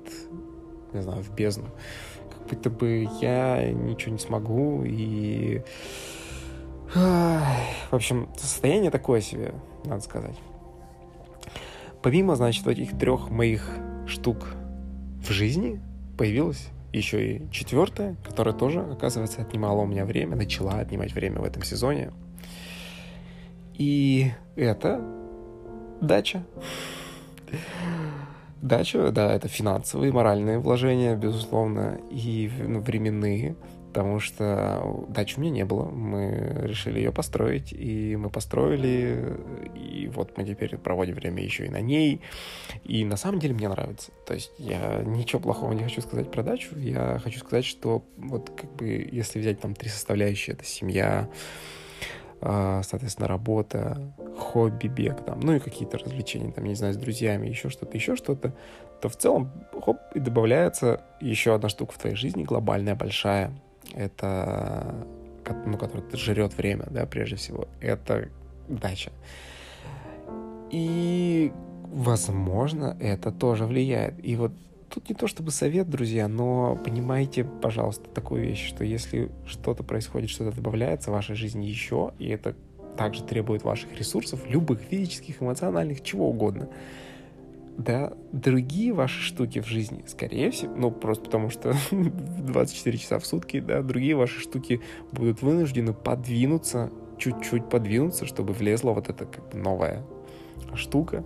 не 0.93 1.01
знаю, 1.01 1.23
в 1.23 1.34
бездну, 1.34 1.69
как 2.32 2.49
будто 2.49 2.69
бы 2.69 3.08
я 3.21 3.71
ничего 3.71 4.12
не 4.13 4.19
смогу, 4.19 4.84
и... 4.86 5.62
В 6.93 7.95
общем, 7.95 8.29
состояние 8.38 8.91
такое 8.91 9.19
себе, 9.19 9.56
надо 9.86 10.01
сказать. 10.01 10.36
Помимо, 12.03 12.36
значит, 12.36 12.67
этих 12.67 12.97
трех 12.99 13.29
моих 13.32 13.67
штук 14.06 14.56
в 15.23 15.31
жизни 15.31 15.81
появилась 16.17 16.69
еще 16.91 17.36
и 17.36 17.51
четвертая, 17.51 18.15
которая 18.23 18.53
тоже, 18.53 18.81
оказывается, 18.81 19.41
отнимала 19.41 19.81
у 19.81 19.86
меня 19.86 20.05
время, 20.05 20.36
начала 20.36 20.79
отнимать 20.79 21.13
время 21.13 21.39
в 21.39 21.43
этом 21.43 21.63
сезоне. 21.63 22.12
И 23.73 24.31
это 24.55 25.01
дача. 26.01 26.45
Дача, 28.62 29.12
да, 29.12 29.33
это 29.33 29.47
финансовые, 29.47 30.13
моральные 30.13 30.59
вложения, 30.59 31.15
безусловно, 31.15 31.99
и 32.12 32.49
ну, 32.65 32.79
временные 32.79 33.55
потому 33.93 34.19
что 34.19 35.06
дачи 35.08 35.38
у 35.38 35.41
меня 35.41 35.51
не 35.51 35.65
было. 35.65 35.86
Мы 35.86 36.63
решили 36.63 36.97
ее 36.97 37.12
построить, 37.12 37.71
и 37.71 38.15
мы 38.15 38.32
построили, 38.32 39.38
и 39.75 40.08
вот 40.08 40.36
мы 40.36 40.45
теперь 40.45 40.77
проводим 40.77 41.13
время 41.13 41.43
еще 41.43 41.67
и 41.67 41.69
на 41.69 41.79
ней. 41.79 42.19
И 42.84 43.06
на 43.06 43.17
самом 43.17 43.39
деле 43.39 43.53
мне 43.53 43.69
нравится. 43.69 44.12
То 44.25 44.34
есть 44.34 44.51
я 44.58 45.03
ничего 45.06 45.39
плохого 45.39 45.73
не 45.73 45.84
хочу 45.84 46.01
сказать 46.01 46.32
про 46.32 46.41
дачу. 46.41 46.75
Я 46.75 47.19
хочу 47.23 47.39
сказать, 47.39 47.65
что 47.65 48.03
вот 48.17 48.49
как 48.49 48.73
бы 48.73 49.08
если 49.12 49.39
взять 49.39 49.60
там 49.60 49.75
три 49.75 49.89
составляющие, 49.89 50.56
это 50.56 50.65
семья, 50.65 51.29
а, 52.41 52.82
соответственно, 52.82 53.27
работа, 53.27 54.12
хобби, 54.39 54.88
бег, 54.88 55.23
там, 55.23 55.39
ну 55.39 55.53
и 55.53 55.60
какие-то 55.60 55.99
развлечения, 55.99 56.51
там, 56.51 56.65
не 56.65 56.73
знаю, 56.73 56.95
с 56.95 56.97
друзьями, 56.97 57.47
еще 57.47 57.69
что-то, 57.69 57.95
еще 57.95 58.15
что-то, 58.15 58.56
то 59.01 59.08
в 59.08 59.15
целом, 59.15 59.51
хоп, 59.79 59.97
и 60.15 60.19
добавляется 60.19 61.03
еще 61.21 61.53
одна 61.53 61.69
штука 61.69 61.93
в 61.93 61.99
твоей 61.99 62.15
жизни, 62.15 62.43
глобальная, 62.43 62.95
большая, 62.95 63.53
это, 63.93 65.08
ну, 65.65 65.77
который 65.77 66.03
жрет 66.13 66.58
время, 66.58 66.86
да, 66.89 67.06
прежде 67.06 67.36
всего, 67.36 67.67
это 67.82 68.29
дача. 68.67 69.12
И, 70.71 71.51
возможно, 71.86 72.97
это 72.99 73.32
тоже 73.32 73.65
влияет. 73.65 74.15
И 74.25 74.36
вот 74.36 74.51
тут 74.89 75.10
не 75.10 75.15
то 75.15 75.27
чтобы 75.27 75.51
совет, 75.51 75.89
друзья, 75.89 76.27
но 76.27 76.79
понимайте, 76.84 77.43
пожалуйста, 77.43 78.10
такую 78.10 78.43
вещь, 78.43 78.67
что 78.67 78.84
если 78.84 79.32
что-то 79.45 79.84
происходит, 79.84 80.29
что-то 80.29 80.56
добавляется 80.56 81.10
в 81.10 81.13
вашей 81.13 81.36
жизни 81.36 81.65
еще, 81.65 82.13
и 82.19 82.27
это 82.29 82.56
также 82.97 83.23
требует 83.23 83.63
ваших 83.63 83.97
ресурсов, 83.97 84.47
любых 84.47 84.79
физических, 84.82 85.41
эмоциональных, 85.41 86.03
чего 86.03 86.29
угодно, 86.29 86.69
да, 87.77 88.13
другие 88.31 88.93
ваши 88.93 89.21
штуки 89.21 89.59
в 89.59 89.67
жизни, 89.67 90.03
скорее 90.07 90.51
всего, 90.51 90.75
ну, 90.75 90.91
просто 90.91 91.25
потому 91.25 91.49
что 91.49 91.73
24 91.91 92.97
часа 92.97 93.19
в 93.19 93.25
сутки, 93.25 93.59
да, 93.59 93.81
другие 93.81 94.15
ваши 94.15 94.39
штуки 94.39 94.81
будут 95.12 95.41
вынуждены 95.41 95.93
подвинуться, 95.93 96.91
чуть-чуть 97.17 97.69
подвинуться, 97.69 98.25
чтобы 98.25 98.53
влезла 98.53 98.91
вот 98.91 99.09
эта 99.09 99.25
как 99.25 99.49
бы 99.51 99.57
новая 99.57 100.03
штука, 100.75 101.25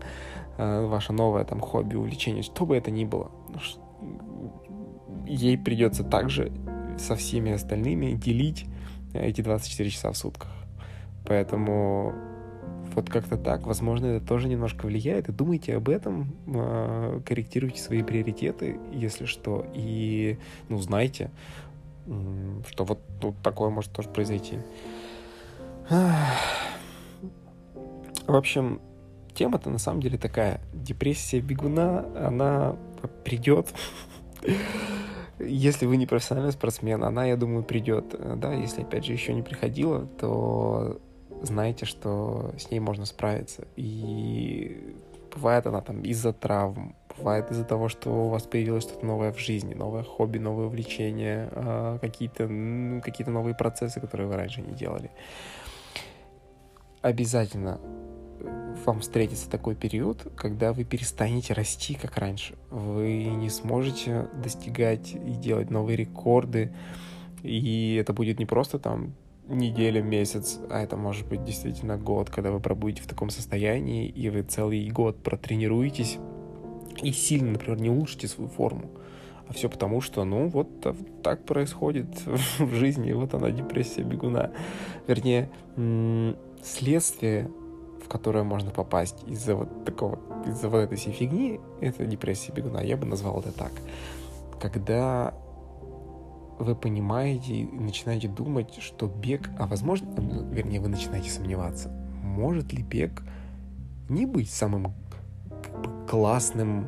э, 0.58 0.86
ваше 0.86 1.14
новое 1.14 1.44
там 1.44 1.60
хобби, 1.60 1.96
увлечение, 1.96 2.44
что 2.44 2.66
бы 2.66 2.76
это 2.76 2.92
ни 2.92 3.04
было. 3.04 3.32
Ну, 3.50 4.54
ей 5.26 5.58
придется 5.58 6.04
также 6.04 6.52
со 6.98 7.16
всеми 7.16 7.52
остальными 7.52 8.14
делить 8.14 8.66
эти 9.14 9.42
24 9.42 9.90
часа 9.90 10.12
в 10.12 10.18
сутках. 10.18 10.52
Поэтому 11.26 12.14
вот 12.98 13.10
как-то 13.10 13.38
так. 13.38 13.66
Возможно, 13.66 14.08
это 14.08 14.26
тоже 14.26 14.50
немножко 14.50 14.88
влияет. 14.88 15.30
И 15.30 15.32
думайте 15.32 15.76
об 15.76 15.88
этом, 15.88 16.36
а, 16.48 17.22
корректируйте 17.22 17.80
свои 17.80 18.04
приоритеты, 18.04 18.80
если 18.92 19.26
что. 19.26 19.66
И, 19.74 20.38
ну, 20.68 20.80
знайте, 20.80 21.32
что 22.06 22.86
вот 22.86 23.00
тут 23.22 23.36
такое 23.44 23.70
может 23.70 23.92
тоже 23.92 24.10
произойти. 24.10 24.58
В 25.90 28.36
общем, 28.36 28.82
тема-то 29.34 29.70
на 29.70 29.78
самом 29.78 30.02
деле 30.02 30.18
такая. 30.18 30.60
Депрессия 30.74 31.40
бегуна, 31.40 32.06
она 32.28 32.76
придет. 33.24 33.74
Если 35.40 35.86
вы 35.86 35.98
не 35.98 36.08
профессиональный 36.08 36.52
спортсмен, 36.52 37.04
она, 37.04 37.26
я 37.26 37.38
думаю, 37.38 37.64
придет. 37.64 38.16
Да, 38.40 38.54
если, 38.54 38.82
опять 38.82 39.06
же, 39.06 39.14
еще 39.14 39.36
не 39.36 39.44
приходила, 39.44 40.08
то 40.20 41.00
знайте, 41.42 41.86
что 41.86 42.54
с 42.58 42.72
ней 42.72 42.80
можно 42.80 43.06
справиться. 43.06 43.68
И 43.76 44.96
бывает 45.34 45.68
она 45.68 45.82
там 45.82 46.02
из-за 46.02 46.34
травм, 46.34 46.96
бывает 47.18 47.52
из-за 47.52 47.64
того, 47.64 47.90
что 47.90 48.10
у 48.10 48.30
вас 48.30 48.44
появилось 48.44 48.84
что-то 48.84 49.06
новое 49.06 49.32
в 49.32 49.40
жизни, 49.40 49.74
новое 49.74 50.04
хобби, 50.04 50.38
новое 50.38 50.66
увлечение, 50.66 51.50
а, 51.52 52.00
какие-то 52.00 52.48
ну, 52.48 53.02
какие 53.02 53.28
новые 53.28 53.56
процессы, 53.56 54.00
которые 54.00 54.28
вы 54.28 54.36
раньше 54.36 54.62
не 54.62 54.74
делали. 54.74 55.12
Обязательно 57.02 57.80
вам 58.86 59.00
встретится 59.02 59.50
такой 59.50 59.76
период, 59.76 60.32
когда 60.36 60.74
вы 60.74 60.84
перестанете 60.84 61.54
расти, 61.54 61.96
как 61.96 62.18
раньше. 62.18 62.56
Вы 62.70 63.26
не 63.26 63.50
сможете 63.50 64.28
достигать 64.42 65.14
и 65.14 65.32
делать 65.32 65.70
новые 65.70 65.98
рекорды. 65.98 66.74
И 67.44 67.96
это 68.00 68.14
будет 68.14 68.40
не 68.40 68.46
просто 68.46 68.80
там 68.80 69.14
неделя, 69.48 70.02
месяц, 70.02 70.60
а 70.70 70.82
это 70.82 70.98
может 70.98 71.28
быть 71.28 71.44
действительно 71.44 71.98
год, 71.98 72.30
когда 72.30 72.52
вы 72.52 72.60
пробудете 72.60 73.02
в 73.02 73.08
таком 73.08 73.30
состоянии, 73.30 74.08
и 74.08 74.30
вы 74.30 74.44
целый 74.44 74.88
год 74.90 75.22
протренируетесь 75.24 76.18
и 77.02 77.12
сильно, 77.12 77.52
например, 77.52 77.80
не 77.80 77.90
улучшите 77.90 78.28
свою 78.28 78.50
форму. 78.50 78.90
А 79.48 79.54
все 79.54 79.70
потому, 79.70 80.02
что, 80.02 80.26
ну, 80.26 80.48
вот 80.50 80.68
так 81.24 81.46
происходит 81.46 82.08
в 82.60 82.74
жизни, 82.74 83.14
вот 83.14 83.34
она, 83.34 83.50
депрессия 83.52 84.04
бегуна. 84.04 84.52
Вернее, 85.08 85.50
следствие, 86.64 87.50
в 88.04 88.10
которое 88.10 88.44
можно 88.44 88.72
попасть 88.72 89.24
из-за 89.26 89.56
вот 89.56 89.86
такого, 89.86 90.20
из-за 90.46 90.70
вот 90.70 90.80
этой 90.80 90.98
всей 90.98 91.14
фигни, 91.14 91.60
это 91.80 92.06
депрессия 92.06 92.52
бегуна, 92.52 92.80
я 92.80 92.98
бы 92.98 93.06
назвал 93.06 93.40
это 93.40 93.52
так. 93.54 93.72
Когда 94.60 95.34
вы 96.60 96.76
понимаете 96.76 97.54
и 97.54 97.66
начинаете 97.66 98.28
думать, 98.28 98.76
что 98.82 99.08
бег, 99.08 99.50
а 99.60 99.68
возможно, 99.68 100.08
вернее, 100.52 100.80
вы 100.80 100.90
начинаете 100.90 101.30
сомневаться, 101.30 101.90
может 102.22 102.74
ли 102.74 102.84
бег 102.84 103.24
не 104.10 104.26
быть 104.26 104.50
самым 104.50 104.94
классным 106.08 106.88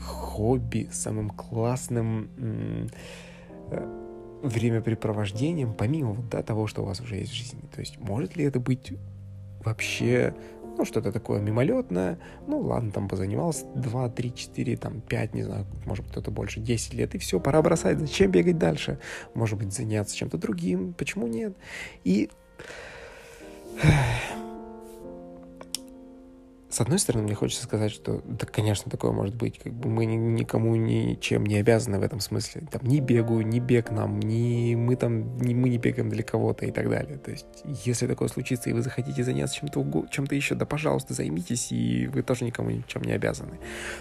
хобби, 0.00 0.88
самым 0.90 1.30
классным 1.30 2.30
э, 2.38 2.86
времяпрепровождением, 4.42 5.74
помимо 5.74 6.12
вот, 6.12 6.28
да, 6.30 6.42
того, 6.42 6.66
что 6.66 6.82
у 6.82 6.86
вас 6.86 7.00
уже 7.00 7.16
есть 7.16 7.32
в 7.32 7.34
жизни. 7.34 7.60
То 7.72 7.80
есть 7.80 7.98
может 7.98 8.36
ли 8.36 8.44
это 8.44 8.58
быть 8.58 8.94
вообще 9.64 10.34
ну, 10.80 10.86
что-то 10.86 11.12
такое 11.12 11.42
мимолетное, 11.42 12.18
ну, 12.46 12.60
ладно, 12.60 12.90
там 12.90 13.06
позанимался 13.06 13.66
2, 13.74 14.08
3, 14.08 14.34
4, 14.34 14.76
там, 14.78 15.02
5, 15.02 15.34
не 15.34 15.42
знаю, 15.42 15.66
может 15.84 16.04
быть, 16.04 16.12
кто-то 16.12 16.30
больше, 16.30 16.58
10 16.58 16.94
лет, 16.94 17.14
и 17.14 17.18
все, 17.18 17.38
пора 17.38 17.60
бросать, 17.60 17.98
зачем 17.98 18.30
бегать 18.30 18.56
дальше? 18.56 18.98
Может 19.34 19.58
быть, 19.58 19.74
заняться 19.74 20.16
чем-то 20.16 20.38
другим, 20.38 20.94
почему 20.94 21.26
нет? 21.26 21.54
И 22.02 22.30
с 26.80 26.82
одной 26.82 26.98
стороны, 26.98 27.24
мне 27.24 27.34
хочется 27.34 27.64
сказать, 27.64 27.92
что 27.92 28.22
да, 28.24 28.46
конечно, 28.46 28.90
такое 28.90 29.12
может 29.12 29.34
быть. 29.34 29.58
Как 29.58 29.70
бы 29.70 29.90
мы 29.90 30.06
никому 30.06 30.74
ничем 30.76 31.44
не 31.44 31.56
обязаны 31.56 31.98
в 31.98 32.02
этом 32.02 32.20
смысле. 32.20 32.62
Там 32.70 32.80
ни 32.84 33.00
бегу, 33.00 33.42
ни 33.42 33.58
бег 33.58 33.90
нам, 33.90 34.18
ни 34.18 34.74
мы 34.76 34.96
там, 34.96 35.36
ни 35.36 35.52
мы 35.52 35.68
не 35.68 35.76
бегаем 35.76 36.08
для 36.08 36.22
кого-то 36.22 36.64
и 36.64 36.70
так 36.70 36.88
далее. 36.88 37.18
То 37.18 37.32
есть, 37.32 37.44
если 37.84 38.06
такое 38.06 38.28
случится, 38.28 38.70
и 38.70 38.72
вы 38.72 38.80
захотите 38.80 39.22
заняться 39.22 39.56
чем-то 39.56 40.06
чем-то 40.10 40.34
еще, 40.34 40.54
да, 40.54 40.64
пожалуйста, 40.64 41.12
займитесь, 41.12 41.70
и 41.70 42.06
вы 42.06 42.22
тоже 42.22 42.46
никому 42.46 42.70
ничем 42.70 43.02
не 43.02 43.12
обязаны. 43.12 43.58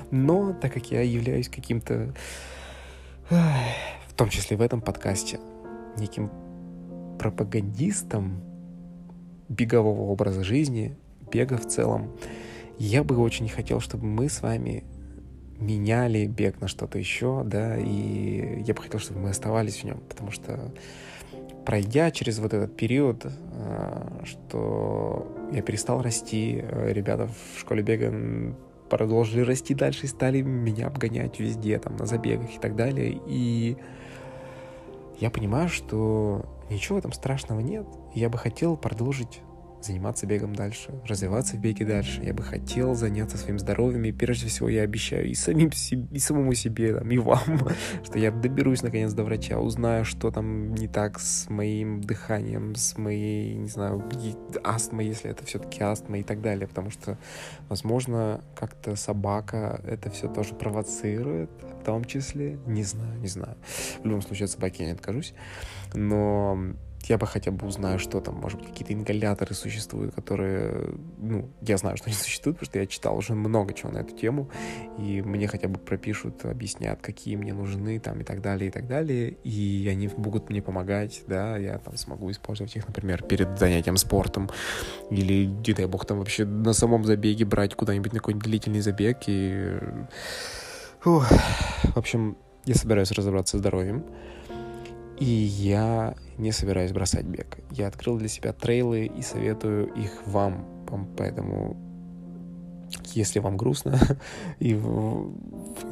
Но 0.09 0.53
так 0.53 0.71
как 0.73 0.89
я 0.89 1.01
являюсь 1.01 1.49
каким-то, 1.49 2.13
в 3.29 4.13
том 4.15 4.29
числе 4.29 4.55
в 4.55 4.61
этом 4.61 4.79
подкасте, 4.79 5.37
неким 5.97 6.31
пропагандистом 7.19 8.41
бегового 9.49 10.03
образа 10.03 10.45
жизни, 10.45 10.97
бега 11.29 11.57
в 11.57 11.67
целом, 11.67 12.15
я 12.79 13.03
бы 13.03 13.17
очень 13.17 13.49
хотел, 13.49 13.81
чтобы 13.81 14.05
мы 14.05 14.29
с 14.29 14.41
вами 14.41 14.85
меняли 15.59 16.25
бег 16.25 16.61
на 16.61 16.69
что-то 16.69 16.97
еще, 16.97 17.43
да, 17.45 17.77
и 17.77 18.63
я 18.65 18.73
бы 18.73 18.81
хотел, 18.81 18.99
чтобы 18.99 19.19
мы 19.19 19.29
оставались 19.29 19.81
в 19.81 19.83
нем, 19.83 19.99
потому 20.07 20.31
что 20.31 20.71
пройдя 21.65 22.09
через 22.11 22.39
вот 22.39 22.53
этот 22.53 22.77
период, 22.77 23.25
а, 23.25 24.21
что 24.23 25.27
я 25.51 25.61
перестал 25.61 26.01
расти, 26.01 26.63
а, 26.63 26.87
ребята 26.91 27.27
в 27.27 27.59
школе 27.59 27.83
бега 27.83 28.55
продолжили 28.89 29.41
расти 29.41 29.75
дальше 29.75 30.05
и 30.05 30.07
стали 30.07 30.41
меня 30.41 30.87
обгонять 30.87 31.39
везде, 31.39 31.77
там, 31.79 31.97
на 31.97 32.05
забегах 32.05 32.55
и 32.55 32.59
так 32.59 32.77
далее, 32.77 33.19
и 33.27 33.75
я 35.19 35.29
понимаю, 35.29 35.67
что 35.67 36.45
ничего 36.69 36.97
этом 36.97 37.11
страшного 37.11 37.59
нет, 37.59 37.85
я 38.15 38.29
бы 38.29 38.37
хотел 38.37 38.77
продолжить 38.77 39.41
заниматься 39.81 40.25
бегом 40.25 40.55
дальше, 40.55 40.91
развиваться 41.07 41.55
в 41.55 41.59
беге 41.59 41.85
дальше. 41.85 42.21
Я 42.23 42.33
бы 42.33 42.43
хотел 42.43 42.95
заняться 42.95 43.37
своим 43.37 43.59
здоровьем, 43.59 44.03
и 44.05 44.11
прежде 44.11 44.47
всего 44.47 44.69
я 44.69 44.83
обещаю 44.83 45.27
и, 45.27 45.33
самим 45.33 45.71
себе, 45.71 46.07
и 46.11 46.19
самому 46.19 46.53
себе, 46.53 46.95
там, 46.95 47.09
и 47.09 47.17
вам, 47.17 47.69
что 48.03 48.19
я 48.19 48.31
доберусь 48.31 48.81
наконец 48.81 49.13
до 49.13 49.23
врача, 49.23 49.59
узнаю, 49.59 50.05
что 50.05 50.31
там 50.31 50.73
не 50.75 50.87
так 50.87 51.19
с 51.19 51.49
моим 51.49 52.01
дыханием, 52.01 52.75
с 52.75 52.97
моей, 52.97 53.55
не 53.55 53.69
знаю, 53.69 54.03
астмой, 54.63 55.07
если 55.07 55.31
это 55.31 55.45
все-таки 55.45 55.81
астма 55.81 56.19
и 56.19 56.23
так 56.23 56.41
далее, 56.41 56.67
потому 56.67 56.89
что, 56.89 57.17
возможно, 57.69 58.41
как-то 58.55 58.95
собака 58.95 59.81
это 59.85 60.09
все 60.09 60.27
тоже 60.27 60.53
провоцирует, 60.55 61.49
в 61.81 61.83
том 61.83 62.05
числе, 62.05 62.59
не 62.65 62.83
знаю, 62.83 63.19
не 63.19 63.27
знаю. 63.27 63.55
В 64.01 64.05
любом 64.05 64.21
случае 64.21 64.45
от 64.45 64.51
собаки 64.51 64.81
я 64.81 64.87
не 64.87 64.93
откажусь, 64.93 65.33
но 65.93 66.73
я 67.07 67.17
бы 67.17 67.25
хотя 67.25 67.51
бы 67.51 67.67
узнаю, 67.67 67.99
что 67.99 68.19
там, 68.19 68.35
может 68.35 68.59
быть, 68.59 68.69
какие-то 68.69 68.93
ингаляторы 68.93 69.53
существуют, 69.53 70.13
которые, 70.13 70.93
ну, 71.17 71.49
я 71.61 71.77
знаю, 71.77 71.97
что 71.97 72.07
они 72.07 72.15
существуют, 72.19 72.57
потому 72.57 72.69
что 72.69 72.79
я 72.79 72.85
читал 72.87 73.17
уже 73.17 73.33
много 73.33 73.73
чего 73.73 73.91
на 73.91 73.99
эту 73.99 74.15
тему, 74.15 74.49
и 74.97 75.21
мне 75.21 75.47
хотя 75.47 75.67
бы 75.67 75.79
пропишут, 75.79 76.45
объяснят, 76.45 76.99
какие 77.01 77.35
мне 77.35 77.53
нужны, 77.53 77.99
там, 77.99 78.19
и 78.21 78.23
так 78.23 78.41
далее, 78.41 78.69
и 78.69 78.71
так 78.71 78.87
далее, 78.87 79.31
и 79.43 79.87
они 79.89 80.07
будут 80.07 80.49
мне 80.49 80.61
помогать, 80.61 81.23
да, 81.27 81.57
я 81.57 81.77
там 81.77 81.95
смогу 81.95 82.29
использовать 82.31 82.75
их, 82.75 82.87
например, 82.87 83.23
перед 83.23 83.57
занятием 83.57 83.97
спортом, 83.97 84.49
или, 85.09 85.45
не 85.45 85.73
дай 85.73 85.85
бог, 85.85 86.05
там 86.05 86.19
вообще 86.19 86.45
на 86.45 86.73
самом 86.73 87.05
забеге 87.05 87.45
брать 87.45 87.75
куда-нибудь 87.75 88.13
на 88.13 88.19
какой-нибудь 88.19 88.45
длительный 88.45 88.81
забег, 88.81 89.19
и... 89.27 89.77
Фух. 90.99 91.29
В 91.83 91.97
общем, 91.97 92.37
я 92.65 92.75
собираюсь 92.75 93.11
разобраться 93.11 93.57
с 93.57 93.61
здоровьем, 93.61 94.03
и 95.17 95.25
я 95.25 96.13
не 96.39 96.51
собираюсь 96.51 96.91
бросать 96.91 97.25
бег. 97.25 97.59
Я 97.71 97.87
открыл 97.87 98.17
для 98.17 98.27
себя 98.27 98.53
трейлы 98.53 99.05
и 99.05 99.21
советую 99.21 99.87
их 99.93 100.25
вам. 100.25 100.65
Поэтому, 101.17 101.77
если 103.13 103.39
вам 103.39 103.57
грустно 103.57 103.99
и 104.59 104.73
вы 104.73 105.31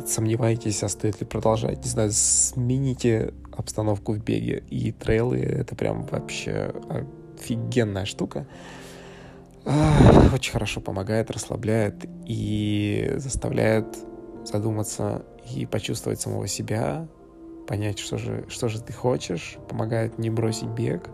сомневаетесь, 0.07 0.81
а 0.83 0.89
стоит 0.89 1.19
ли 1.19 1.27
продолжать, 1.27 1.83
не 1.83 1.89
знаю, 1.89 2.11
смените 2.11 3.33
обстановку 3.51 4.13
в 4.13 4.23
беге. 4.23 4.63
И 4.69 4.91
трейлы— 4.91 5.37
это 5.39 5.75
прям 5.75 6.03
вообще 6.03 6.73
офигенная 7.37 8.05
штука. 8.05 8.47
Очень 10.33 10.53
хорошо 10.53 10.79
помогает, 10.79 11.29
расслабляет 11.29 12.05
и 12.25 13.13
заставляет 13.17 13.85
задуматься 14.45 15.25
и 15.53 15.65
почувствовать 15.65 16.21
самого 16.21 16.47
себя, 16.47 17.07
понять, 17.67 17.99
что 17.99 18.17
же, 18.17 18.45
что 18.49 18.69
же 18.69 18.81
ты 18.81 18.93
хочешь, 18.93 19.57
помогает 19.69 20.17
не 20.17 20.29
бросить 20.29 20.69
бег 20.69 21.09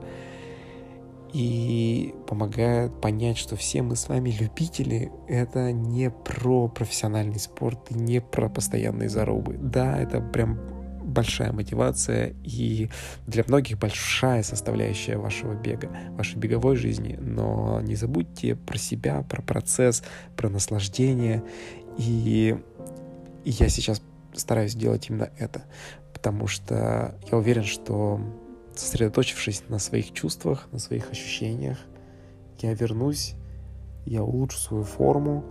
и 1.33 2.13
помогает 2.27 3.01
понять, 3.01 3.37
что 3.37 3.55
все 3.55 3.81
мы 3.81 3.95
с 3.95 4.07
вами 4.07 4.29
любители. 4.29 5.11
Это 5.27 5.71
не 5.71 6.11
про 6.11 6.67
профессиональный 6.67 7.39
спорт 7.39 7.89
и 7.89 7.95
не 7.95 8.21
про 8.21 8.49
постоянные 8.49 9.09
зарубы. 9.09 9.57
Да, 9.59 9.99
это 9.99 10.21
прям 10.21 10.59
большая 11.03 11.51
мотивация 11.51 12.33
и 12.43 12.89
для 13.27 13.43
многих 13.47 13.77
большая 13.77 14.43
составляющая 14.43 15.17
вашего 15.17 15.53
бега, 15.53 15.89
вашей 16.11 16.37
беговой 16.37 16.75
жизни. 16.75 17.17
Но 17.19 17.81
не 17.81 17.95
забудьте 17.95 18.55
про 18.55 18.77
себя, 18.77 19.23
про 19.23 19.41
процесс, 19.41 20.03
про 20.37 20.49
наслаждение. 20.49 21.43
И, 21.97 22.55
и 23.43 23.49
я 23.49 23.69
сейчас 23.69 24.01
стараюсь 24.39 24.75
делать 24.75 25.09
именно 25.09 25.29
это 25.37 25.63
потому 26.23 26.47
что 26.47 27.15
я 27.29 27.37
уверен, 27.37 27.63
что 27.63 28.21
сосредоточившись 28.75 29.63
на 29.67 29.77
своих 29.77 30.13
чувствах, 30.13 30.69
на 30.71 30.79
своих 30.79 31.11
ощущениях, 31.11 31.77
я 32.59 32.73
вернусь, 32.73 33.35
я 34.05 34.23
улучшу 34.23 34.57
свою 34.57 34.83
форму, 34.85 35.43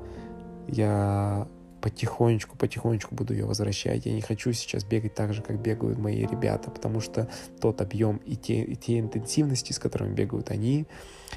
я 0.69 1.47
потихонечку, 1.83 2.57
потихонечку 2.57 3.15
буду 3.15 3.35
ее 3.35 3.45
возвращать. 3.45 4.07
Я 4.07 4.15
не 4.15 4.23
хочу 4.23 4.53
сейчас 4.55 4.83
бегать 4.85 5.15
так 5.15 5.35
же, 5.35 5.43
как 5.43 5.61
бегают 5.61 5.99
мои 5.99 6.25
ребята, 6.25 6.71
потому 6.71 7.01
что 7.01 7.29
тот 7.61 7.83
объем 7.83 8.17
и 8.25 8.37
те, 8.37 8.63
и 8.63 8.75
те 8.75 8.99
интенсивности, 8.99 9.73
с 9.75 9.79
которыми 9.79 10.15
бегают 10.15 10.51
они, 10.51 10.87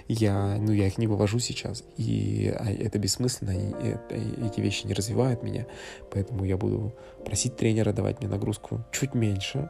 я, 0.07 0.57
ну, 0.57 0.71
я 0.71 0.87
их 0.87 0.97
не 0.97 1.07
вывожу 1.07 1.39
сейчас, 1.39 1.83
и 1.97 2.53
а, 2.57 2.71
это 2.71 2.99
бессмысленно, 2.99 3.51
и, 3.51 3.97
и 4.13 4.45
эти 4.47 4.61
вещи 4.61 4.85
не 4.85 4.93
развивают 4.93 5.41
меня, 5.41 5.65
поэтому 6.11 6.45
я 6.45 6.57
буду 6.57 6.93
просить 7.25 7.55
тренера 7.57 7.91
давать 7.91 8.19
мне 8.19 8.29
нагрузку 8.29 8.83
чуть 8.91 9.13
меньше, 9.13 9.69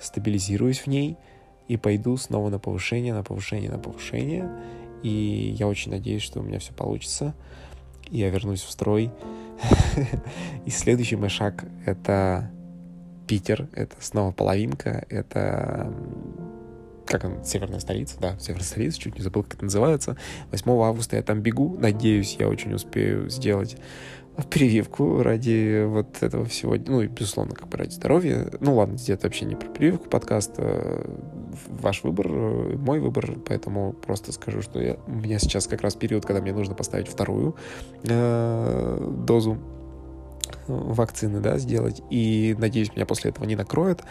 стабилизируюсь 0.00 0.80
в 0.80 0.86
ней 0.86 1.16
и 1.68 1.76
пойду 1.76 2.16
снова 2.16 2.50
на 2.50 2.58
повышение, 2.58 3.14
на 3.14 3.22
повышение, 3.22 3.70
на 3.70 3.78
повышение, 3.78 4.50
и 5.02 5.54
я 5.58 5.66
очень 5.66 5.90
надеюсь, 5.90 6.22
что 6.22 6.40
у 6.40 6.42
меня 6.42 6.58
все 6.58 6.72
получится, 6.72 7.34
и 8.10 8.18
я 8.18 8.30
вернусь 8.30 8.62
в 8.62 8.70
строй, 8.70 9.10
И 10.66 10.70
следующий 10.70 11.16
мой 11.16 11.28
шаг— 11.28 11.64
это 11.86 12.50
Питер, 13.26 13.68
это 13.72 13.96
снова 14.00 14.32
половинка, 14.32 15.04
это 15.08 15.92
как 17.06 17.24
он, 17.24 17.44
северная 17.44 17.80
столица, 17.80 18.18
да, 18.18 18.38
северная 18.38 18.64
столица, 18.64 18.98
чуть 18.98 19.16
не 19.16 19.22
забыл, 19.22 19.42
как 19.42 19.54
это 19.54 19.64
называется. 19.64 20.16
8 20.50 20.70
августа 20.70 21.16
я 21.16 21.22
там 21.22 21.42
бегу, 21.42 21.76
надеюсь, 21.78 22.36
я 22.38 22.48
очень 22.48 22.72
успею 22.72 23.28
сделать 23.28 23.76
прививку 24.50 25.22
ради 25.22 25.84
вот 25.84 26.22
этого 26.22 26.44
всего, 26.44 26.76
ну 26.76 27.02
и, 27.02 27.06
безусловно, 27.06 27.54
как 27.54 27.68
бы 27.68 27.78
ради 27.78 27.94
здоровья. 27.94 28.50
Ну 28.60 28.76
ладно, 28.76 28.96
это 29.06 29.26
вообще 29.26 29.44
не 29.44 29.54
про 29.54 29.68
прививку 29.68 30.08
подкаста, 30.08 31.06
ваш 31.68 32.02
выбор, 32.02 32.28
мой 32.28 33.00
выбор, 33.00 33.38
поэтому 33.46 33.92
просто 33.92 34.32
скажу, 34.32 34.62
что 34.62 34.80
я, 34.80 34.96
у 35.06 35.12
меня 35.12 35.38
сейчас 35.38 35.66
как 35.66 35.82
раз 35.82 35.94
период, 35.94 36.26
когда 36.26 36.40
мне 36.40 36.52
нужно 36.52 36.74
поставить 36.74 37.08
вторую 37.08 37.54
э, 38.02 39.14
дозу 39.24 39.58
вакцины, 40.66 41.40
да, 41.40 41.58
сделать, 41.58 42.02
и 42.10 42.56
надеюсь, 42.58 42.94
меня 42.94 43.06
после 43.06 43.30
этого 43.30 43.44
не 43.44 43.56
накроет. 43.56 44.02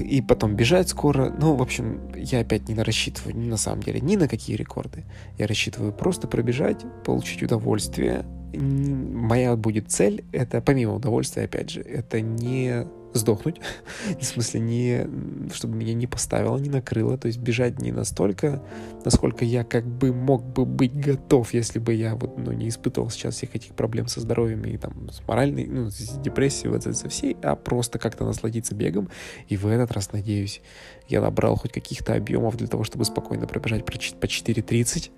И 0.00 0.22
потом 0.26 0.56
бежать 0.56 0.88
скоро. 0.88 1.30
Ну, 1.38 1.54
в 1.54 1.60
общем, 1.60 2.10
я 2.16 2.40
опять 2.40 2.66
не 2.66 2.74
рассчитываю, 2.74 3.36
на 3.36 3.58
самом 3.58 3.82
деле, 3.82 4.00
ни 4.00 4.16
на 4.16 4.26
какие 4.26 4.56
рекорды. 4.56 5.04
Я 5.36 5.46
рассчитываю 5.46 5.92
просто 5.92 6.26
пробежать, 6.26 6.82
получить 7.04 7.42
удовольствие. 7.42 8.24
Моя 8.58 9.56
будет 9.56 9.90
цель, 9.90 10.24
это 10.32 10.60
помимо 10.60 10.94
удовольствия, 10.94 11.44
опять 11.44 11.70
же, 11.70 11.80
это 11.80 12.20
не 12.20 12.86
сдохнуть, 13.14 13.60
в 14.20 14.24
смысле, 14.24 14.60
не, 14.60 15.06
чтобы 15.54 15.76
меня 15.76 15.94
не 15.94 16.06
поставило, 16.06 16.58
не 16.58 16.68
накрыло, 16.68 17.16
то 17.16 17.28
есть 17.28 17.38
бежать 17.38 17.80
не 17.80 17.92
настолько, 17.92 18.62
насколько 19.04 19.44
я 19.44 19.64
как 19.64 19.86
бы 19.86 20.12
мог 20.12 20.44
бы 20.44 20.66
быть 20.66 20.98
готов, 20.98 21.54
если 21.54 21.78
бы 21.78 21.94
я 21.94 22.16
вот, 22.16 22.36
ну, 22.36 22.52
не 22.52 22.68
испытывал 22.68 23.10
сейчас 23.10 23.36
всех 23.36 23.54
этих 23.54 23.74
проблем 23.74 24.08
со 24.08 24.20
здоровьем 24.20 24.64
и 24.64 24.76
там 24.76 25.10
с 25.10 25.26
моральной, 25.26 25.66
ну, 25.66 25.90
с 25.90 26.18
депрессией, 26.20 26.70
вот 26.70 26.82
со 26.82 27.08
всей, 27.08 27.36
а 27.42 27.54
просто 27.56 27.98
как-то 27.98 28.24
насладиться 28.24 28.74
бегом, 28.74 29.08
и 29.48 29.56
в 29.56 29.66
этот 29.66 29.92
раз, 29.92 30.12
надеюсь, 30.12 30.60
я 31.08 31.20
набрал 31.20 31.56
хоть 31.56 31.72
каких-то 31.72 32.14
объемов 32.14 32.56
для 32.56 32.66
того, 32.66 32.84
чтобы 32.84 33.04
спокойно 33.04 33.46
пробежать 33.46 33.84
по 33.84 33.92
4.30, 33.92 35.10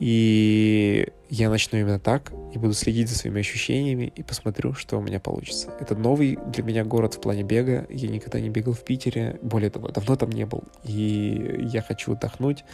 и 0.00 1.08
я 1.30 1.50
начну 1.50 1.78
именно 1.78 1.98
так, 1.98 2.32
и 2.52 2.58
буду 2.58 2.74
следить 2.74 3.08
за 3.08 3.16
своими 3.16 3.40
ощущениями, 3.40 4.12
и 4.14 4.22
посмотрю, 4.22 4.74
что 4.74 4.98
у 4.98 5.00
меня 5.00 5.20
получится. 5.20 5.72
Это 5.80 5.94
новый 5.94 6.38
для 6.48 6.62
меня 6.62 6.84
город 6.84 7.14
в 7.14 7.20
плане 7.20 7.42
бега. 7.42 7.86
Я 7.88 8.08
никогда 8.08 8.40
не 8.40 8.50
бегал 8.50 8.72
в 8.72 8.84
Питере, 8.84 9.38
более 9.42 9.70
того, 9.70 9.88
давно 9.88 10.16
там 10.16 10.30
не 10.30 10.46
был. 10.46 10.64
И 10.84 11.68
я 11.72 11.82
хочу 11.82 12.12
отдохнуть, 12.12 12.64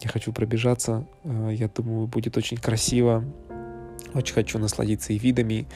я 0.00 0.08
хочу 0.08 0.32
пробежаться. 0.32 1.06
Э, 1.24 1.50
я 1.52 1.68
думаю, 1.68 2.06
будет 2.06 2.36
очень 2.36 2.56
красиво. 2.56 3.24
Очень 4.14 4.34
хочу 4.34 4.58
насладиться 4.58 5.12
и 5.12 5.18
видами, 5.18 5.66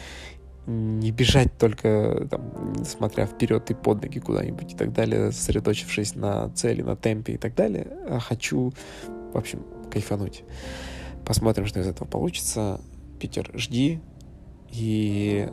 не 0.67 1.11
бежать 1.11 1.59
только, 1.59 2.27
там, 2.31 2.85
смотря 2.85 3.27
вперед 3.27 3.71
и 3.71 3.75
под 3.75 4.03
ноги 4.03 4.21
куда-нибудь 4.21 4.73
и 4.73 4.77
так 4.77 4.93
далее, 4.93 5.33
сосредоточившись 5.33 6.15
на 6.15 6.49
цели, 6.51 6.83
на 6.83 6.97
темпе 6.97 7.35
и 7.35 7.37
так 7.37 7.55
далее, 7.55 7.89
а 8.09 8.21
хочу, 8.21 8.73
в 9.33 9.37
общем, 9.37 9.65
кайфануть. 9.93 10.45
Посмотрим, 11.25 11.67
что 11.67 11.81
из 11.81 11.87
этого 11.87 12.09
получится. 12.09 12.81
Питер, 13.21 13.51
жди. 13.55 14.01
И 14.71 15.49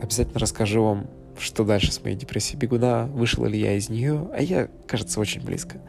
обязательно 0.00 0.38
расскажу 0.38 0.84
вам, 0.84 1.06
что 1.38 1.64
дальше 1.64 1.92
с 1.92 2.02
моей 2.02 2.16
депрессией 2.16 2.58
бегуна, 2.58 3.06
вышел 3.06 3.44
ли 3.44 3.58
я 3.58 3.74
из 3.74 3.88
нее, 3.88 4.28
а 4.32 4.42
я, 4.42 4.68
кажется, 4.86 5.20
очень 5.20 5.42
близко. 5.42 5.80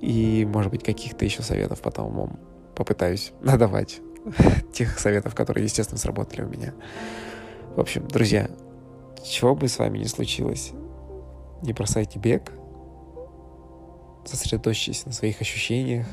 И, 0.00 0.46
может 0.50 0.72
быть, 0.72 0.82
каких-то 0.82 1.24
еще 1.24 1.42
советов 1.42 1.80
потом 1.80 2.12
вам 2.14 2.40
попытаюсь 2.74 3.32
надавать. 3.42 4.00
Тех 4.72 4.98
советов, 4.98 5.34
которые, 5.34 5.64
естественно, 5.64 5.98
сработали 5.98 6.42
у 6.42 6.48
меня. 6.48 6.74
В 7.76 7.80
общем, 7.80 8.06
друзья, 8.08 8.50
чего 9.24 9.54
бы 9.54 9.68
с 9.68 9.78
вами 9.78 9.98
ни 9.98 10.04
случилось, 10.04 10.72
не 11.62 11.72
бросайте 11.72 12.18
бег, 12.18 12.52
сосредоточьтесь 14.24 15.06
на 15.06 15.12
своих 15.12 15.40
ощущениях, 15.40 16.06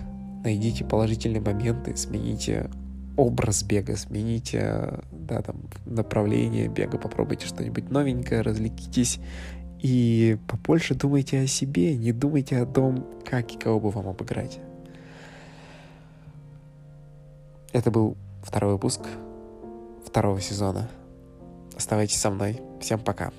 найдите 0.47 0.85
положительные 0.85 1.41
моменты, 1.41 1.95
смените 1.97 2.69
образ 3.17 3.63
бега, 3.63 3.97
смените 3.97 4.99
да, 5.11 5.41
там, 5.41 5.57
направление 5.85 6.69
бега, 6.69 6.97
попробуйте 6.97 7.47
что-нибудь 7.47 7.89
новенькое, 7.89 8.41
развлекитесь 8.41 9.19
и 9.81 10.37
побольше 10.47 10.95
думайте 10.95 11.41
о 11.41 11.47
себе, 11.47 11.97
не 11.97 12.13
думайте 12.13 12.57
о 12.57 12.65
том, 12.65 13.05
как 13.25 13.51
и 13.51 13.57
кого 13.57 13.79
бы 13.79 13.89
вам 13.89 14.07
обыграть. 14.07 14.59
Это 17.73 17.91
был 17.91 18.15
второй 18.41 18.73
выпуск 18.73 19.01
второго 20.05 20.39
сезона. 20.39 20.89
Оставайтесь 21.75 22.17
со 22.17 22.31
мной. 22.31 22.61
Всем 22.79 22.99
пока. 22.99 23.31